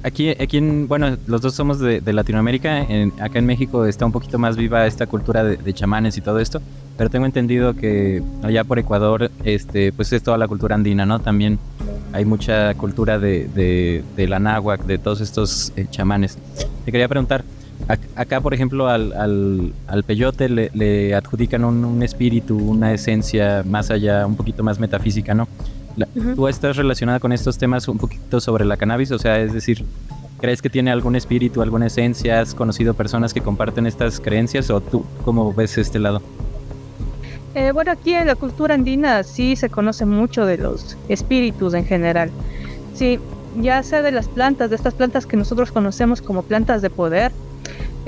aquí, 0.09 0.31
aquí 0.31 0.59
en, 0.59 0.89
bueno, 0.89 1.17
los 1.27 1.41
dos 1.41 1.55
somos 1.55 1.79
de, 1.79 2.01
Latinoamérica. 2.13 2.83
En, 2.83 3.13
acá 3.21 3.39
en 3.39 3.47
México 3.47 3.85
está 3.85 4.05
un 4.05 4.13
poquito 4.13 4.39
más 4.39 4.57
viva 4.57 4.87
esta 4.87 5.07
cultura 5.07 5.45
de, 5.45 5.57
de, 5.57 5.73
chamanes 5.73 6.17
y 6.17 6.21
todo 6.21 6.41
esto. 6.41 6.61
Pero 6.97 7.11
tengo 7.11 7.27
entendido 7.27 7.75
que 7.75 8.23
allá 8.43 8.65
por 8.65 8.79
Ecuador, 8.79 9.31
este, 9.45 9.93
pues 9.93 10.13
es 10.13 10.23
toda 10.23 10.37
la 10.37 10.49
cultura 10.49 10.75
andina, 10.75 11.07
¿no? 11.07 11.21
También 11.21 11.59
hay 12.13 12.25
mucha 12.25 12.75
cultura 12.75 13.19
de, 13.19 14.03
de, 14.17 14.29
la 14.29 14.39
náhuac, 14.39 14.85
de 14.85 14.99
todos 14.99 15.21
estos 15.21 15.73
eh, 15.77 15.87
chamanes. 15.91 16.39
Te 16.85 16.91
quería 16.93 17.09
preguntar, 17.09 17.45
acá, 18.17 18.41
por 18.41 18.55
ejemplo, 18.55 18.89
al, 18.89 19.73
al, 19.87 20.03
peyote 20.05 20.49
le, 20.49 21.15
adjudican 21.15 21.65
un, 21.65 22.03
espíritu, 22.03 22.57
una 22.57 22.93
esencia 22.93 23.63
más 23.65 23.91
allá, 23.91 24.27
un 24.27 24.37
poquito 24.37 24.63
más 24.63 24.79
metafísica, 24.79 25.35
¿no? 25.35 25.49
¿Tú 26.35 26.49
estás 26.49 26.77
relacionada 26.77 27.21
con 27.21 27.33
estos 27.33 27.59
temas 27.59 27.89
un 27.89 27.99
poquito 27.99 28.41
sobre 28.41 28.65
la 28.65 28.77
cannabis? 28.77 29.11
O 29.13 29.19
sea, 29.19 29.41
es 29.41 29.53
decir, 29.53 29.85
¿crees 30.41 30.63
que 30.63 30.71
tiene 30.71 30.91
algún 30.91 31.17
espíritu, 31.17 31.63
alguna 31.63 31.87
esencia? 31.87 32.41
¿Has 32.41 32.55
conocido 32.55 32.95
personas 32.95 33.35
que 33.35 33.41
comparten 33.41 33.87
estas 33.87 34.21
creencias 34.21 34.71
o 34.71 34.81
tú 34.81 35.05
cómo 35.25 35.53
ves 35.53 35.79
este 35.79 35.99
lado? 35.99 36.23
Eh, 37.55 37.73
bueno, 37.73 37.93
aquí 37.93 38.15
en 38.15 38.27
la 38.27 38.35
cultura 38.35 38.75
andina 38.75 39.23
sí 39.23 39.57
se 39.57 39.69
conoce 39.69 40.05
mucho 40.05 40.47
de 40.47 40.59
los 40.59 40.97
espíritus 41.09 41.75
en 41.75 41.85
general. 41.85 42.31
Sí, 42.95 43.19
ya 43.61 43.83
sea 43.83 44.03
de 44.03 44.13
las 44.13 44.29
plantas, 44.29 44.71
de 44.71 44.77
estas 44.77 44.95
plantas 44.95 45.27
que 45.27 45.37
nosotros 45.37 45.73
conocemos 45.73 46.23
como 46.23 46.43
plantas 46.43 46.83
de 46.83 46.91
poder, 46.91 47.33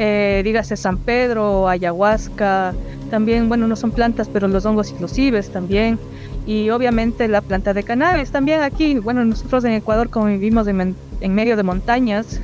eh, 0.02 0.40
dígase 0.42 0.78
San 0.78 0.96
Pedro, 0.96 1.68
ayahuasca, 1.68 2.72
también, 3.10 3.50
bueno, 3.50 3.68
no 3.68 3.76
son 3.76 3.90
plantas, 3.90 4.30
pero 4.32 4.48
los 4.48 4.64
hongos 4.64 4.94
cibes 5.08 5.50
también, 5.50 5.98
y 6.46 6.70
obviamente 6.70 7.28
la 7.28 7.42
planta 7.42 7.74
de 7.74 7.82
cannabis. 7.82 8.30
También 8.30 8.62
aquí, 8.62 8.98
bueno, 8.98 9.22
nosotros 9.26 9.62
en 9.64 9.72
Ecuador 9.72 10.08
como 10.08 10.24
vivimos 10.24 10.66
en, 10.68 10.96
medio 11.34 11.54
de 11.54 11.62
montañas, 11.64 12.40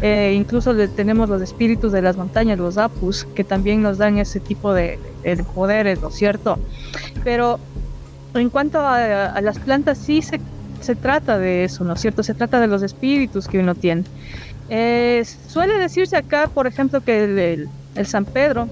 eh, 0.00 0.32
incluso 0.34 0.74
tenemos 0.96 1.28
los 1.28 1.42
espíritus 1.42 1.92
de 1.92 2.00
las 2.00 2.16
montañas, 2.16 2.58
los 2.58 2.78
apus, 2.78 3.26
que 3.34 3.44
también 3.44 3.82
nos 3.82 3.98
dan 3.98 4.16
ese 4.16 4.40
tipo 4.40 4.72
de, 4.72 4.98
poderes, 5.54 6.00
¿no 6.00 6.08
es 6.08 6.14
cierto? 6.14 6.58
Pero 7.22 7.58
en 8.32 8.48
cuanto 8.48 8.80
a, 8.80 9.38
las 9.42 9.58
plantas, 9.58 9.98
sí 9.98 10.22
se, 10.22 10.40
se, 10.80 10.96
trata 10.96 11.36
de 11.36 11.64
eso, 11.64 11.84
¿no 11.84 11.92
es 11.92 12.00
cierto? 12.00 12.22
Se 12.22 12.32
trata 12.32 12.60
de 12.60 12.66
los 12.66 12.82
espíritus 12.82 13.46
que 13.46 13.58
uno 13.58 13.74
tiene. 13.74 14.04
Eh, 14.70 15.24
suele 15.48 15.78
decirse 15.78 16.16
acá, 16.16 16.48
por 16.52 16.66
ejemplo, 16.66 17.02
que 17.02 17.24
el, 17.94 18.06
San 18.06 18.24
Pedro 18.24 18.68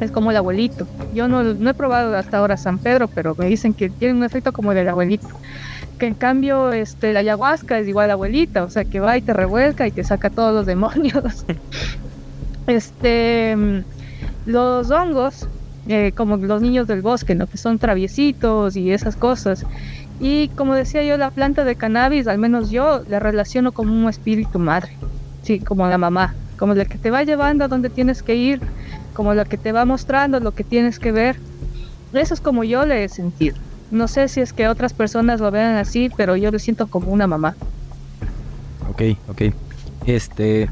es 0.00 0.10
como 0.10 0.30
el 0.30 0.36
abuelito. 0.36 0.86
Yo 1.14 1.28
no, 1.28 1.42
he 1.42 1.74
probado 1.74 2.16
hasta 2.16 2.38
ahora 2.38 2.56
San 2.56 2.78
Pedro, 2.78 3.08
pero 3.08 3.34
me 3.36 3.46
dicen 3.46 3.74
que 3.74 3.90
tiene 3.90 4.14
un 4.14 4.24
efecto 4.24 4.52
como 4.52 4.72
el 4.72 4.78
del 4.78 4.88
abuelito. 4.88 5.28
Que 5.98 6.06
en 6.06 6.14
cambio 6.14 6.72
este, 6.72 7.12
la 7.12 7.20
ayahuasca 7.20 7.78
es 7.78 7.86
igual 7.86 8.10
a 8.10 8.14
abuelita, 8.14 8.64
o 8.64 8.70
sea 8.70 8.84
que 8.84 9.00
va 9.00 9.18
y 9.18 9.22
te 9.22 9.34
revuelca 9.34 9.86
y 9.86 9.90
te 9.90 10.02
saca 10.02 10.30
todos 10.30 10.54
los 10.54 10.66
demonios. 10.72 11.44
este, 12.66 13.84
los 14.46 14.90
hongos, 14.90 15.46
eh, 15.88 16.12
como 16.16 16.36
los 16.38 16.62
niños 16.62 16.86
del 16.86 17.02
bosque, 17.02 17.34
¿no? 17.34 17.46
que 17.46 17.58
son 17.58 17.78
traviesitos 17.78 18.76
y 18.76 18.92
esas 18.92 19.16
cosas. 19.16 19.64
Y 20.18 20.48
como 20.48 20.74
decía 20.74 21.02
yo, 21.02 21.16
la 21.16 21.30
planta 21.30 21.64
de 21.64 21.76
cannabis, 21.76 22.26
al 22.26 22.38
menos 22.38 22.70
yo 22.70 23.02
la 23.08 23.20
relaciono 23.20 23.72
como 23.72 23.94
un 23.94 24.08
espíritu 24.08 24.58
madre 24.58 24.92
sí, 25.42 25.60
como 25.60 25.86
la 25.88 25.98
mamá, 25.98 26.34
como 26.58 26.74
la 26.74 26.84
que 26.84 26.98
te 26.98 27.10
va 27.10 27.22
llevando 27.24 27.64
a 27.64 27.68
donde 27.68 27.90
tienes 27.90 28.22
que 28.22 28.34
ir, 28.34 28.60
como 29.14 29.34
la 29.34 29.44
que 29.44 29.56
te 29.56 29.72
va 29.72 29.84
mostrando 29.84 30.40
lo 30.40 30.52
que 30.52 30.64
tienes 30.64 30.98
que 30.98 31.12
ver. 31.12 31.36
Eso 32.12 32.34
es 32.34 32.40
como 32.40 32.64
yo 32.64 32.86
le 32.86 33.04
he 33.04 33.08
sentido. 33.08 33.56
No 33.90 34.08
sé 34.08 34.28
si 34.28 34.40
es 34.40 34.52
que 34.52 34.68
otras 34.68 34.92
personas 34.92 35.40
lo 35.40 35.50
vean 35.50 35.76
así, 35.76 36.10
pero 36.16 36.36
yo 36.36 36.50
lo 36.50 36.58
siento 36.58 36.86
como 36.86 37.10
una 37.10 37.26
mamá. 37.26 37.56
Ok, 38.90 39.02
ok. 39.28 39.42
Este, 40.06 40.68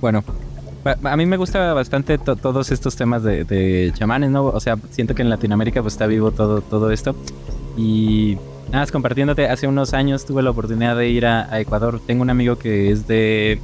bueno, 0.00 0.22
a 1.02 1.16
mí 1.16 1.26
me 1.26 1.36
gusta 1.36 1.72
bastante 1.72 2.18
todos 2.18 2.70
estos 2.70 2.96
temas 2.96 3.22
de, 3.22 3.92
chamanes, 3.94 4.30
¿no? 4.30 4.46
O 4.46 4.60
sea, 4.60 4.76
siento 4.90 5.14
que 5.14 5.22
en 5.22 5.30
Latinoamérica 5.30 5.82
pues 5.82 5.94
está 5.94 6.06
vivo 6.06 6.30
todo, 6.30 6.60
todo 6.60 6.90
esto. 6.90 7.16
Y 7.76 8.38
Nada 8.66 8.80
más 8.80 8.92
compartiéndote, 8.92 9.48
hace 9.48 9.66
unos 9.66 9.94
años 9.94 10.24
tuve 10.24 10.42
la 10.42 10.50
oportunidad 10.50 10.96
de 10.96 11.08
ir 11.08 11.26
a, 11.26 11.60
Ecuador. 11.60 12.00
Tengo 12.04 12.22
un 12.22 12.30
amigo 12.30 12.56
que 12.56 12.90
es 12.90 13.06
de... 13.06 13.60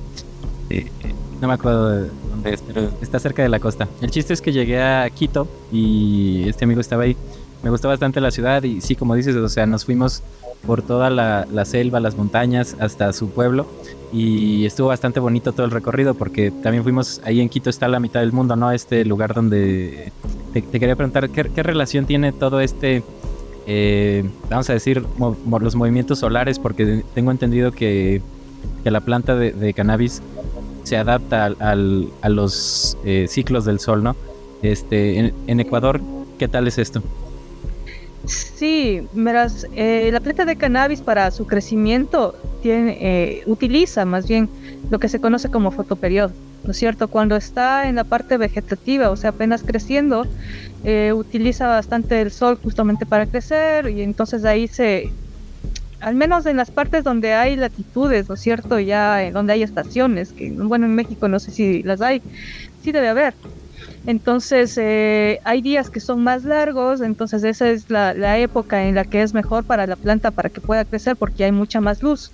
no 1.40 1.48
me 1.48 1.54
acuerdo 1.54 1.88
de 1.90 2.10
dónde 2.30 2.54
es, 2.54 2.62
pero 2.62 2.88
está 3.00 3.18
cerca 3.18 3.42
de 3.42 3.48
la 3.48 3.58
costa. 3.58 3.88
El 4.00 4.10
chiste 4.10 4.32
es 4.32 4.40
que 4.40 4.52
llegué 4.52 4.80
a 4.80 5.08
Quito 5.10 5.48
y 5.72 6.48
este 6.48 6.64
amigo 6.64 6.80
estaba 6.80 7.02
ahí. 7.02 7.16
Me 7.62 7.70
gustó 7.70 7.88
bastante 7.88 8.20
la 8.20 8.30
ciudad 8.30 8.62
y 8.62 8.80
sí, 8.80 8.96
como 8.96 9.14
dices, 9.14 9.36
o 9.36 9.48
sea, 9.48 9.66
nos 9.66 9.84
fuimos 9.84 10.22
por 10.66 10.82
toda 10.82 11.10
la, 11.10 11.64
selva, 11.64 12.00
las 12.00 12.16
montañas, 12.16 12.76
hasta 12.78 13.12
su 13.12 13.30
pueblo. 13.30 13.66
Y 14.12 14.66
estuvo 14.66 14.88
bastante 14.88 15.20
bonito 15.20 15.52
todo 15.52 15.64
el 15.64 15.72
recorrido 15.72 16.14
porque 16.14 16.50
también 16.50 16.84
fuimos, 16.84 17.20
ahí 17.24 17.40
en 17.40 17.48
Quito 17.48 17.70
está 17.70 17.88
la 17.88 17.98
mitad 17.98 18.20
del 18.20 18.32
mundo, 18.32 18.56
¿no? 18.56 18.70
Este 18.70 19.04
lugar 19.04 19.34
donde... 19.34 20.12
Te, 20.52 20.62
quería 20.62 20.96
preguntar, 20.96 21.30
¿qué, 21.30 21.44
¿qué, 21.44 21.62
relación 21.62 22.04
tiene 22.04 22.32
todo 22.32 22.60
este 22.60 23.02
eh, 23.66 24.24
vamos 24.50 24.68
a 24.70 24.72
decir, 24.72 25.04
los 25.60 25.74
movimientos 25.74 26.18
solares, 26.18 26.58
porque 26.58 27.02
tengo 27.14 27.30
entendido 27.30 27.72
que, 27.72 28.22
la 28.84 29.00
planta 29.00 29.36
de, 29.36 29.74
cannabis 29.74 30.22
se 30.84 30.96
adapta 30.96 31.46
al, 31.46 32.08
a 32.20 32.28
los 32.28 32.96
eh, 33.04 33.26
ciclos 33.28 33.64
del 33.64 33.78
sol, 33.78 34.02
¿no? 34.02 34.16
Este, 34.62 35.32
en, 35.46 35.60
Ecuador, 35.60 36.00
¿qué 36.38 36.48
tal 36.48 36.66
es 36.68 36.78
esto? 36.78 37.02
Sí, 38.24 39.02
verás, 39.14 39.66
eh, 39.74 40.10
la 40.12 40.20
planta 40.20 40.44
de 40.44 40.56
cannabis 40.56 41.00
para 41.00 41.30
su 41.30 41.46
crecimiento 41.46 42.36
tiene, 42.62 43.42
utiliza 43.46 44.04
más 44.04 44.28
bien 44.28 44.48
lo 44.90 44.98
que 45.00 45.08
se 45.08 45.20
conoce 45.20 45.50
como 45.50 45.70
fotoperiodo. 45.72 46.32
¿No 46.64 46.70
es 46.70 46.76
cierto? 46.76 47.08
Cuando 47.08 47.36
está 47.36 47.88
en 47.88 47.96
la 47.96 48.04
parte 48.04 48.36
vegetativa, 48.36 49.10
o 49.10 49.16
sea, 49.16 49.30
apenas 49.30 49.62
creciendo, 49.62 50.26
eh, 50.84 51.12
utiliza 51.14 51.68
bastante 51.68 52.20
el 52.20 52.30
sol 52.30 52.58
justamente 52.62 53.06
para 53.06 53.26
crecer 53.26 53.88
y 53.88 54.02
entonces 54.02 54.44
ahí 54.44 54.68
se, 54.68 55.10
al 56.00 56.14
menos 56.14 56.46
en 56.46 56.56
las 56.56 56.70
partes 56.70 57.04
donde 57.04 57.32
hay 57.34 57.56
latitudes, 57.56 58.28
¿no 58.28 58.34
es 58.34 58.40
cierto? 58.40 58.78
Ya 58.80 59.24
eh, 59.24 59.30
donde 59.30 59.52
hay 59.52 59.62
estaciones, 59.62 60.32
que 60.32 60.50
bueno, 60.50 60.86
en 60.86 60.94
México 60.94 61.28
no 61.28 61.38
sé 61.38 61.50
si 61.52 61.82
las 61.82 62.00
hay, 62.00 62.22
sí 62.82 62.92
debe 62.92 63.08
haber. 63.08 63.34
Entonces 64.04 64.76
eh, 64.78 65.38
hay 65.44 65.62
días 65.62 65.88
que 65.88 66.00
son 66.00 66.24
más 66.24 66.42
largos, 66.42 67.00
entonces 67.00 67.44
esa 67.44 67.70
es 67.70 67.88
la, 67.88 68.14
la 68.14 68.36
época 68.38 68.84
en 68.84 68.96
la 68.96 69.04
que 69.04 69.22
es 69.22 69.32
mejor 69.32 69.62
para 69.62 69.86
la 69.86 69.94
planta 69.94 70.32
para 70.32 70.48
que 70.48 70.60
pueda 70.60 70.84
crecer 70.84 71.14
porque 71.14 71.44
hay 71.44 71.52
mucha 71.52 71.80
más 71.80 72.02
luz. 72.02 72.32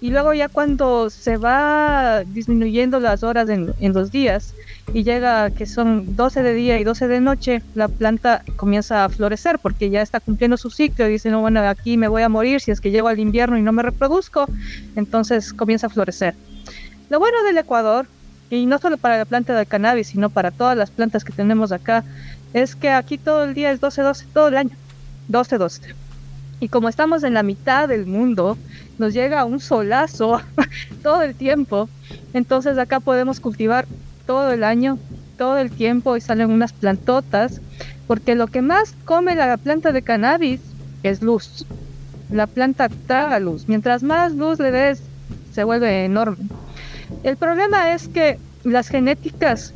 Y 0.00 0.10
luego 0.10 0.34
ya 0.34 0.48
cuando 0.48 1.08
se 1.08 1.38
va 1.38 2.22
disminuyendo 2.24 3.00
las 3.00 3.22
horas 3.22 3.48
en, 3.48 3.74
los 3.94 4.10
días 4.10 4.54
y 4.92 5.04
llega 5.04 5.50
que 5.50 5.64
son 5.64 6.16
12 6.16 6.42
de 6.42 6.54
día 6.54 6.78
y 6.78 6.84
12 6.84 7.08
de 7.08 7.20
noche, 7.20 7.62
la 7.74 7.88
planta 7.88 8.42
comienza 8.56 9.04
a 9.04 9.08
florecer 9.08 9.58
porque 9.58 9.88
ya 9.88 10.02
está 10.02 10.20
cumpliendo 10.20 10.58
su 10.58 10.70
ciclo 10.70 11.08
y 11.08 11.12
dice, 11.12 11.30
no, 11.30 11.40
bueno, 11.40 11.60
aquí 11.60 11.96
me 11.96 12.08
voy 12.08 12.22
a 12.22 12.28
morir 12.28 12.60
si 12.60 12.70
es 12.70 12.80
que 12.80 12.90
llego 12.90 13.08
al 13.08 13.18
invierno 13.18 13.56
y 13.56 13.62
no 13.62 13.72
me 13.72 13.82
reproduzco, 13.82 14.46
entonces 14.96 15.54
comienza 15.54 15.86
a 15.86 15.90
florecer. 15.90 16.34
Lo 17.08 17.18
bueno 17.18 17.42
del 17.44 17.56
Ecuador, 17.56 18.06
y 18.50 18.66
no 18.66 18.78
solo 18.78 18.98
para 18.98 19.18
la 19.18 19.24
planta 19.24 19.56
de 19.56 19.66
cannabis, 19.66 20.08
sino 20.08 20.30
para 20.30 20.50
todas 20.50 20.76
las 20.76 20.90
plantas 20.90 21.24
que 21.24 21.32
tenemos 21.32 21.72
acá, 21.72 22.04
es 22.52 22.76
que 22.76 22.90
aquí 22.90 23.18
todo 23.18 23.44
el 23.44 23.54
día 23.54 23.70
es 23.70 23.80
12-12, 23.80 24.26
todo 24.32 24.48
el 24.48 24.56
año, 24.56 24.76
12-12. 25.30 25.94
Y 26.60 26.68
como 26.68 26.88
estamos 26.88 27.22
en 27.22 27.34
la 27.34 27.42
mitad 27.42 27.88
del 27.88 28.06
mundo, 28.06 28.56
nos 28.98 29.12
llega 29.12 29.44
un 29.44 29.60
solazo 29.60 30.40
todo 31.02 31.22
el 31.22 31.34
tiempo. 31.34 31.88
Entonces 32.32 32.78
acá 32.78 33.00
podemos 33.00 33.40
cultivar 33.40 33.86
todo 34.26 34.52
el 34.52 34.64
año, 34.64 34.98
todo 35.36 35.58
el 35.58 35.70
tiempo 35.70 36.16
y 36.16 36.20
salen 36.20 36.50
unas 36.50 36.72
plantotas, 36.72 37.60
porque 38.06 38.34
lo 38.34 38.46
que 38.46 38.62
más 38.62 38.94
come 39.04 39.34
la 39.34 39.56
planta 39.56 39.92
de 39.92 40.02
cannabis 40.02 40.60
es 41.02 41.22
luz. 41.22 41.66
La 42.30 42.46
planta 42.46 42.88
traga 43.06 43.38
luz. 43.38 43.68
Mientras 43.68 44.02
más 44.02 44.32
luz 44.32 44.58
le 44.58 44.70
des, 44.70 45.02
se 45.52 45.64
vuelve 45.64 46.04
enorme. 46.04 46.46
El 47.22 47.36
problema 47.36 47.92
es 47.92 48.08
que 48.08 48.38
las 48.64 48.88
genéticas 48.88 49.72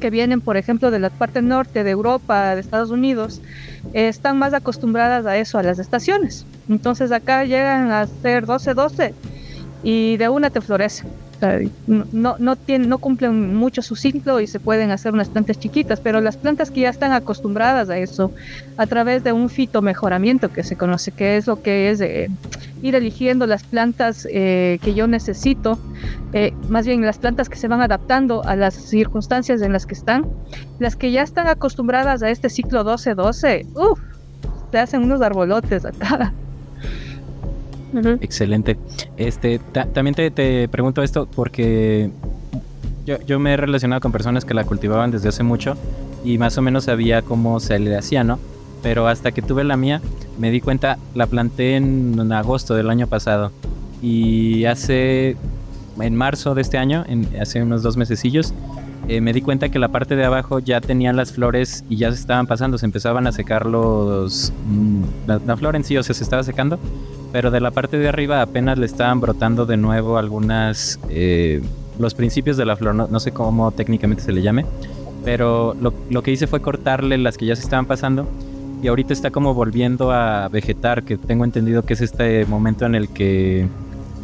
que 0.00 0.10
vienen, 0.10 0.40
por 0.40 0.56
ejemplo, 0.56 0.90
de 0.90 0.98
la 0.98 1.10
parte 1.10 1.42
norte 1.42 1.84
de 1.84 1.90
Europa, 1.90 2.54
de 2.54 2.60
Estados 2.60 2.90
Unidos, 2.90 3.40
están 3.92 4.38
más 4.38 4.54
acostumbradas 4.54 5.26
a 5.26 5.36
eso, 5.36 5.58
a 5.58 5.62
las 5.62 5.78
estaciones. 5.78 6.46
Entonces 6.68 7.12
acá 7.12 7.44
llegan 7.44 7.92
a 7.92 8.06
ser 8.06 8.46
12-12 8.46 9.12
y 9.82 10.16
de 10.16 10.28
una 10.28 10.50
te 10.50 10.60
florece 10.60 11.04
no, 11.86 12.36
no, 12.38 12.56
no 12.66 12.98
cumplen 12.98 13.54
mucho 13.54 13.82
su 13.82 13.96
ciclo 13.96 14.40
y 14.40 14.46
se 14.46 14.60
pueden 14.60 14.90
hacer 14.90 15.12
unas 15.12 15.28
plantas 15.28 15.58
chiquitas, 15.58 16.00
pero 16.00 16.20
las 16.20 16.36
plantas 16.36 16.70
que 16.70 16.80
ya 16.80 16.90
están 16.90 17.12
acostumbradas 17.12 17.88
a 17.90 17.98
eso, 17.98 18.32
a 18.76 18.86
través 18.86 19.24
de 19.24 19.32
un 19.32 19.48
fitomejoramiento 19.48 20.52
que 20.52 20.62
se 20.62 20.76
conoce, 20.76 21.12
que 21.12 21.36
es 21.36 21.46
lo 21.46 21.62
que 21.62 21.90
es 21.90 22.00
eh, 22.00 22.28
ir 22.82 22.94
eligiendo 22.94 23.46
las 23.46 23.62
plantas 23.62 24.26
eh, 24.30 24.78
que 24.82 24.94
yo 24.94 25.06
necesito, 25.06 25.78
eh, 26.32 26.52
más 26.68 26.86
bien 26.86 27.00
las 27.02 27.18
plantas 27.18 27.48
que 27.48 27.56
se 27.56 27.68
van 27.68 27.80
adaptando 27.80 28.44
a 28.44 28.56
las 28.56 28.74
circunstancias 28.74 29.62
en 29.62 29.72
las 29.72 29.86
que 29.86 29.94
están, 29.94 30.26
las 30.78 30.96
que 30.96 31.10
ya 31.10 31.22
están 31.22 31.48
acostumbradas 31.48 32.22
a 32.22 32.30
este 32.30 32.48
ciclo 32.48 32.84
12-12, 32.84 33.66
uff, 33.74 34.00
te 34.70 34.78
hacen 34.78 35.02
unos 35.02 35.20
arbolotes 35.22 35.84
acá. 35.84 36.32
Excelente. 38.20 38.76
Este, 39.16 39.60
también 39.92 40.14
te, 40.14 40.68
pregunto 40.68 41.02
esto 41.02 41.28
porque 41.34 42.10
yo, 43.26 43.40
me 43.40 43.54
he 43.54 43.56
relacionado 43.56 44.00
con 44.00 44.12
personas 44.12 44.44
que 44.44 44.54
la 44.54 44.64
cultivaban 44.64 45.10
desde 45.10 45.28
hace 45.28 45.42
mucho 45.42 45.76
y 46.24 46.38
más 46.38 46.56
o 46.58 46.62
menos 46.62 46.84
sabía 46.84 47.22
cómo 47.22 47.60
se 47.60 47.78
le 47.78 47.96
hacía, 47.96 48.24
¿no? 48.24 48.38
Pero 48.82 49.08
hasta 49.08 49.32
que 49.32 49.42
tuve 49.42 49.64
la 49.64 49.76
mía, 49.76 50.00
me 50.38 50.50
di 50.50 50.60
cuenta, 50.60 50.98
la 51.14 51.26
planté 51.26 51.76
en, 51.76 52.32
agosto 52.32 52.74
del 52.74 52.88
año 52.90 53.06
pasado 53.06 53.52
y 54.02 54.64
hace, 54.64 55.36
en 56.00 56.14
marzo 56.14 56.54
de 56.54 56.62
este 56.62 56.78
año, 56.78 57.04
en, 57.08 57.28
hace 57.40 57.62
unos 57.62 57.82
dos 57.82 57.96
mesecillos, 57.96 58.54
eh, 59.08 59.20
me 59.20 59.32
di 59.32 59.40
cuenta 59.40 59.70
que 59.70 59.78
la 59.78 59.88
parte 59.88 60.14
de 60.14 60.24
abajo 60.24 60.60
ya 60.60 60.80
tenían 60.80 61.16
las 61.16 61.32
flores 61.32 61.84
y 61.88 61.96
ya 61.96 62.12
se 62.12 62.20
estaban 62.20 62.46
pasando, 62.46 62.78
se 62.78 62.86
empezaban 62.86 63.26
a 63.26 63.32
secar 63.32 63.66
los... 63.66 64.52
Mm, 64.68 65.02
la, 65.26 65.56
flor 65.56 65.74
en 65.74 65.84
sí, 65.84 65.96
o 65.96 66.02
sea, 66.02 66.14
se 66.14 66.22
estaba 66.22 66.44
secando, 66.44 66.78
pero 67.32 67.50
de 67.50 67.60
la 67.60 67.70
parte 67.70 67.98
de 67.98 68.08
arriba 68.08 68.42
apenas 68.42 68.78
le 68.78 68.86
estaban 68.86 69.20
brotando 69.20 69.66
de 69.66 69.76
nuevo 69.76 70.18
algunas... 70.18 70.98
Eh, 71.08 71.62
los 71.98 72.14
principios 72.14 72.56
de 72.56 72.64
la 72.64 72.76
flor, 72.76 72.94
no, 72.94 73.20
sé 73.20 73.30
cómo 73.30 73.72
técnicamente 73.72 74.22
se 74.22 74.32
le 74.32 74.40
llame, 74.40 74.64
pero 75.22 75.76
lo, 75.78 75.92
lo 76.08 76.22
que 76.22 76.30
hice 76.30 76.46
fue 76.46 76.62
cortarle 76.62 77.18
las 77.18 77.36
que 77.36 77.44
ya 77.44 77.54
se 77.54 77.62
estaban 77.62 77.84
pasando 77.84 78.26
y 78.82 78.88
ahorita 78.88 79.12
está 79.12 79.30
como 79.30 79.52
volviendo 79.54 80.10
a 80.10 80.48
vegetar, 80.48 81.02
que 81.02 81.18
tengo 81.18 81.44
entendido 81.44 81.82
que 81.82 81.94
es 81.94 82.00
este 82.00 82.46
momento 82.46 82.86
en 82.86 82.94
el 82.94 83.08
que 83.08 83.66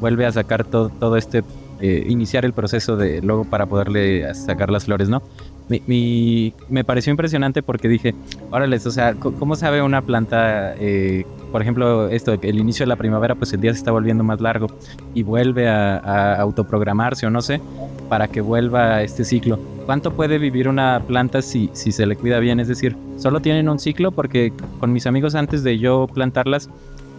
vuelve 0.00 0.26
a 0.26 0.32
sacar 0.32 0.64
todo, 0.64 0.88
todo 0.88 1.16
este 1.16 1.44
eh, 1.80 2.06
iniciar 2.08 2.46
el 2.46 2.54
proceso 2.54 2.96
de 2.96 3.20
luego 3.20 3.44
para 3.44 3.66
poderle 3.66 4.32
sacar 4.34 4.70
las 4.70 4.86
flores, 4.86 5.10
¿no? 5.10 5.22
Mi, 5.68 6.52
me 6.68 6.84
pareció 6.84 7.10
impresionante 7.10 7.62
porque 7.62 7.88
dije, 7.88 8.14
órale, 8.50 8.76
o 8.76 8.90
sea, 8.90 9.14
¿cómo 9.14 9.56
sabe 9.56 9.82
una 9.82 10.00
planta, 10.02 10.74
eh, 10.76 11.24
por 11.50 11.60
ejemplo, 11.60 12.08
esto, 12.08 12.32
el 12.40 12.58
inicio 12.58 12.84
de 12.84 12.88
la 12.88 12.96
primavera, 12.96 13.34
pues 13.34 13.52
el 13.52 13.60
día 13.60 13.72
se 13.72 13.78
está 13.78 13.90
volviendo 13.90 14.22
más 14.22 14.40
largo 14.40 14.68
y 15.12 15.24
vuelve 15.24 15.68
a, 15.68 16.36
autoprogramarse 16.36 17.26
o 17.26 17.30
no 17.30 17.42
sé, 17.42 17.60
para 18.08 18.28
que 18.28 18.40
vuelva 18.40 19.02
este 19.02 19.24
ciclo? 19.24 19.58
¿Cuánto 19.86 20.12
puede 20.12 20.38
vivir 20.38 20.68
una 20.68 21.02
planta 21.06 21.42
si, 21.42 21.70
si 21.72 21.90
se 21.90 22.06
le 22.06 22.16
cuida 22.16 22.38
bien? 22.38 22.60
Es 22.60 22.68
decir, 22.68 22.96
solo 23.16 23.40
tienen 23.40 23.68
un 23.68 23.78
ciclo 23.78 24.12
porque 24.12 24.52
con 24.78 24.92
mis 24.92 25.06
amigos 25.06 25.34
antes 25.34 25.64
de 25.64 25.78
yo 25.78 26.06
plantarlas, 26.06 26.70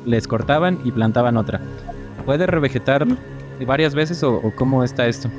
les 0.05 0.27
cortaban 0.27 0.79
y 0.85 0.91
plantaban 0.91 1.37
otra. 1.37 1.61
¿Puede 2.25 2.47
revegetar 2.47 3.05
varias 3.65 3.93
veces 3.93 4.23
o, 4.23 4.41
cómo 4.55 4.83
está 4.83 5.05
esto? 5.07 5.29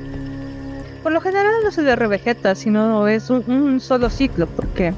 Por 1.03 1.11
lo 1.11 1.21
general 1.21 1.53
no 1.63 1.71
se 1.71 1.81
le 1.81 1.95
revegeta, 1.95 2.55
sino 2.55 3.07
es 3.07 3.29
un, 3.29 3.79
solo 3.79 4.09
ciclo, 4.09 4.47
porque 4.47 4.93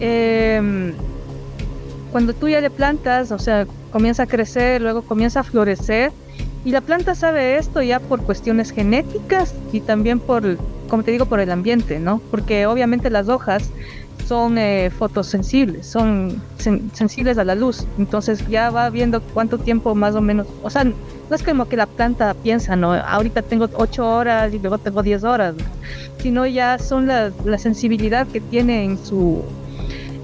em, 0.00 0.92
cuando 2.12 2.32
tú 2.32 2.48
ya 2.48 2.60
le 2.60 2.70
plantas, 2.70 3.30
o 3.30 3.38
sea, 3.38 3.66
comienza 3.92 4.24
a 4.24 4.26
crecer, 4.26 4.80
luego 4.80 5.02
comienza 5.02 5.40
a 5.40 5.42
florecer, 5.42 6.12
y 6.64 6.70
la 6.70 6.80
planta 6.80 7.14
sabe 7.14 7.58
esto 7.58 7.80
ya 7.80 8.00
por 8.00 8.22
cuestiones 8.22 8.72
genéticas 8.72 9.54
y 9.72 9.80
también 9.80 10.18
por, 10.18 10.56
como 10.88 11.04
te 11.04 11.12
digo, 11.12 11.26
por 11.26 11.38
el 11.38 11.50
ambiente, 11.52 12.00
¿no? 12.00 12.20
Porque 12.30 12.66
obviamente 12.66 13.08
las 13.08 13.28
hojas 13.28 13.70
son 14.26 14.58
eh, 14.58 14.90
fotosensibles, 14.90 15.86
son 15.86 16.42
sensibles 16.58 17.38
a 17.38 17.44
la 17.44 17.54
luz. 17.54 17.86
Entonces 17.98 18.46
ya 18.48 18.70
va 18.70 18.90
viendo 18.90 19.20
cuánto 19.20 19.58
tiempo 19.58 19.94
más 19.94 20.14
o 20.14 20.20
menos, 20.20 20.46
o 20.62 20.70
sea, 20.70 20.84
no 20.84 21.34
es 21.34 21.42
como 21.42 21.68
que 21.68 21.76
la 21.76 21.86
planta 21.86 22.34
piensa, 22.34 22.76
no, 22.76 22.94
ahorita 22.94 23.42
tengo 23.42 23.68
8 23.74 24.08
horas 24.08 24.54
y 24.54 24.58
luego 24.58 24.78
tengo 24.78 25.02
10 25.02 25.24
horas, 25.24 25.54
sino 26.18 26.46
ya 26.46 26.78
son 26.78 27.06
la, 27.06 27.32
la 27.44 27.58
sensibilidad 27.58 28.26
que 28.26 28.40
tiene 28.40 28.84
en 28.84 28.98
su 28.98 29.42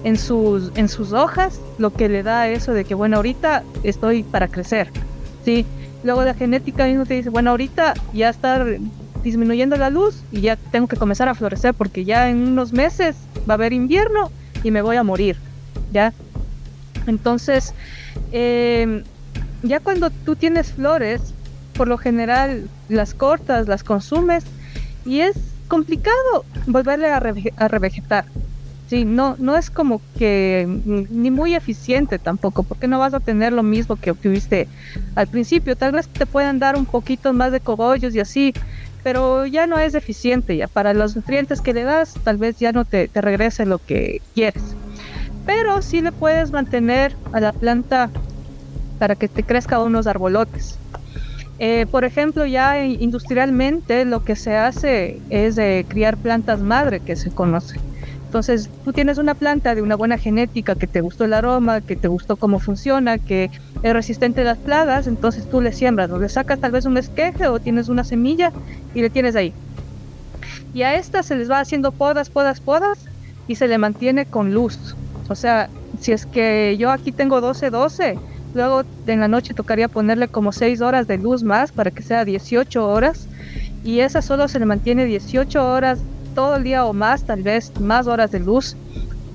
en 0.04 0.18
sus 0.18 0.72
en 0.74 0.88
sus 0.88 1.12
hojas 1.12 1.60
lo 1.78 1.92
que 1.92 2.08
le 2.08 2.24
da 2.24 2.48
eso 2.48 2.72
de 2.72 2.84
que 2.84 2.94
bueno, 2.94 3.16
ahorita 3.16 3.62
estoy 3.82 4.22
para 4.22 4.48
crecer. 4.48 4.90
Sí. 5.44 5.66
Luego 6.04 6.24
la 6.24 6.34
genética 6.34 6.86
mismo 6.86 7.06
te 7.06 7.14
dice, 7.14 7.30
bueno, 7.30 7.50
ahorita 7.50 7.94
ya 8.12 8.28
está 8.28 8.64
disminuyendo 9.22 9.76
la 9.76 9.90
luz 9.90 10.22
y 10.30 10.40
ya 10.40 10.56
tengo 10.56 10.86
que 10.86 10.96
comenzar 10.96 11.28
a 11.28 11.34
florecer 11.34 11.74
porque 11.74 12.04
ya 12.04 12.28
en 12.28 12.48
unos 12.48 12.72
meses 12.72 13.16
va 13.48 13.54
a 13.54 13.56
haber 13.56 13.72
invierno 13.72 14.30
y 14.64 14.70
me 14.70 14.82
voy 14.82 14.96
a 14.96 15.02
morir, 15.02 15.36
¿ya? 15.92 16.12
Entonces, 17.06 17.74
em, 18.32 19.02
ya 19.62 19.80
cuando 19.80 20.10
tú 20.10 20.36
tienes 20.36 20.72
flores, 20.72 21.34
por 21.74 21.88
lo 21.88 21.98
general 21.98 22.68
las 22.88 23.14
cortas, 23.14 23.68
las 23.68 23.82
consumes 23.82 24.44
y 25.04 25.20
es 25.20 25.36
complicado 25.68 26.44
volverle 26.66 27.08
a, 27.08 27.18
revegetar. 27.68 28.26
Sí, 28.88 29.06
no, 29.06 29.36
no 29.38 29.56
es 29.56 29.70
como 29.70 30.02
que 30.18 30.66
ni 31.10 31.30
muy 31.30 31.54
eficiente 31.54 32.18
tampoco, 32.18 32.62
porque 32.62 32.88
no 32.88 32.98
vas 32.98 33.14
a 33.14 33.20
tener 33.20 33.54
lo 33.54 33.62
mismo 33.62 33.96
que 33.96 34.10
obtuviste 34.10 34.68
al 35.14 35.28
principio. 35.28 35.76
Tal 35.76 35.92
vez 35.92 36.08
te 36.08 36.26
puedan 36.26 36.58
dar 36.58 36.76
un 36.76 36.84
poquito 36.84 37.32
más 37.32 37.52
de 37.52 37.60
cogollos 37.60 38.14
y 38.14 38.20
así, 38.20 38.52
pero 39.02 39.46
ya 39.46 39.66
no 39.66 39.78
es 39.78 39.94
eficiente, 39.94 40.56
ya 40.56 40.68
para 40.68 40.94
los 40.94 41.16
nutrientes 41.16 41.60
que 41.60 41.74
le 41.74 41.82
das, 41.82 42.14
tal 42.24 42.36
vez 42.36 42.58
ya 42.58 42.72
no 42.72 42.84
te, 42.84 43.08
te 43.08 43.20
regrese 43.20 43.66
lo 43.66 43.78
que 43.78 44.20
quieres. 44.34 44.62
Pero 45.46 45.82
sí 45.82 46.00
le 46.00 46.12
puedes 46.12 46.52
mantener 46.52 47.16
a 47.32 47.40
la 47.40 47.52
planta 47.52 48.10
para 48.98 49.16
que 49.16 49.28
te 49.28 49.42
crezca 49.42 49.80
unos 49.80 50.06
arbolotes. 50.06 50.78
Eh, 51.58 51.86
por 51.90 52.04
ejemplo, 52.04 52.46
ya 52.46 52.84
industrialmente 52.84 54.04
lo 54.04 54.24
que 54.24 54.36
se 54.36 54.56
hace 54.56 55.20
es 55.30 55.56
criar 55.88 56.16
plantas 56.16 56.60
madre, 56.60 57.00
que 57.00 57.16
se 57.16 57.30
conoce. 57.30 57.78
Entonces, 58.32 58.70
tú 58.82 58.94
tienes 58.94 59.18
una 59.18 59.34
planta 59.34 59.74
de 59.74 59.82
una 59.82 59.94
buena 59.94 60.16
genética, 60.16 60.74
que 60.74 60.86
te 60.86 61.02
gustó 61.02 61.26
el 61.26 61.34
aroma, 61.34 61.82
que 61.82 61.96
te 61.96 62.08
gustó 62.08 62.36
cómo 62.36 62.60
funciona, 62.60 63.18
que 63.18 63.50
es 63.82 63.92
resistente 63.92 64.40
a 64.40 64.44
las 64.44 64.56
plagas, 64.56 65.06
entonces 65.06 65.46
tú 65.50 65.60
le 65.60 65.70
siembras, 65.70 66.10
o 66.10 66.18
le 66.18 66.30
sacas 66.30 66.58
tal 66.58 66.72
vez 66.72 66.86
un 66.86 66.96
esqueje 66.96 67.46
o 67.48 67.60
tienes 67.60 67.90
una 67.90 68.04
semilla 68.04 68.50
y 68.94 69.02
le 69.02 69.10
tienes 69.10 69.36
ahí. 69.36 69.52
Y 70.72 70.80
a 70.80 70.94
esta 70.94 71.22
se 71.22 71.36
les 71.36 71.50
va 71.50 71.60
haciendo 71.60 71.92
podas, 71.92 72.30
podas, 72.30 72.62
podas 72.62 73.00
y 73.48 73.56
se 73.56 73.68
le 73.68 73.76
mantiene 73.76 74.24
con 74.24 74.54
luz. 74.54 74.96
O 75.28 75.34
sea, 75.34 75.68
si 76.00 76.12
es 76.12 76.24
que 76.24 76.78
yo 76.78 76.90
aquí 76.90 77.12
tengo 77.12 77.42
12, 77.42 77.68
12, 77.68 78.18
luego 78.54 78.84
en 79.08 79.20
la 79.20 79.28
noche 79.28 79.52
tocaría 79.52 79.88
ponerle 79.88 80.28
como 80.28 80.52
6 80.52 80.80
horas 80.80 81.06
de 81.06 81.18
luz 81.18 81.42
más 81.42 81.70
para 81.70 81.90
que 81.90 82.00
sea 82.00 82.24
18 82.24 82.88
horas. 82.88 83.28
Y 83.84 84.00
esa 84.00 84.22
solo 84.22 84.48
se 84.48 84.58
le 84.58 84.64
mantiene 84.64 85.04
18 85.04 85.70
horas 85.70 85.98
todo 86.34 86.56
el 86.56 86.64
día 86.64 86.84
o 86.84 86.92
más, 86.92 87.24
tal 87.24 87.42
vez 87.42 87.72
más 87.80 88.06
horas 88.06 88.30
de 88.30 88.40
luz, 88.40 88.76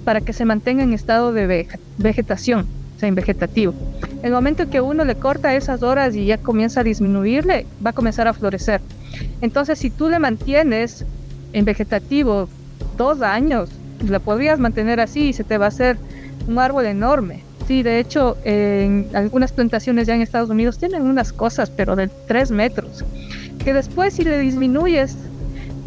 para 0.03 0.21
que 0.21 0.33
se 0.33 0.45
mantenga 0.45 0.83
en 0.83 0.93
estado 0.93 1.33
de 1.33 1.67
vegetación, 1.97 2.67
o 2.95 2.99
sea, 2.99 3.09
en 3.09 3.15
vegetativo. 3.15 3.73
El 4.23 4.31
momento 4.31 4.69
que 4.69 4.81
uno 4.81 5.03
le 5.05 5.15
corta 5.15 5.55
esas 5.55 5.83
horas 5.83 6.15
y 6.15 6.25
ya 6.25 6.37
comienza 6.37 6.79
a 6.81 6.83
disminuirle, 6.83 7.65
va 7.85 7.89
a 7.89 7.93
comenzar 7.93 8.27
a 8.27 8.33
florecer. 8.33 8.81
Entonces, 9.41 9.79
si 9.79 9.89
tú 9.89 10.09
le 10.09 10.19
mantienes 10.19 11.05
en 11.53 11.65
vegetativo 11.65 12.47
dos 12.97 13.21
años, 13.21 13.69
la 14.07 14.19
podrías 14.19 14.59
mantener 14.59 14.99
así 14.99 15.29
y 15.29 15.33
se 15.33 15.43
te 15.43 15.57
va 15.57 15.65
a 15.65 15.69
hacer 15.69 15.97
un 16.47 16.57
árbol 16.59 16.85
enorme. 16.85 17.43
Sí, 17.67 17.83
de 17.83 17.99
hecho, 17.99 18.37
en 18.45 19.09
algunas 19.13 19.51
plantaciones 19.51 20.07
ya 20.07 20.15
en 20.15 20.21
Estados 20.21 20.49
Unidos 20.49 20.77
tienen 20.77 21.01
unas 21.01 21.33
cosas, 21.33 21.69
pero 21.69 21.97
de 21.97 22.07
tres 22.27 22.49
metros, 22.49 23.03
que 23.59 23.73
después 23.73 24.13
si 24.13 24.23
le 24.23 24.39
disminuyes 24.39 25.17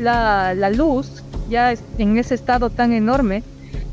la, 0.01 0.55
la 0.55 0.71
luz, 0.71 1.23
ya 1.49 1.75
en 1.99 2.19
ese 2.19 2.35
estado 2.35 2.71
tan 2.71 2.93
enorme, 2.93 3.43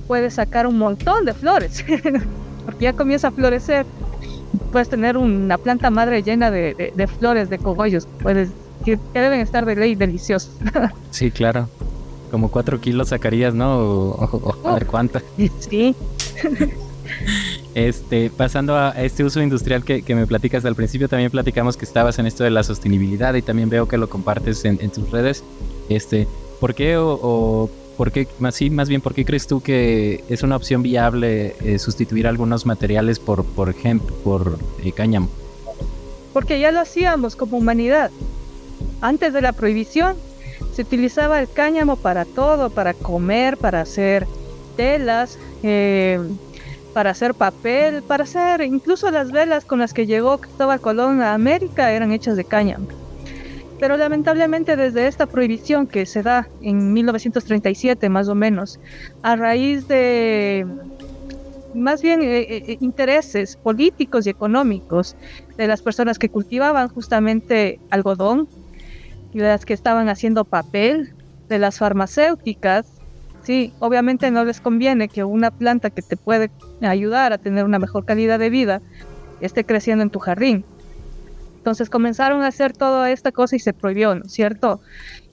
puedes 0.08 0.36
sacar 0.36 0.66
un 0.66 0.78
montón 0.78 1.26
de 1.26 1.34
flores, 1.34 1.84
porque 2.66 2.86
ya 2.86 2.94
comienza 2.94 3.28
a 3.28 3.32
florecer. 3.32 3.86
Puedes 4.72 4.90
tener 4.90 5.18
una 5.18 5.58
planta 5.58 5.90
madre 5.90 6.24
llena 6.24 6.50
de, 6.50 6.94
de, 6.96 7.08
flores, 7.08 7.50
de 7.50 7.58
cogollos, 7.58 8.08
puedes, 8.22 8.50
que, 8.84 8.98
deben 9.14 9.40
estar 9.42 9.66
de 9.66 9.76
ley 9.76 9.96
deliciosos. 9.96 10.52
sí, 11.12 11.32
claro. 11.32 11.70
Como 12.32 12.52
cuatro 12.52 12.82
kilos 12.82 13.10
sacarías, 13.10 13.54
¿no? 13.54 13.78
O, 13.78 14.56
a 14.66 14.74
ver 14.74 14.86
cuánto. 14.86 15.20
Sí. 15.60 15.96
Este, 17.74 18.30
pasando 18.30 18.76
a 18.76 18.90
este 18.92 19.24
uso 19.24 19.42
industrial 19.42 19.84
que, 19.84 20.02
que, 20.02 20.16
me 20.16 20.28
platicas 20.28 20.66
al 20.66 20.76
principio, 20.76 21.08
también 21.08 21.32
platicamos 21.32 21.78
que 21.78 21.86
estabas 21.86 22.20
en 22.20 22.26
esto 22.26 22.44
de 22.44 22.50
la 22.50 22.64
sostenibilidad 22.64 23.34
y 23.36 23.42
también 23.42 23.70
veo 23.70 23.88
que 23.88 23.98
lo 23.98 24.10
compartes 24.10 24.66
en, 24.66 24.78
en 24.82 24.92
tus 24.92 25.10
redes. 25.10 25.44
Este, 25.90 26.28
¿Por 26.60 26.74
qué 26.74 26.98
o, 26.98 27.70
por 27.98 28.12
qué, 28.12 28.28
más, 28.40 28.56
sí, 28.56 28.70
más 28.70 28.90
bien, 28.90 29.02
por 29.02 29.14
qué 29.14 29.26
crees 29.26 29.48
tú 29.48 29.62
que 29.62 30.24
es 30.30 30.44
una 30.44 30.56
opción 30.56 30.82
viable 30.82 31.56
eh, 31.62 31.80
sustituir 31.80 32.28
algunos 32.28 32.66
materiales 32.66 33.20
por, 33.20 33.44
por 33.44 33.70
ejemplo, 33.70 34.16
por 34.24 34.58
eh, 34.84 34.92
cáñamo? 34.92 35.30
Porque 36.34 36.60
ya 36.60 36.72
lo 36.72 36.80
hacíamos 36.80 37.36
como 37.36 37.58
humanidad. 37.58 38.12
Antes 39.02 39.34
de 39.34 39.42
la 39.42 39.54
prohibición 39.54 40.16
se 40.74 40.82
utilizaba 40.82 41.40
el 41.40 41.50
cáñamo 41.50 41.96
para 41.96 42.26
todo, 42.26 42.70
para 42.70 42.94
comer, 42.94 43.58
para 43.58 43.82
hacer 43.82 44.28
telas, 44.76 45.38
eh, 45.64 46.20
para 46.94 47.12
hacer 47.12 47.36
papel, 47.36 48.02
para 48.02 48.24
hacer 48.24 48.62
incluso 48.62 49.12
las 49.12 49.32
velas 49.32 49.66
con 49.66 49.80
las 49.80 49.94
que 49.94 50.08
llegó 50.08 50.40
Cristóbal 50.40 50.82
Colón 50.82 51.22
a 51.22 51.34
América 51.34 51.92
eran 51.92 52.12
hechas 52.12 52.36
de 52.36 52.46
cáñamo. 52.46 52.88
Pero 53.80 53.96
lamentablemente 53.98 54.76
desde 54.76 55.08
esta 55.08 55.28
prohibición 55.28 55.88
que 55.88 56.06
se 56.06 56.24
da 56.24 56.48
en 56.62 56.94
1937 56.94 58.10
más 58.10 58.28
o 58.28 58.36
menos, 58.36 58.80
a 59.22 59.36
raíz 59.36 59.88
de 59.88 60.66
más 61.74 62.02
bien 62.02 62.22
eh, 62.22 62.42
eh, 62.42 62.78
intereses 62.80 63.56
políticos 63.56 64.26
y 64.26 64.30
económicos 64.30 65.16
de 65.58 65.68
las 65.68 65.82
personas 65.82 66.18
que 66.18 66.30
cultivaban 66.30 66.90
justamente 66.90 67.80
algodón, 67.90 68.48
de 69.34 69.44
las 69.44 69.66
que 69.66 69.74
estaban 69.74 70.10
haciendo 70.10 70.46
papel, 70.46 71.14
de 71.50 71.60
las 71.60 71.78
farmacéuticas, 71.78 72.88
sí, 73.44 73.74
obviamente 73.80 74.32
no 74.32 74.44
les 74.44 74.60
conviene 74.60 75.08
que 75.08 75.24
una 75.24 75.52
planta 75.52 75.90
que 75.90 76.02
te 76.02 76.18
puede 76.18 76.50
ayudar 76.82 77.34
a 77.34 77.38
tener 77.38 77.64
una 77.66 77.80
mejor 77.80 78.06
calidad 78.06 78.40
de 78.40 78.50
vida 78.50 78.82
esté 79.40 79.64
creciendo 79.64 80.04
en 80.04 80.10
tu 80.10 80.20
jardín. 80.20 80.66
Entonces 81.68 81.90
comenzaron 81.90 82.44
a 82.44 82.48
hacer 82.48 82.72
toda 82.72 83.12
esta 83.12 83.34
cosa 83.34 83.58
y 83.58 83.60
se 83.60 83.74
prohibió, 83.74 84.16
¿no 84.16 84.24
es 84.24 84.32
cierto? 84.32 84.80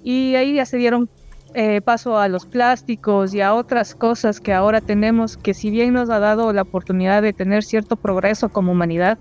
Y 0.02 0.34
ahí 0.34 0.54
ya 0.54 0.66
se 0.66 0.78
dieron 0.78 1.08
eh, 1.54 1.80
paso 1.80 2.18
a 2.18 2.26
los 2.26 2.44
plásticos 2.46 3.32
y 3.32 3.40
a 3.40 3.54
otras 3.54 3.94
cosas 3.94 4.40
que 4.40 4.52
ahora 4.52 4.80
tenemos, 4.80 5.36
que 5.36 5.54
si 5.54 5.70
bien 5.70 5.92
nos 5.92 6.10
ha 6.10 6.18
dado 6.18 6.52
la 6.52 6.62
oportunidad 6.62 7.22
de 7.22 7.32
tener 7.32 7.62
cierto 7.62 7.94
progreso 7.94 8.48
como 8.48 8.72
humanidad, 8.72 9.16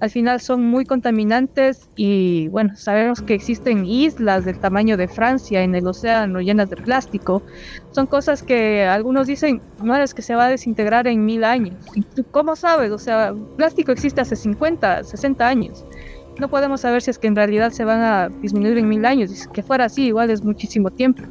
al 0.00 0.08
final 0.08 0.40
son 0.40 0.64
muy 0.64 0.86
contaminantes 0.86 1.90
y 1.96 2.48
bueno, 2.48 2.74
sabemos 2.76 3.20
que 3.20 3.34
existen 3.34 3.84
islas 3.84 4.46
del 4.46 4.58
tamaño 4.58 4.96
de 4.96 5.06
Francia 5.06 5.62
en 5.62 5.74
el 5.74 5.86
océano 5.86 6.40
llenas 6.40 6.70
de 6.70 6.76
plástico. 6.76 7.42
Son 7.90 8.06
cosas 8.06 8.42
que 8.42 8.86
algunos 8.86 9.26
dicen, 9.26 9.60
no 9.82 9.94
es 9.94 10.14
que 10.14 10.22
se 10.22 10.34
va 10.34 10.46
a 10.46 10.48
desintegrar 10.48 11.06
en 11.08 11.26
mil 11.26 11.44
años. 11.44 11.74
¿Cómo 12.30 12.56
sabes? 12.56 12.90
O 12.90 12.98
sea, 12.98 13.34
plástico 13.58 13.92
existe 13.92 14.22
hace 14.22 14.36
50, 14.36 15.04
60 15.04 15.46
años 15.46 15.84
no 16.38 16.48
podemos 16.48 16.80
saber 16.80 17.02
si 17.02 17.10
es 17.10 17.18
que 17.18 17.26
en 17.26 17.36
realidad 17.36 17.70
se 17.70 17.84
van 17.84 18.00
a 18.00 18.28
disminuir 18.28 18.78
en 18.78 18.88
mil 18.88 19.04
años. 19.04 19.48
Que 19.52 19.62
fuera 19.62 19.84
así, 19.86 20.06
igual 20.06 20.30
es 20.30 20.42
muchísimo 20.42 20.90
tiempo. 20.90 21.22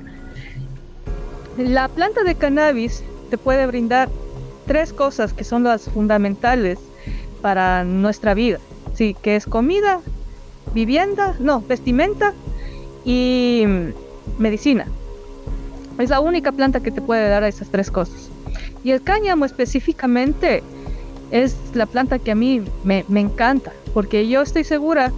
La 1.57 1.87
planta 1.87 2.23
de 2.23 2.35
cannabis 2.35 3.03
te 3.29 3.37
puede 3.37 3.65
brindar 3.67 4.09
tres 4.65 4.93
cosas 4.93 5.33
que 5.33 5.43
son 5.43 5.63
las 5.63 5.89
fundamentales 5.89 6.79
para 7.41 7.83
nuestra 7.83 8.33
vida. 8.33 8.59
Sí, 8.93 9.15
que 9.21 9.35
es 9.35 9.45
comida, 9.45 9.99
vivienda, 10.73 11.35
no, 11.39 11.61
vestimenta 11.61 12.33
y 13.03 13.65
medicina. 14.37 14.87
Es 15.99 16.09
la 16.09 16.19
única 16.19 16.51
planta 16.51 16.79
que 16.79 16.91
te 16.91 17.01
puede 17.01 17.27
dar 17.29 17.43
esas 17.43 17.69
tres 17.69 17.91
cosas. 17.91 18.29
Y 18.83 18.91
el 18.91 19.01
cáñamo 19.03 19.45
específicamente 19.45 20.63
es 21.33 21.57
la 21.73 21.87
planta 21.87 22.19
que 22.19 22.31
a 22.31 22.35
mí 22.35 22.61
me, 22.83 23.03
me 23.07 23.19
encanta, 23.19 23.73
porque 23.93 24.27
yo 24.29 24.43
estoy 24.43 24.63
segura 24.63 25.11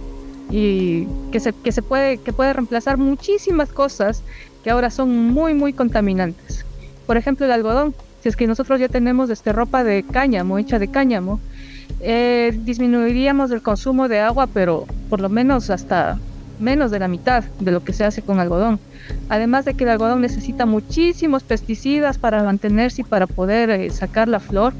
y 0.50 1.06
que 1.30 1.40
se, 1.40 1.52
que 1.52 1.72
se 1.72 1.82
puede, 1.82 2.16
que 2.16 2.32
puede 2.32 2.54
reemplazar 2.54 2.96
muchísimas 2.96 3.68
cosas 3.68 4.22
que 4.64 4.70
ahora 4.70 4.90
son 4.90 5.14
muy, 5.14 5.52
muy 5.52 5.74
contaminantes. 5.74 6.64
Por 7.06 7.18
ejemplo, 7.18 7.44
el 7.44 7.52
algodón. 7.52 7.94
Si 8.22 8.30
es 8.30 8.36
que 8.36 8.46
nosotros 8.46 8.80
ya 8.80 8.88
tenemos 8.88 9.28
este, 9.28 9.52
ropa 9.52 9.84
de 9.84 10.04
cáñamo, 10.10 10.58
hecha 10.58 10.78
de 10.78 10.88
cáñamo, 10.88 11.38
eh, 12.00 12.58
disminuiríamos 12.64 13.50
el 13.50 13.62
consumo 13.62 14.08
de 14.08 14.20
agua, 14.20 14.48
pero 14.48 14.86
por 15.10 15.20
lo 15.20 15.28
menos 15.28 15.68
hasta 15.68 16.18
menos 16.58 16.90
de 16.90 16.98
la 16.98 17.08
mitad 17.08 17.44
de 17.60 17.70
lo 17.70 17.84
que 17.84 17.92
se 17.92 18.04
hace 18.04 18.22
con 18.22 18.40
algodón. 18.40 18.78
Además 19.28 19.64
de 19.64 19.74
que 19.74 19.84
el 19.84 19.90
algodón 19.90 20.20
necesita 20.20 20.66
muchísimos 20.66 21.42
pesticidas 21.42 22.18
para 22.18 22.42
mantenerse 22.42 23.02
y 23.02 23.04
para 23.04 23.26
poder 23.26 23.70
eh, 23.70 23.90
sacar 23.90 24.28
la 24.28 24.40
flor. 24.40 24.74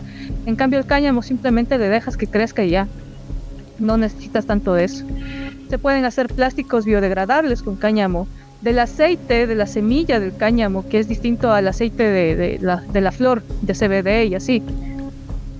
En 0.46 0.56
cambio 0.56 0.78
el 0.78 0.86
cáñamo 0.86 1.22
simplemente 1.22 1.78
le 1.78 1.88
dejas 1.88 2.16
que 2.16 2.26
crezca 2.26 2.64
y 2.64 2.70
ya. 2.70 2.88
No 3.78 3.96
necesitas 3.96 4.46
tanto 4.46 4.74
de 4.74 4.84
eso. 4.84 5.04
Se 5.68 5.78
pueden 5.78 6.04
hacer 6.04 6.28
plásticos 6.28 6.84
biodegradables 6.84 7.62
con 7.62 7.76
cáñamo 7.76 8.26
del 8.62 8.78
aceite 8.78 9.46
de 9.46 9.54
la 9.54 9.66
semilla 9.66 10.18
del 10.18 10.36
cáñamo, 10.36 10.88
que 10.88 10.98
es 10.98 11.08
distinto 11.08 11.52
al 11.52 11.68
aceite 11.68 12.04
de, 12.04 12.58
la, 12.60 12.78
de 12.78 13.00
la 13.00 13.12
flor 13.12 13.42
de 13.62 13.74
CBD 13.74 14.30
y 14.30 14.34
así. 14.34 14.62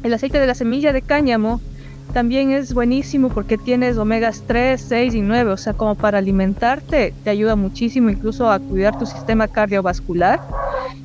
El 0.02 0.14
aceite 0.14 0.38
de 0.38 0.46
la 0.46 0.54
semilla 0.54 0.92
de 0.92 1.02
cáñamo 1.02 1.60
también 2.16 2.50
es 2.50 2.72
buenísimo 2.72 3.28
porque 3.28 3.58
tienes 3.58 3.98
omegas 3.98 4.42
3, 4.46 4.80
6 4.80 5.14
y 5.16 5.20
9, 5.20 5.50
o 5.50 5.56
sea, 5.58 5.74
como 5.74 5.96
para 5.96 6.16
alimentarte 6.16 7.12
te 7.22 7.28
ayuda 7.28 7.56
muchísimo 7.56 8.08
incluso 8.08 8.50
a 8.50 8.58
cuidar 8.58 8.98
tu 8.98 9.04
sistema 9.04 9.48
cardiovascular. 9.48 10.40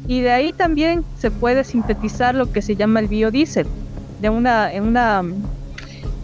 Y 0.07 0.21
de 0.21 0.31
ahí 0.31 0.53
también 0.53 1.03
se 1.17 1.29
puede 1.29 1.65
sintetizar 1.65 2.33
lo 2.33 2.53
que 2.53 2.61
se 2.61 2.77
llama 2.77 3.01
el 3.01 3.09
biodiesel 3.09 3.67
de 4.21 4.29
una, 4.29 4.71
en 4.71 4.83
una, 4.83 5.21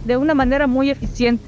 de 0.06 0.16
una 0.16 0.32
manera 0.32 0.66
muy 0.66 0.88
eficiente. 0.88 1.44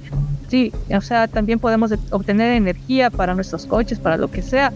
Sí, 0.48 0.70
o 0.94 1.00
sea, 1.00 1.26
también 1.26 1.60
podemos 1.60 1.94
obtener 2.10 2.52
energía 2.52 3.08
para 3.08 3.34
nuestros 3.34 3.64
coches, 3.64 3.98
para 3.98 4.18
lo 4.18 4.30
que 4.30 4.42
sea, 4.42 4.70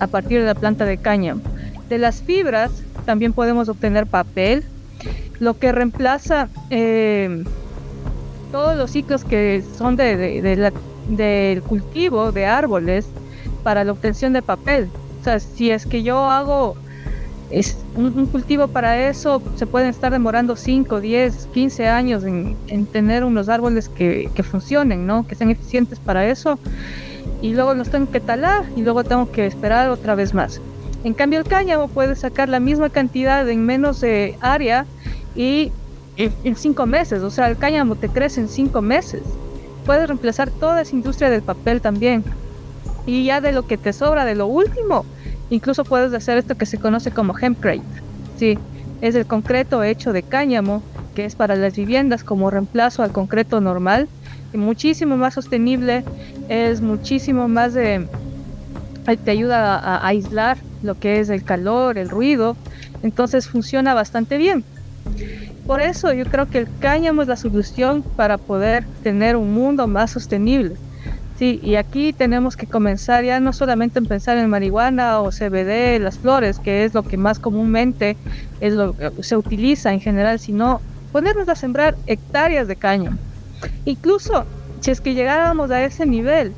a 0.00 0.06
partir 0.06 0.40
de 0.40 0.44
la 0.44 0.54
planta 0.54 0.84
de 0.84 0.98
cáñamo. 0.98 1.40
De 1.88 1.96
las 1.96 2.20
fibras 2.20 2.72
también 3.06 3.32
podemos 3.32 3.70
obtener 3.70 4.06
papel, 4.06 4.64
lo 5.40 5.58
que 5.58 5.72
reemplaza 5.72 6.50
eh, 6.68 7.42
todos 8.52 8.76
los 8.76 8.90
ciclos 8.90 9.24
que 9.24 9.64
son 9.76 9.96
de, 9.96 10.72
del 11.08 11.62
cultivo 11.62 12.30
de 12.30 12.46
árboles 12.46 13.06
para 13.64 13.82
la 13.82 13.92
obtención 13.92 14.32
de 14.32 14.42
papel. 14.42 14.88
O 15.20 15.24
sea, 15.24 15.40
si 15.40 15.70
es 15.70 15.86
que 15.86 16.02
yo 16.02 16.18
hago 16.30 16.76
es 17.52 17.76
un, 17.96 18.26
cultivo 18.26 18.66
para 18.68 19.08
eso 19.08 19.42
se 19.56 19.66
pueden 19.66 19.90
estar 19.90 20.10
demorando 20.10 20.56
5, 20.56 21.00
10, 21.00 21.48
15 21.52 21.86
años 21.86 22.24
en, 22.24 22.86
tener 22.86 23.24
unos 23.24 23.48
árboles 23.48 23.90
que, 23.90 24.30
funcionen, 24.42 25.06
¿no? 25.06 25.26
que 25.26 25.34
sean 25.34 25.50
eficientes 25.50 25.98
para 25.98 26.26
eso. 26.26 26.58
Y 27.42 27.54
luego 27.54 27.74
los 27.74 27.90
tengo 27.90 28.10
que 28.10 28.20
talar 28.20 28.64
y 28.74 28.82
luego 28.82 29.04
tengo 29.04 29.30
que 29.30 29.46
esperar 29.46 29.90
otra 29.90 30.14
vez 30.14 30.32
más. 30.32 30.60
En 31.04 31.14
cambio 31.14 31.40
el 31.40 31.44
cáñamo 31.44 31.88
puede 31.88 32.16
sacar 32.16 32.48
la 32.48 32.60
misma 32.60 32.88
cantidad 32.88 33.48
en 33.48 33.66
menos 33.66 34.00
de 34.00 34.36
área 34.40 34.86
y 35.34 35.72
en 36.16 36.56
5 36.56 36.86
meses. 36.86 37.22
O 37.22 37.30
sea, 37.30 37.48
el 37.48 37.56
cáñamo 37.56 37.96
te 37.96 38.08
crece 38.08 38.40
en 38.40 38.48
5 38.48 38.82
meses. 38.82 39.22
Puedes 39.86 40.06
reemplazar 40.06 40.50
toda 40.50 40.82
esa 40.82 40.94
industria 40.94 41.30
del 41.30 41.42
papel 41.42 41.80
también. 41.80 42.24
Y 43.06 43.24
ya 43.24 43.40
de 43.40 43.52
lo 43.52 43.66
que 43.66 43.76
te 43.76 43.92
sobra, 43.92 44.24
de 44.24 44.34
lo 44.34 44.46
último, 44.46 45.04
Incluso 45.52 45.84
puedes 45.84 46.14
hacer 46.14 46.38
esto 46.38 46.56
que 46.56 46.64
se 46.64 46.78
conoce 46.78 47.10
como 47.10 47.34
hempcrete. 47.38 47.84
Sí, 48.38 48.58
es 49.02 49.14
el 49.14 49.26
concreto 49.26 49.82
hecho 49.82 50.14
de 50.14 50.22
cáñamo, 50.22 50.82
que 51.14 51.26
es 51.26 51.34
para 51.34 51.56
las 51.56 51.76
viviendas 51.76 52.24
como 52.24 52.50
reemplazo 52.50 53.02
al 53.02 53.12
concreto 53.12 53.60
normal. 53.60 54.08
Y 54.54 54.56
muchísimo 54.56 55.18
más 55.18 55.34
sostenible, 55.34 56.04
es 56.48 56.80
muchísimo 56.80 57.48
más 57.48 57.74
de... 57.74 58.08
te 59.04 59.30
ayuda 59.30 59.78
a, 59.78 60.06
aislar 60.06 60.56
lo 60.82 60.98
que 60.98 61.20
es 61.20 61.28
el 61.28 61.44
calor, 61.44 61.98
el 61.98 62.08
ruido. 62.08 62.56
Entonces 63.02 63.46
funciona 63.46 63.92
bastante 63.92 64.38
bien. 64.38 64.64
Por 65.66 65.80
eso 65.80 66.12
yo 66.12 66.24
creo 66.24 66.48
que 66.48 66.58
el 66.58 66.68
cáñamo 66.80 67.22
es 67.22 67.28
la 67.28 67.36
solución 67.36 68.02
para 68.02 68.38
poder 68.38 68.84
tener 69.02 69.36
un 69.36 69.54
mundo 69.54 69.86
más 69.86 70.10
sostenible. 70.10 70.76
Sí, 71.38 71.60
y 71.62 71.76
aquí 71.76 72.12
tenemos 72.12 72.56
que 72.56 72.66
comenzar 72.66 73.24
ya 73.24 73.40
no 73.40 73.52
solamente 73.52 73.98
en 73.98 74.06
pensar 74.06 74.36
en 74.38 74.50
marihuana 74.50 75.20
o 75.20 75.30
CBD, 75.30 75.98
las 76.00 76.18
flores, 76.18 76.58
que 76.58 76.84
es 76.84 76.94
lo 76.94 77.02
que 77.02 77.16
más 77.16 77.38
comúnmente 77.38 78.16
es 78.60 78.74
se 79.20 79.36
utiliza 79.36 79.92
en 79.92 80.00
general, 80.00 80.38
sino 80.38 80.80
ponernos 81.10 81.48
a 81.48 81.54
sembrar 81.54 81.96
hectáreas 82.06 82.68
de 82.68 82.76
caña. 82.76 83.16
Incluso 83.84 84.44
si 84.80 84.90
es 84.90 85.00
que 85.00 85.14
llegáramos 85.14 85.70
a 85.70 85.82
ese 85.84 86.06
nivel, 86.06 86.52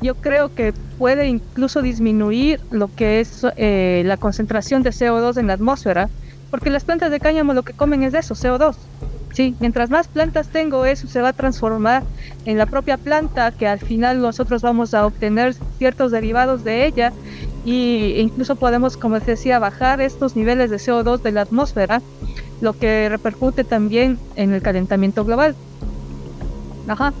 yo 0.00 0.14
creo 0.14 0.54
que 0.54 0.72
puede 0.96 1.26
incluso 1.26 1.82
disminuir 1.82 2.60
lo 2.70 2.88
que 2.94 3.20
es 3.20 3.44
eh, 3.56 4.02
la 4.04 4.16
concentración 4.16 4.82
de 4.82 4.90
CO2 4.90 5.38
en 5.38 5.48
la 5.48 5.54
atmósfera, 5.54 6.08
porque 6.50 6.70
las 6.70 6.84
plantas 6.84 7.10
de 7.10 7.20
cáñamo 7.20 7.54
lo 7.54 7.62
que 7.62 7.72
comen 7.72 8.02
es 8.02 8.14
eso, 8.14 8.34
CO2. 8.34 8.76
Sí, 9.32 9.54
mientras 9.60 9.90
más 9.90 10.08
plantas 10.08 10.48
tengo, 10.48 10.84
eso 10.86 11.06
se 11.06 11.20
va 11.20 11.28
a 11.28 11.32
transformar 11.32 12.02
en 12.44 12.58
la 12.58 12.66
propia 12.66 12.96
planta, 12.96 13.52
que 13.52 13.68
al 13.68 13.78
final 13.78 14.20
nosotros 14.20 14.62
vamos 14.62 14.94
a 14.94 15.06
obtener 15.06 15.54
ciertos 15.76 16.10
derivados 16.10 16.64
de 16.64 16.86
ella 16.86 17.12
e 17.66 18.20
incluso 18.20 18.56
podemos, 18.56 18.96
como 18.96 19.20
decía, 19.20 19.58
bajar 19.58 20.00
estos 20.00 20.36
niveles 20.36 20.70
de 20.70 20.76
CO2 20.76 21.20
de 21.20 21.32
la 21.32 21.42
atmósfera, 21.42 22.00
lo 22.60 22.72
que 22.72 23.08
repercute 23.08 23.64
también 23.64 24.18
en 24.36 24.52
el 24.52 24.62
calentamiento 24.62 25.24
global. 25.24 25.54
Ajá. 26.88 27.12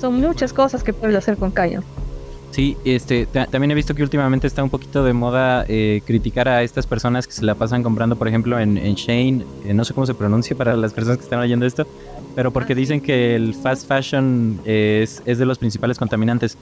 Son 0.00 0.20
muchas 0.20 0.52
cosas 0.52 0.84
que 0.84 0.92
puedes 0.92 1.16
hacer 1.16 1.38
con 1.38 1.50
caña. 1.50 1.80
Sí, 2.54 2.76
este, 2.84 3.26
también 3.26 3.72
he 3.72 3.74
visto 3.74 3.96
que 3.96 4.04
últimamente 4.04 4.46
está 4.46 4.62
un 4.62 4.70
poquito 4.70 5.02
de 5.02 5.12
moda 5.12 5.64
eh, 5.66 6.02
criticar 6.06 6.46
a 6.46 6.62
estas 6.62 6.86
personas 6.86 7.26
que 7.26 7.32
se 7.32 7.44
la 7.44 7.56
pasan 7.56 7.82
comprando, 7.82 8.14
por 8.14 8.28
ejemplo, 8.28 8.60
en, 8.60 8.78
en 8.78 8.94
Shane, 8.94 9.44
eh, 9.64 9.74
no 9.74 9.84
sé 9.84 9.92
cómo 9.92 10.06
se 10.06 10.14
pronuncia 10.14 10.56
para 10.56 10.76
las 10.76 10.92
personas 10.92 11.18
que 11.18 11.24
están 11.24 11.40
oyendo 11.40 11.66
esto, 11.66 11.84
pero 12.36 12.52
porque 12.52 12.76
dicen 12.76 13.00
que 13.00 13.34
el 13.34 13.54
fast 13.54 13.88
fashion 13.88 14.60
es, 14.64 15.20
es 15.26 15.38
de 15.38 15.46
los 15.46 15.58
principales 15.58 15.98
contaminantes. 15.98 16.56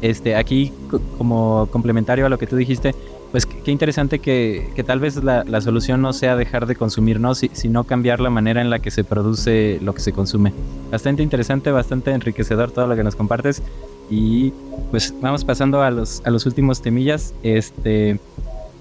Este, 0.00 0.36
aquí, 0.36 0.72
como 1.18 1.66
complementario 1.72 2.26
a 2.26 2.28
lo 2.28 2.38
que 2.38 2.46
tú 2.46 2.54
dijiste, 2.54 2.94
pues 3.32 3.44
qué 3.44 3.72
interesante 3.72 4.20
que, 4.20 4.70
que 4.76 4.84
tal 4.84 5.00
vez 5.00 5.16
la, 5.16 5.42
la, 5.42 5.60
solución 5.60 6.00
no 6.00 6.12
sea 6.12 6.36
dejar 6.36 6.66
de 6.66 6.76
consumir, 6.76 7.18
¿no? 7.18 7.34
sino 7.34 7.82
cambiar 7.82 8.20
la 8.20 8.30
manera 8.30 8.60
en 8.60 8.70
la 8.70 8.78
que 8.78 8.92
se 8.92 9.02
produce 9.02 9.80
lo 9.82 9.94
que 9.96 10.00
se 10.00 10.12
consume. 10.12 10.52
Bastante 10.92 11.24
interesante, 11.24 11.72
bastante 11.72 12.12
enriquecedor 12.12 12.70
todo 12.70 12.86
lo 12.86 12.94
que 12.94 13.02
nos 13.02 13.16
compartes. 13.16 13.64
Y 14.10 14.52
pues 14.90 15.14
vamos 15.20 15.44
pasando 15.44 15.82
a 15.82 15.90
los, 15.90 16.22
a 16.24 16.30
los 16.30 16.46
últimos 16.46 16.82
temillas. 16.82 17.34
Este, 17.42 18.18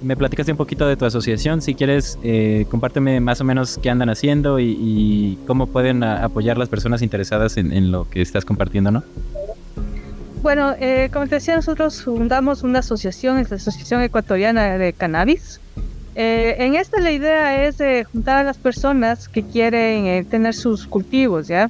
me 0.03 0.17
platicaste 0.17 0.51
un 0.51 0.57
poquito 0.57 0.85
de 0.87 0.95
tu 0.95 1.05
asociación. 1.05 1.61
Si 1.61 1.75
quieres, 1.75 2.19
eh, 2.23 2.65
compárteme 2.69 3.19
más 3.19 3.41
o 3.41 3.43
menos 3.43 3.79
qué 3.81 3.89
andan 3.89 4.09
haciendo 4.09 4.59
y, 4.59 5.37
cómo 5.47 5.67
pueden 5.67 6.03
apoyar 6.03 6.57
las 6.57 6.69
personas 6.69 7.01
interesadas 7.01 7.57
en, 7.57 7.91
lo 7.91 8.09
que 8.09 8.21
estás 8.21 8.45
compartiendo, 8.45 8.91
¿no? 8.91 9.03
Bueno, 10.41 10.73
eh, 10.79 11.09
como 11.13 11.27
te 11.27 11.35
decía, 11.35 11.55
nosotros 11.55 12.03
fundamos 12.03 12.63
una 12.63 12.79
asociación, 12.79 13.37
es 13.37 13.49
la 13.49 13.55
Asociación 13.55 14.01
Ecuatoriana 14.01 14.77
de 14.77 14.91
Cannabis. 14.91 15.61
Eh, 16.15 16.55
en 16.59 16.75
esta 16.75 16.99
la 16.99 17.11
idea 17.11 17.65
es 17.65 17.77
juntar 18.11 18.37
a 18.37 18.43
las 18.43 18.57
personas 18.57 19.29
que 19.29 19.43
quieren 19.43 20.25
tener 20.25 20.53
sus 20.53 20.85
cultivos, 20.85 21.47
¿ya? 21.47 21.69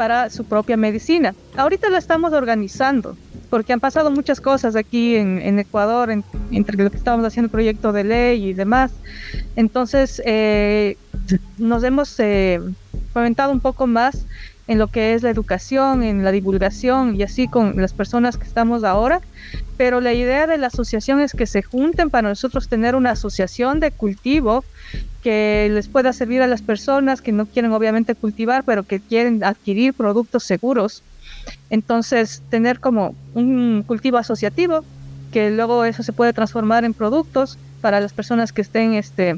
Para 0.00 0.30
su 0.30 0.44
propia 0.44 0.78
medicina. 0.78 1.34
Ahorita 1.58 1.90
la 1.90 1.98
estamos 1.98 2.32
organizando. 2.32 3.18
porque 3.50 3.74
han 3.74 3.80
pasado 3.80 4.10
muchas 4.10 4.40
cosas 4.40 4.74
aquí 4.76 5.16
en, 5.16 5.58
Ecuador, 5.58 6.08
entre 6.52 6.76
lo 6.82 6.88
que 6.88 6.96
estábamos 6.96 7.26
haciendo 7.26 7.48
el 7.48 7.50
proyecto 7.50 7.92
de 7.92 8.04
ley 8.04 8.44
y 8.46 8.52
demás. 8.54 8.92
Entonces, 9.56 10.22
eh, 10.24 10.96
nos 11.58 11.82
hemos 11.82 12.18
eh, 12.18 12.60
fomentado 13.12 13.52
un 13.52 13.60
poco 13.60 13.86
más 13.86 14.24
en 14.70 14.78
lo 14.78 14.86
que 14.86 15.14
es 15.14 15.24
la 15.24 15.30
educación, 15.30 16.04
en 16.04 16.22
la 16.22 16.30
divulgación 16.30 17.16
y 17.16 17.24
así 17.24 17.48
con 17.48 17.74
las 17.82 17.92
personas 17.92 18.36
que 18.36 18.46
estamos 18.46 18.84
ahora. 18.84 19.20
Pero 19.76 20.00
la 20.00 20.12
idea 20.12 20.46
de 20.46 20.58
la 20.58 20.68
asociación 20.68 21.20
es 21.20 21.32
que 21.32 21.46
se 21.46 21.60
junten 21.60 22.08
para 22.08 22.28
nosotros 22.28 22.68
tener 22.68 22.94
una 22.94 23.10
asociación 23.10 23.80
de 23.80 23.90
cultivo 23.90 24.64
que 25.24 25.68
les 25.72 25.88
pueda 25.88 26.12
servir 26.12 26.40
a 26.40 26.46
las 26.46 26.62
personas 26.62 27.20
que 27.20 27.32
no 27.32 27.46
quieren 27.46 27.72
obviamente 27.72 28.14
cultivar, 28.14 28.62
pero 28.62 28.84
que 28.84 29.00
quieren 29.00 29.42
adquirir 29.42 29.92
productos 29.92 30.44
seguros. 30.44 31.02
Entonces, 31.68 32.40
tener 32.48 32.78
como 32.78 33.16
un 33.34 33.82
cultivo 33.84 34.18
asociativo, 34.18 34.84
que 35.32 35.50
luego 35.50 35.84
eso 35.84 36.04
se 36.04 36.12
puede 36.12 36.32
transformar 36.32 36.84
en 36.84 36.94
productos 36.94 37.58
para 37.80 38.00
las 38.00 38.12
personas 38.12 38.52
que 38.52 38.62
estén 38.62 38.94
este, 38.94 39.36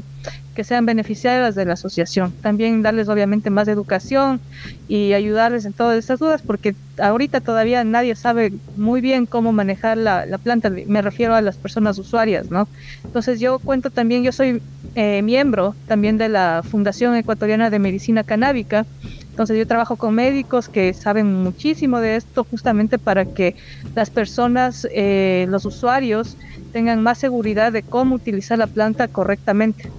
que 0.55 0.64
sean 0.64 0.86
beneficiarias 0.86 1.55
de 1.55 1.64
la 1.64 1.74
asociación. 1.74 2.32
También 2.43 2.82
darles 2.82 3.09
obviamente 3.09 3.51
más 3.51 3.68
educación 3.68 4.40
y 4.88 5.12
ayudarles 5.12 5.64
en 5.64 5.72
todas 5.72 5.99
estas 5.99 6.18
dudas, 6.18 6.43
porque 6.43 6.74
ahorita 6.99 7.40
todavía 7.40 7.84
nadie 7.84 8.14
sabe 8.14 8.53
muy 8.76 9.01
bien 9.01 9.26
cómo 9.26 9.53
manejar 9.53 9.97
la, 9.97 10.26
planta, 10.43 10.70
me 10.70 11.03
refiero 11.03 11.34
a 11.34 11.40
las 11.40 11.57
personas 11.57 11.99
usuarias, 11.99 12.51
¿no? 12.51 12.68
Entonces 13.05 13.40
yo 13.40 13.59
cuento 13.59 13.90
también, 13.90 14.22
yo 14.22 14.32
soy 14.32 14.61
eh, 14.95 15.22
miembro 15.22 15.74
también 15.86 16.18
de 16.18 16.28
la 16.28 16.62
Fundación 16.68 17.16
Ecuatoriana 17.16 17.70
de 17.70 17.78
Medicina 17.78 18.24
Canábica, 18.24 18.84
entonces 19.32 19.57
yo 19.57 19.66
trabajo 19.66 19.97
con 19.97 20.14
médicos 20.14 20.68
que 20.68 20.93
saben 20.93 21.43
muchísimo 21.43 22.01
de 22.01 22.16
esto 22.16 22.45
justamente 22.45 22.99
para 22.99 23.24
que 23.24 23.57
las 23.95 24.11
personas, 24.11 24.86
eh, 24.93 25.47
los 25.49 25.64
usuarios, 25.64 26.36
tengan 26.73 27.03
más 27.03 27.18
seguridad 27.18 27.73
de 27.73 27.83
cómo 27.83 28.14
utilizar 28.14 28.59
la 28.59 28.66
planta 28.66 29.09
correctamente. 29.09 29.91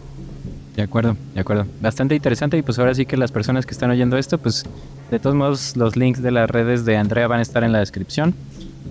De 0.75 0.81
acuerdo, 0.81 1.15
de 1.35 1.39
acuerdo. 1.39 1.67
Bastante 1.81 2.15
interesante 2.15 2.57
y 2.57 2.63
pues 2.63 2.79
ahora 2.79 2.95
sí 2.95 3.05
que 3.05 3.15
las 3.15 3.31
personas 3.31 3.65
que 3.65 3.73
están 3.73 3.91
oyendo 3.91 4.17
esto, 4.17 4.39
pues 4.39 4.65
de 5.11 5.19
todos 5.19 5.35
modos 5.35 5.77
los 5.77 5.95
links 5.95 6.21
de 6.23 6.31
las 6.31 6.49
redes 6.49 6.83
de 6.83 6.97
Andrea 6.97 7.27
van 7.27 7.39
a 7.39 7.41
estar 7.43 7.63
en 7.63 7.71
la 7.71 7.79
descripción. 7.79 8.33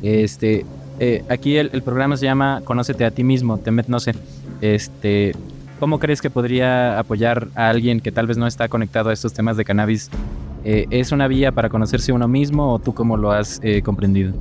Este, 0.00 0.64
eh, 1.00 1.24
aquí 1.28 1.56
el, 1.56 1.82
programa 1.82 2.16
se 2.16 2.26
llama 2.26 2.62
Conócete 2.64 3.04
a 3.04 3.10
ti 3.10 3.24
mismo, 3.24 3.58
Temet 3.58 3.88
no 3.88 3.98
sé. 3.98 4.14
Este, 4.60 5.32
¿cómo 5.80 5.98
crees 5.98 6.22
que 6.22 6.30
podría 6.30 7.00
apoyar 7.00 7.48
a 7.56 7.68
alguien 7.68 8.00
que 8.00 8.12
tal 8.12 8.28
vez 8.28 8.38
no 8.38 8.46
está 8.46 8.68
conectado 8.68 9.10
a 9.10 9.12
estos 9.12 9.32
temas 9.32 9.56
de 9.56 9.64
cannabis? 9.64 10.08
Eh, 10.64 10.86
¿Es 10.90 11.10
una 11.10 11.26
vía 11.26 11.50
para 11.50 11.68
conocerse 11.68 12.12
uno 12.12 12.28
mismo 12.28 12.72
o 12.72 12.78
tú 12.78 12.94
cómo 12.94 13.16
lo 13.16 13.32
has 13.32 13.58
eh, 13.64 13.82
comprendido? 13.82 14.34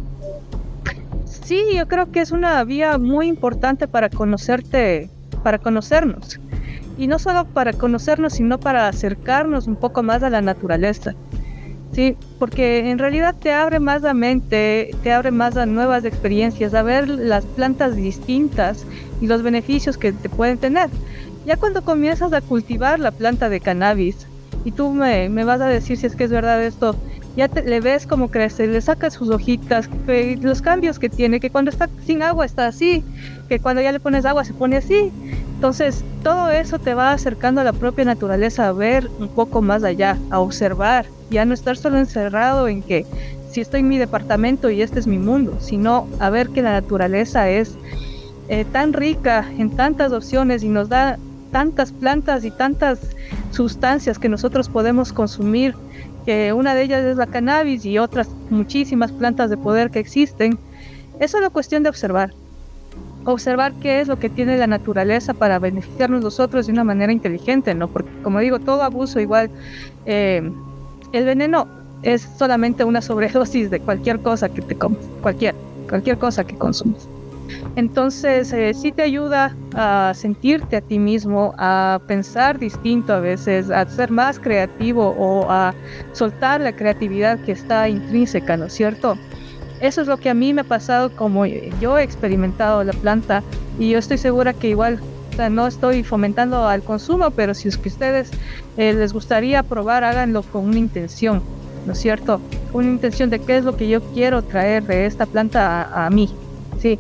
Sí, 1.52 1.66
yo 1.76 1.86
creo 1.86 2.10
que 2.14 2.22
es 2.22 2.32
una 2.32 2.64
vía 2.64 2.98
muy 2.98 3.28
importante 3.28 3.86
para 3.86 4.08
conocerte, 4.08 5.10
para 5.44 5.60
conocernos 5.60 6.40
y 6.98 7.08
no 7.08 7.20
solo 7.20 7.44
para 7.44 7.74
conocernos, 7.74 8.36
sino 8.36 8.58
para 8.58 8.88
acercarnos 8.88 9.68
un 9.68 9.76
poco 9.76 10.02
más 10.02 10.24
a 10.24 10.30
la 10.30 10.40
naturaleza. 10.40 11.14
Sí, 11.92 12.16
porque 12.40 12.90
en 12.90 13.00
realidad 13.00 13.36
te 13.38 13.52
abre 13.52 13.82
más 13.82 14.02
la 14.02 14.14
mente, 14.14 14.96
te 15.04 15.12
abre 15.12 15.32
más 15.32 15.58
a 15.58 15.66
nuevas 15.66 16.06
experiencias, 16.06 16.74
a 16.74 16.84
ver 16.84 17.10
las 17.10 17.44
plantas 17.46 17.98
distintas 17.98 18.86
y 19.20 19.28
los 19.28 19.44
beneficios 19.44 19.98
que 19.98 20.14
te 20.14 20.30
pueden 20.30 20.58
tener. 20.58 20.90
Ya 21.46 21.58
cuando 21.58 21.82
comienzas 21.82 22.32
a 22.32 22.40
cultivar 22.40 22.98
la 22.98 23.12
planta 23.12 23.50
de 23.50 23.60
cannabis 23.60 24.26
y 24.64 24.72
tú 24.72 24.92
me, 24.92 25.28
me 25.28 25.44
vas 25.44 25.60
a 25.60 25.68
decir 25.68 25.98
si 25.98 26.06
es 26.06 26.16
que 26.16 26.24
es 26.24 26.32
verdad 26.32 26.64
esto, 26.64 26.96
ya 27.36 27.48
te, 27.48 27.64
le 27.64 27.80
ves 27.80 28.06
cómo 28.06 28.30
crece, 28.30 28.68
le 28.68 28.82
sacas 28.82 29.14
sus 29.14 29.30
hojitas, 29.30 29.90
los 30.42 30.62
cambios 30.62 31.00
que 31.00 31.10
tiene, 31.10 31.40
que 31.40 31.50
cuando 31.50 31.72
está 31.72 31.90
sin 32.06 32.24
agua 32.24 32.46
está 32.46 32.68
así, 32.68 33.04
que 33.48 33.60
cuando 33.60 33.82
ya 33.82 33.92
le 33.92 34.00
pones 34.00 34.26
agua 34.26 34.44
se 34.44 34.54
pone 34.54 34.78
así. 34.78 35.12
Entonces, 35.56 36.04
todo 36.24 36.50
eso 36.50 36.80
te 36.80 36.94
va 36.94 37.12
acercando 37.12 37.62
a 37.62 37.64
la 37.64 37.74
propia 37.74 38.06
naturaleza, 38.06 38.68
a 38.68 38.74
ver 38.74 39.10
un 39.20 39.28
poco 39.30 39.62
más 39.62 39.84
allá, 39.84 40.18
a 40.30 40.40
observar, 40.40 41.06
ya 41.30 41.46
no 41.46 41.54
estar 41.54 41.78
solo 41.78 41.98
encerrado 41.98 42.68
en 42.68 42.82
que 42.82 43.06
si 43.52 43.62
estoy 43.62 43.82
en 43.82 43.90
mi 43.90 43.98
departamento 43.98 44.70
y 44.70 44.82
este 44.82 45.00
es 45.00 45.08
mi 45.08 45.18
mundo, 45.18 45.58
sino 45.60 46.08
a 46.20 46.30
ver 46.30 46.50
que 46.50 46.62
la 46.62 46.72
naturaleza 46.72 47.50
es 47.50 47.76
eh, 48.48 48.66
tan 48.72 48.94
rica 48.94 49.46
en 49.58 49.70
tantas 49.72 50.12
opciones 50.14 50.64
y 50.64 50.70
nos 50.70 50.90
da 50.90 51.18
tantas 51.52 51.92
plantas 51.92 52.44
y 52.46 52.52
tantas 52.52 53.00
sustancias 53.52 54.18
que 54.18 54.30
nosotros 54.30 54.70
podemos 54.70 55.14
consumir 55.14 55.76
que 56.26 56.54
una 56.54 56.76
de 56.76 56.84
ellas 56.84 57.04
es 57.04 57.18
la 57.18 57.28
cannabis 57.28 57.86
y 57.86 57.98
otras 57.98 58.30
muchísimas 58.50 59.12
plantas 59.12 59.50
de 59.50 59.58
poder 59.58 59.92
que 59.92 60.00
existen, 60.00 60.58
es 61.20 61.32
solo 61.32 61.52
cuestión 61.52 61.84
de 61.84 61.90
observar. 61.90 62.34
Observar 63.26 63.74
qué 63.74 64.02
es 64.02 64.08
lo 64.08 64.18
que 64.18 64.30
tiene 64.30 64.58
la 64.58 64.68
naturaleza 64.68 65.34
para 65.34 65.60
beneficiarnos 65.60 66.24
nosotros 66.24 66.66
de 66.66 66.74
una 66.74 66.84
manera 66.84 67.12
inteligente, 67.12 67.76
¿no? 67.76 67.88
Porque 67.88 68.10
como 68.24 68.40
digo, 68.40 68.60
todo 68.60 68.82
abuso 68.82 69.20
igual, 69.20 69.50
eh, 70.06 70.52
el 71.14 71.26
veneno 71.26 71.68
es 72.02 72.28
solamente 72.38 72.84
una 72.84 73.02
sobredosis 73.02 73.70
de 73.70 73.80
cualquier 73.80 74.20
cosa 74.22 74.50
que 74.50 74.62
te 74.62 74.76
comes, 74.76 75.00
cualquier, 75.22 75.54
cualquier 75.88 76.18
cosa 76.18 76.44
que 76.44 76.56
consumes. 76.56 77.08
Entonces, 77.76 78.52
eh, 78.54 78.74
sí 78.74 78.92
te 78.92 79.02
ayuda 79.02 79.56
a 79.76 80.14
sentirte 80.16 80.78
a 80.78 80.82
ti 80.82 81.00
mismo, 81.00 81.54
a 81.58 82.02
pensar 82.08 82.60
distinto 82.60 83.14
a 83.14 83.20
veces, 83.20 83.70
a 83.70 83.88
ser 83.88 84.12
más 84.12 84.40
creativo 84.40 85.16
o 85.18 85.50
a 85.50 85.74
soltar 86.14 86.62
la 86.62 86.76
creatividad 86.76 87.40
que 87.40 87.54
está 87.54 87.88
intrínseca, 87.88 88.58
¿no 88.58 88.66
es 88.66 88.74
cierto? 88.74 89.18
Eso 89.80 90.02
es 90.02 90.08
lo 90.08 90.18
que 90.18 90.30
a 90.30 90.34
mí 90.34 90.54
me 90.54 90.62
ha 90.62 90.66
pasado 90.66 91.16
como 91.16 91.46
yo 91.46 91.98
he 91.98 92.04
experimentado 92.04 92.84
la 92.84 92.94
planta 92.94 93.42
y 93.80 93.90
yo 93.90 93.98
estoy 93.98 94.20
segura 94.20 94.54
que 94.54 94.70
igual 94.70 95.00
no 95.50 95.66
estoy 95.66 96.04
fomentando 96.04 96.68
al 96.68 96.84
consumo, 96.84 97.32
pero 97.32 97.54
si 97.54 97.68
es 97.68 97.78
que 97.78 97.90
ustedes 97.90 98.30
eh, 98.78 98.94
les 98.94 99.14
gustaría 99.14 99.64
probar, 99.64 100.04
háganlo 100.04 100.44
con 100.44 100.66
una 100.66 100.78
intención, 100.78 101.42
¿no 101.86 101.94
es 101.94 102.00
cierto? 102.00 102.42
Una 102.74 102.90
intención 102.90 103.30
de 103.30 103.40
qué 103.40 103.58
es 103.58 103.64
lo 103.64 103.76
que 103.76 103.90
yo 103.90 104.02
quiero 104.14 104.44
traer 104.44 104.84
de 104.84 105.06
esta 105.06 105.26
planta 105.26 105.82
a, 105.82 106.06
a 106.06 106.10
mí, 106.10 106.30
sí. 106.80 107.00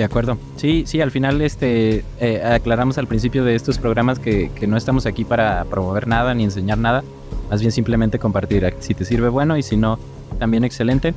De 0.00 0.04
acuerdo. 0.04 0.38
Sí, 0.56 0.84
sí, 0.86 1.02
al 1.02 1.10
final 1.10 1.42
este 1.42 2.06
eh, 2.20 2.42
aclaramos 2.42 2.96
al 2.96 3.06
principio 3.06 3.44
de 3.44 3.54
estos 3.54 3.76
programas 3.76 4.18
que, 4.18 4.50
no 4.66 4.78
estamos 4.78 5.04
aquí 5.04 5.26
para 5.26 5.62
promover 5.66 6.08
nada 6.08 6.32
ni 6.32 6.44
enseñar 6.44 6.78
nada, 6.78 7.04
más 7.50 7.60
bien 7.60 7.70
simplemente 7.70 8.18
compartir. 8.18 8.74
Si 8.78 8.94
te 8.94 9.04
sirve 9.04 9.28
bueno 9.28 9.58
y 9.58 9.62
si 9.62 9.76
no, 9.76 9.98
también 10.38 10.64
excelente. 10.64 11.12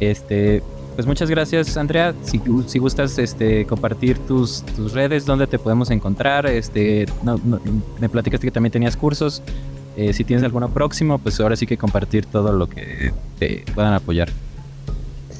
Este, 0.00 0.62
pues 0.96 1.06
muchas 1.06 1.30
gracias, 1.30 1.78
Andrea. 1.78 2.12
Si, 2.24 2.78
gustas 2.78 3.18
este, 3.18 3.64
compartir 3.64 4.18
tus, 4.18 4.62
tus 4.76 4.92
redes, 4.92 5.24
dónde 5.24 5.46
te 5.46 5.58
podemos 5.58 5.90
encontrar. 5.90 6.44
Este, 6.44 7.06
me 7.98 8.10
platicaste 8.10 8.48
que 8.48 8.50
también 8.50 8.70
tenías 8.70 8.98
cursos. 8.98 9.42
Eh, 9.96 10.12
si 10.12 10.24
tienes 10.24 10.44
alguno 10.44 10.68
próximo, 10.68 11.16
pues 11.16 11.40
ahora 11.40 11.56
sí 11.56 11.66
que 11.66 11.78
compartir 11.78 12.26
todo 12.26 12.52
lo 12.52 12.68
que 12.68 13.14
te 13.38 13.64
puedan 13.74 13.94
apoyar. 13.94 14.28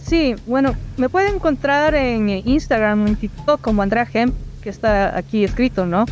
Sí, 0.07 0.37
bueno, 0.47 0.77
me 0.97 1.09
pueden 1.09 1.35
encontrar 1.35 1.97
en 1.97 2.29
Instagram, 2.29 3.09
en 3.09 3.17
TikTok 3.17 3.61
como 3.61 3.83
Andrea 3.83 4.07
Gem, 4.07 4.33
que 4.63 4.71
está 4.71 5.19
aquí 5.19 5.43
escrito, 5.43 5.85
¿no? 5.85 6.05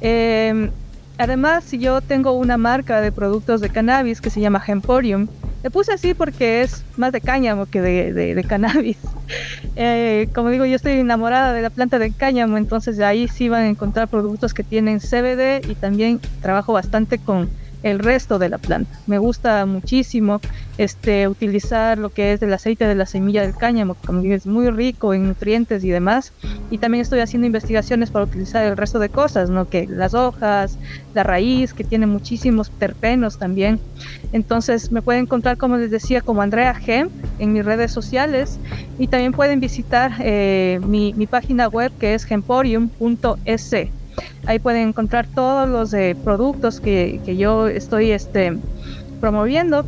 Em, 0.00 0.70
además, 1.18 1.72
yo 1.72 2.00
tengo 2.00 2.32
una 2.32 2.56
marca 2.56 3.00
de 3.00 3.10
productos 3.10 3.60
de 3.60 3.68
cannabis 3.68 4.20
que 4.20 4.30
se 4.30 4.40
llama 4.40 4.62
Hemporium. 4.64 5.26
Le 5.64 5.70
puse 5.70 5.92
así 5.92 6.14
porque 6.14 6.62
es 6.62 6.84
más 6.96 7.10
de 7.10 7.20
cáñamo 7.20 7.66
que 7.66 7.80
de, 7.80 8.44
cannabis. 8.44 8.98
Eh, 9.74 10.28
como 10.34 10.50
digo, 10.50 10.66
yo 10.66 10.76
estoy 10.76 10.92
enamorada 10.92 11.54
de 11.54 11.62
la 11.62 11.70
planta 11.70 11.98
de 11.98 12.12
cáñamo, 12.12 12.58
entonces 12.58 13.00
ahí 13.00 13.26
sí 13.28 13.48
van 13.48 13.62
a 13.62 13.68
encontrar 13.68 14.06
productos 14.08 14.52
que 14.52 14.62
tienen 14.62 15.00
CBD 15.00 15.66
y 15.66 15.74
también 15.74 16.20
trabajo 16.42 16.74
bastante 16.74 17.16
con 17.16 17.48
el 17.82 17.98
resto 17.98 18.38
de 18.38 18.48
la 18.48 18.58
planta. 18.58 18.90
Me 19.06 19.18
gusta 19.18 19.66
muchísimo 19.66 20.40
este, 20.78 21.28
utilizar 21.28 21.98
lo 21.98 22.10
que 22.10 22.32
es 22.32 22.42
el 22.42 22.52
aceite 22.52 22.86
de 22.86 22.94
la 22.94 23.06
semilla 23.06 23.42
del 23.42 23.56
cáñamo, 23.56 23.96
que 24.22 24.34
es 24.34 24.46
muy 24.46 24.70
rico 24.70 25.14
en 25.14 25.28
nutrientes 25.28 25.84
y 25.84 25.90
demás. 25.90 26.32
Y 26.70 26.78
también 26.78 27.02
estoy 27.02 27.20
haciendo 27.20 27.46
investigaciones 27.46 28.10
para 28.10 28.24
utilizar 28.24 28.64
el 28.64 28.76
resto 28.76 28.98
de 28.98 29.08
cosas, 29.08 29.50
¿no? 29.50 29.68
que 29.68 29.86
las 29.86 30.14
hojas, 30.14 30.78
la 31.14 31.22
raíz, 31.22 31.74
que 31.74 31.84
tiene 31.84 32.06
muchísimos 32.06 32.70
terpenos 32.70 33.38
también. 33.38 33.80
Entonces 34.32 34.92
me 34.92 35.02
pueden 35.02 35.22
encontrar, 35.22 35.56
como 35.56 35.76
les 35.76 35.90
decía, 35.90 36.20
como 36.20 36.42
Andrea 36.42 36.74
Gem 36.74 37.10
en 37.38 37.52
mis 37.52 37.64
redes 37.64 37.92
sociales 37.92 38.58
y 38.98 39.08
también 39.08 39.32
pueden 39.32 39.60
visitar 39.60 40.12
eh, 40.20 40.80
mi, 40.86 41.12
mi 41.14 41.26
página 41.26 41.68
web 41.68 41.92
que 41.98 42.14
es 42.14 42.24
gemporium.es 42.24 43.62
Ahí 44.46 44.58
pueden 44.58 44.88
encontrar 44.88 45.26
todos 45.26 45.68
los 45.68 45.94
eh, 45.94 46.16
productos 46.24 46.80
que, 46.80 47.20
que, 47.24 47.36
yo 47.36 47.68
estoy 47.68 48.10
este, 48.10 48.58
promoviendo 49.20 49.86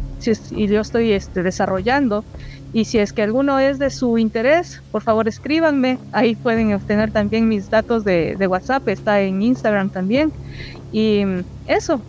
y 0.52 0.66
yo 0.68 0.80
estoy 0.80 1.12
este, 1.12 1.42
desarrollando. 1.42 2.24
Y 2.72 2.86
si 2.86 2.98
es 2.98 3.12
que 3.12 3.22
alguno 3.22 3.60
es 3.60 3.78
de 3.78 3.90
su 3.90 4.18
interés, 4.18 4.82
por 4.90 5.02
favor 5.02 5.28
escríbanme. 5.28 5.98
Ahí 6.12 6.34
pueden 6.34 6.74
obtener 6.74 7.10
también 7.12 7.48
mis 7.48 7.70
datos 7.70 8.04
de, 8.04 8.36
de 8.36 8.46
WhatsApp, 8.46 8.88
está 8.88 9.20
en 9.20 9.42
Instagram 9.42 9.90
también. 9.90 10.32
Y 10.92 11.24
eso. 11.66 12.00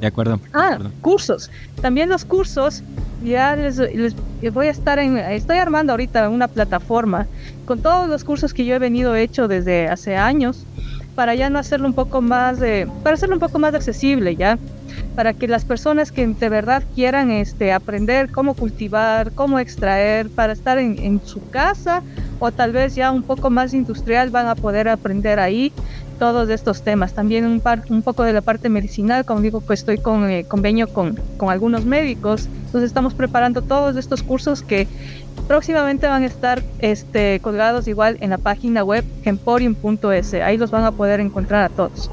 De 0.00 0.06
acuerdo. 0.06 0.40
Ah, 0.52 0.78
cursos. 1.00 1.50
También 1.80 2.08
los 2.08 2.24
cursos, 2.24 2.82
ya 3.24 3.56
les, 3.56 3.78
voy 4.52 4.66
a 4.66 4.70
estar 4.70 4.98
en, 4.98 5.16
estoy 5.16 5.56
armando 5.56 5.92
ahorita 5.92 6.28
una 6.28 6.48
plataforma 6.48 7.26
con 7.64 7.80
todos 7.80 8.08
los 8.08 8.24
cursos 8.24 8.52
que 8.52 8.64
yo 8.64 8.74
he 8.74 8.78
venido 8.78 9.14
hecho 9.14 9.48
desde 9.48 9.88
hace 9.88 10.16
años 10.16 10.64
para 11.16 11.34
ya 11.34 11.50
no 11.50 11.58
hacerlo 11.58 11.88
un 11.88 11.94
poco 11.94 12.20
más 12.20 12.58
para 13.02 13.14
hacerlo 13.14 13.34
un 13.34 13.40
poco 13.40 13.58
más 13.58 13.74
accesible 13.74 14.36
ya, 14.36 14.58
para 15.16 15.32
que 15.32 15.48
las 15.48 15.64
personas 15.64 16.12
que 16.12 16.26
de 16.26 16.48
verdad 16.48 16.84
quieran 16.94 17.30
este, 17.30 17.72
aprender 17.72 18.30
cómo 18.30 18.54
cultivar, 18.54 19.32
cómo 19.32 19.58
extraer, 19.58 20.28
para 20.28 20.52
estar 20.52 20.78
en, 20.78 20.98
en 20.98 21.20
su 21.24 21.48
casa 21.50 22.02
o 22.38 22.52
tal 22.52 22.72
vez 22.72 22.94
ya 22.94 23.10
un 23.10 23.22
poco 23.22 23.50
más 23.50 23.74
industrial 23.74 24.30
van 24.30 24.46
a 24.46 24.54
poder 24.54 24.88
aprender 24.88 25.40
ahí 25.40 25.72
todos 26.18 26.48
estos 26.48 26.82
temas. 26.82 27.12
También 27.12 27.44
un, 27.46 27.62
un 27.90 28.02
poco 28.02 28.22
de 28.22 28.32
la 28.32 28.40
parte 28.40 28.68
medicinal, 28.68 29.24
como 29.24 29.40
digo, 29.40 29.60
pues 29.60 29.80
estoy 29.80 29.98
con 29.98 30.28
eh, 30.30 30.44
convenio 30.44 30.88
con, 30.88 31.18
con, 31.36 31.50
algunos 31.50 31.84
médicos. 31.84 32.48
Entonces 32.66 32.88
estamos 32.88 33.14
preparando 33.14 33.62
todos 33.62 33.96
estos 33.96 34.22
cursos 34.22 34.62
que 34.62 34.86
próximamente 35.48 36.06
van 36.06 36.22
a 36.22 36.26
estar 36.26 36.62
este, 36.78 37.40
colgados 37.40 37.88
igual 37.88 38.16
en 38.20 38.30
la 38.30 38.38
página 38.38 38.84
web 38.84 39.04
emporium.es. 39.24 40.34
Ahí 40.34 40.58
los 40.58 40.70
van 40.70 40.84
a 40.84 40.92
poder 40.92 41.20
encontrar 41.20 41.64
a 41.64 41.68
todos. 41.68 42.10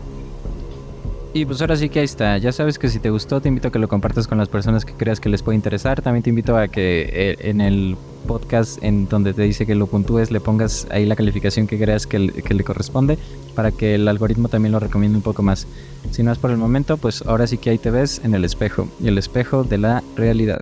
Y 1.35 1.45
pues 1.45 1.59
ahora 1.61 1.75
sí 1.75 1.89
que 1.89 1.99
ahí 1.99 2.05
está. 2.05 2.37
Ya 2.37 2.51
sabes 2.51 2.77
que 2.77 2.87
si 2.89 2.99
te 2.99 3.09
gustó, 3.09 3.41
te 3.41 3.49
invito 3.49 3.69
a 3.69 3.71
que 3.71 3.79
lo 3.79 3.87
compartas 3.87 4.27
con 4.27 4.37
las 4.37 4.49
personas 4.49 4.85
que 4.85 4.93
creas 4.93 5.19
que 5.19 5.29
les 5.29 5.41
puede 5.41 5.55
interesar. 5.55 5.99
También 6.01 6.21
te 6.21 6.29
invito 6.29 6.55
a 6.55 6.67
que 6.67 7.09
eh, 7.11 7.37
en 7.39 7.59
el 7.59 7.97
podcast 8.27 8.81
en 8.83 9.09
donde 9.09 9.33
te 9.33 9.41
dice 9.41 9.65
que 9.65 9.73
lo 9.73 9.87
puntúes, 9.87 10.29
le 10.29 10.39
pongas 10.39 10.87
ahí 10.91 11.07
la 11.07 11.15
calificación 11.15 11.65
que 11.65 11.79
creas 11.79 12.05
que, 12.05 12.27
que 12.27 12.53
le 12.53 12.63
corresponde 12.63 13.17
para 13.55 13.71
que 13.71 13.95
el 13.95 14.07
algoritmo 14.07 14.47
también 14.47 14.71
lo 14.71 14.79
recomiende 14.79 15.17
un 15.17 15.23
poco 15.23 15.41
más. 15.41 15.67
Si 16.11 16.21
no 16.21 16.31
es 16.31 16.37
por 16.37 16.51
el 16.51 16.57
momento, 16.57 16.97
pues 16.97 17.23
ahora 17.23 17.47
sí 17.47 17.57
que 17.57 17.71
ahí 17.71 17.79
te 17.79 17.89
ves 17.89 18.21
en 18.23 18.35
el 18.35 18.45
espejo, 18.45 18.87
y 18.99 19.07
el 19.07 19.17
espejo 19.17 19.63
de 19.63 19.79
la 19.79 20.03
realidad. 20.15 20.61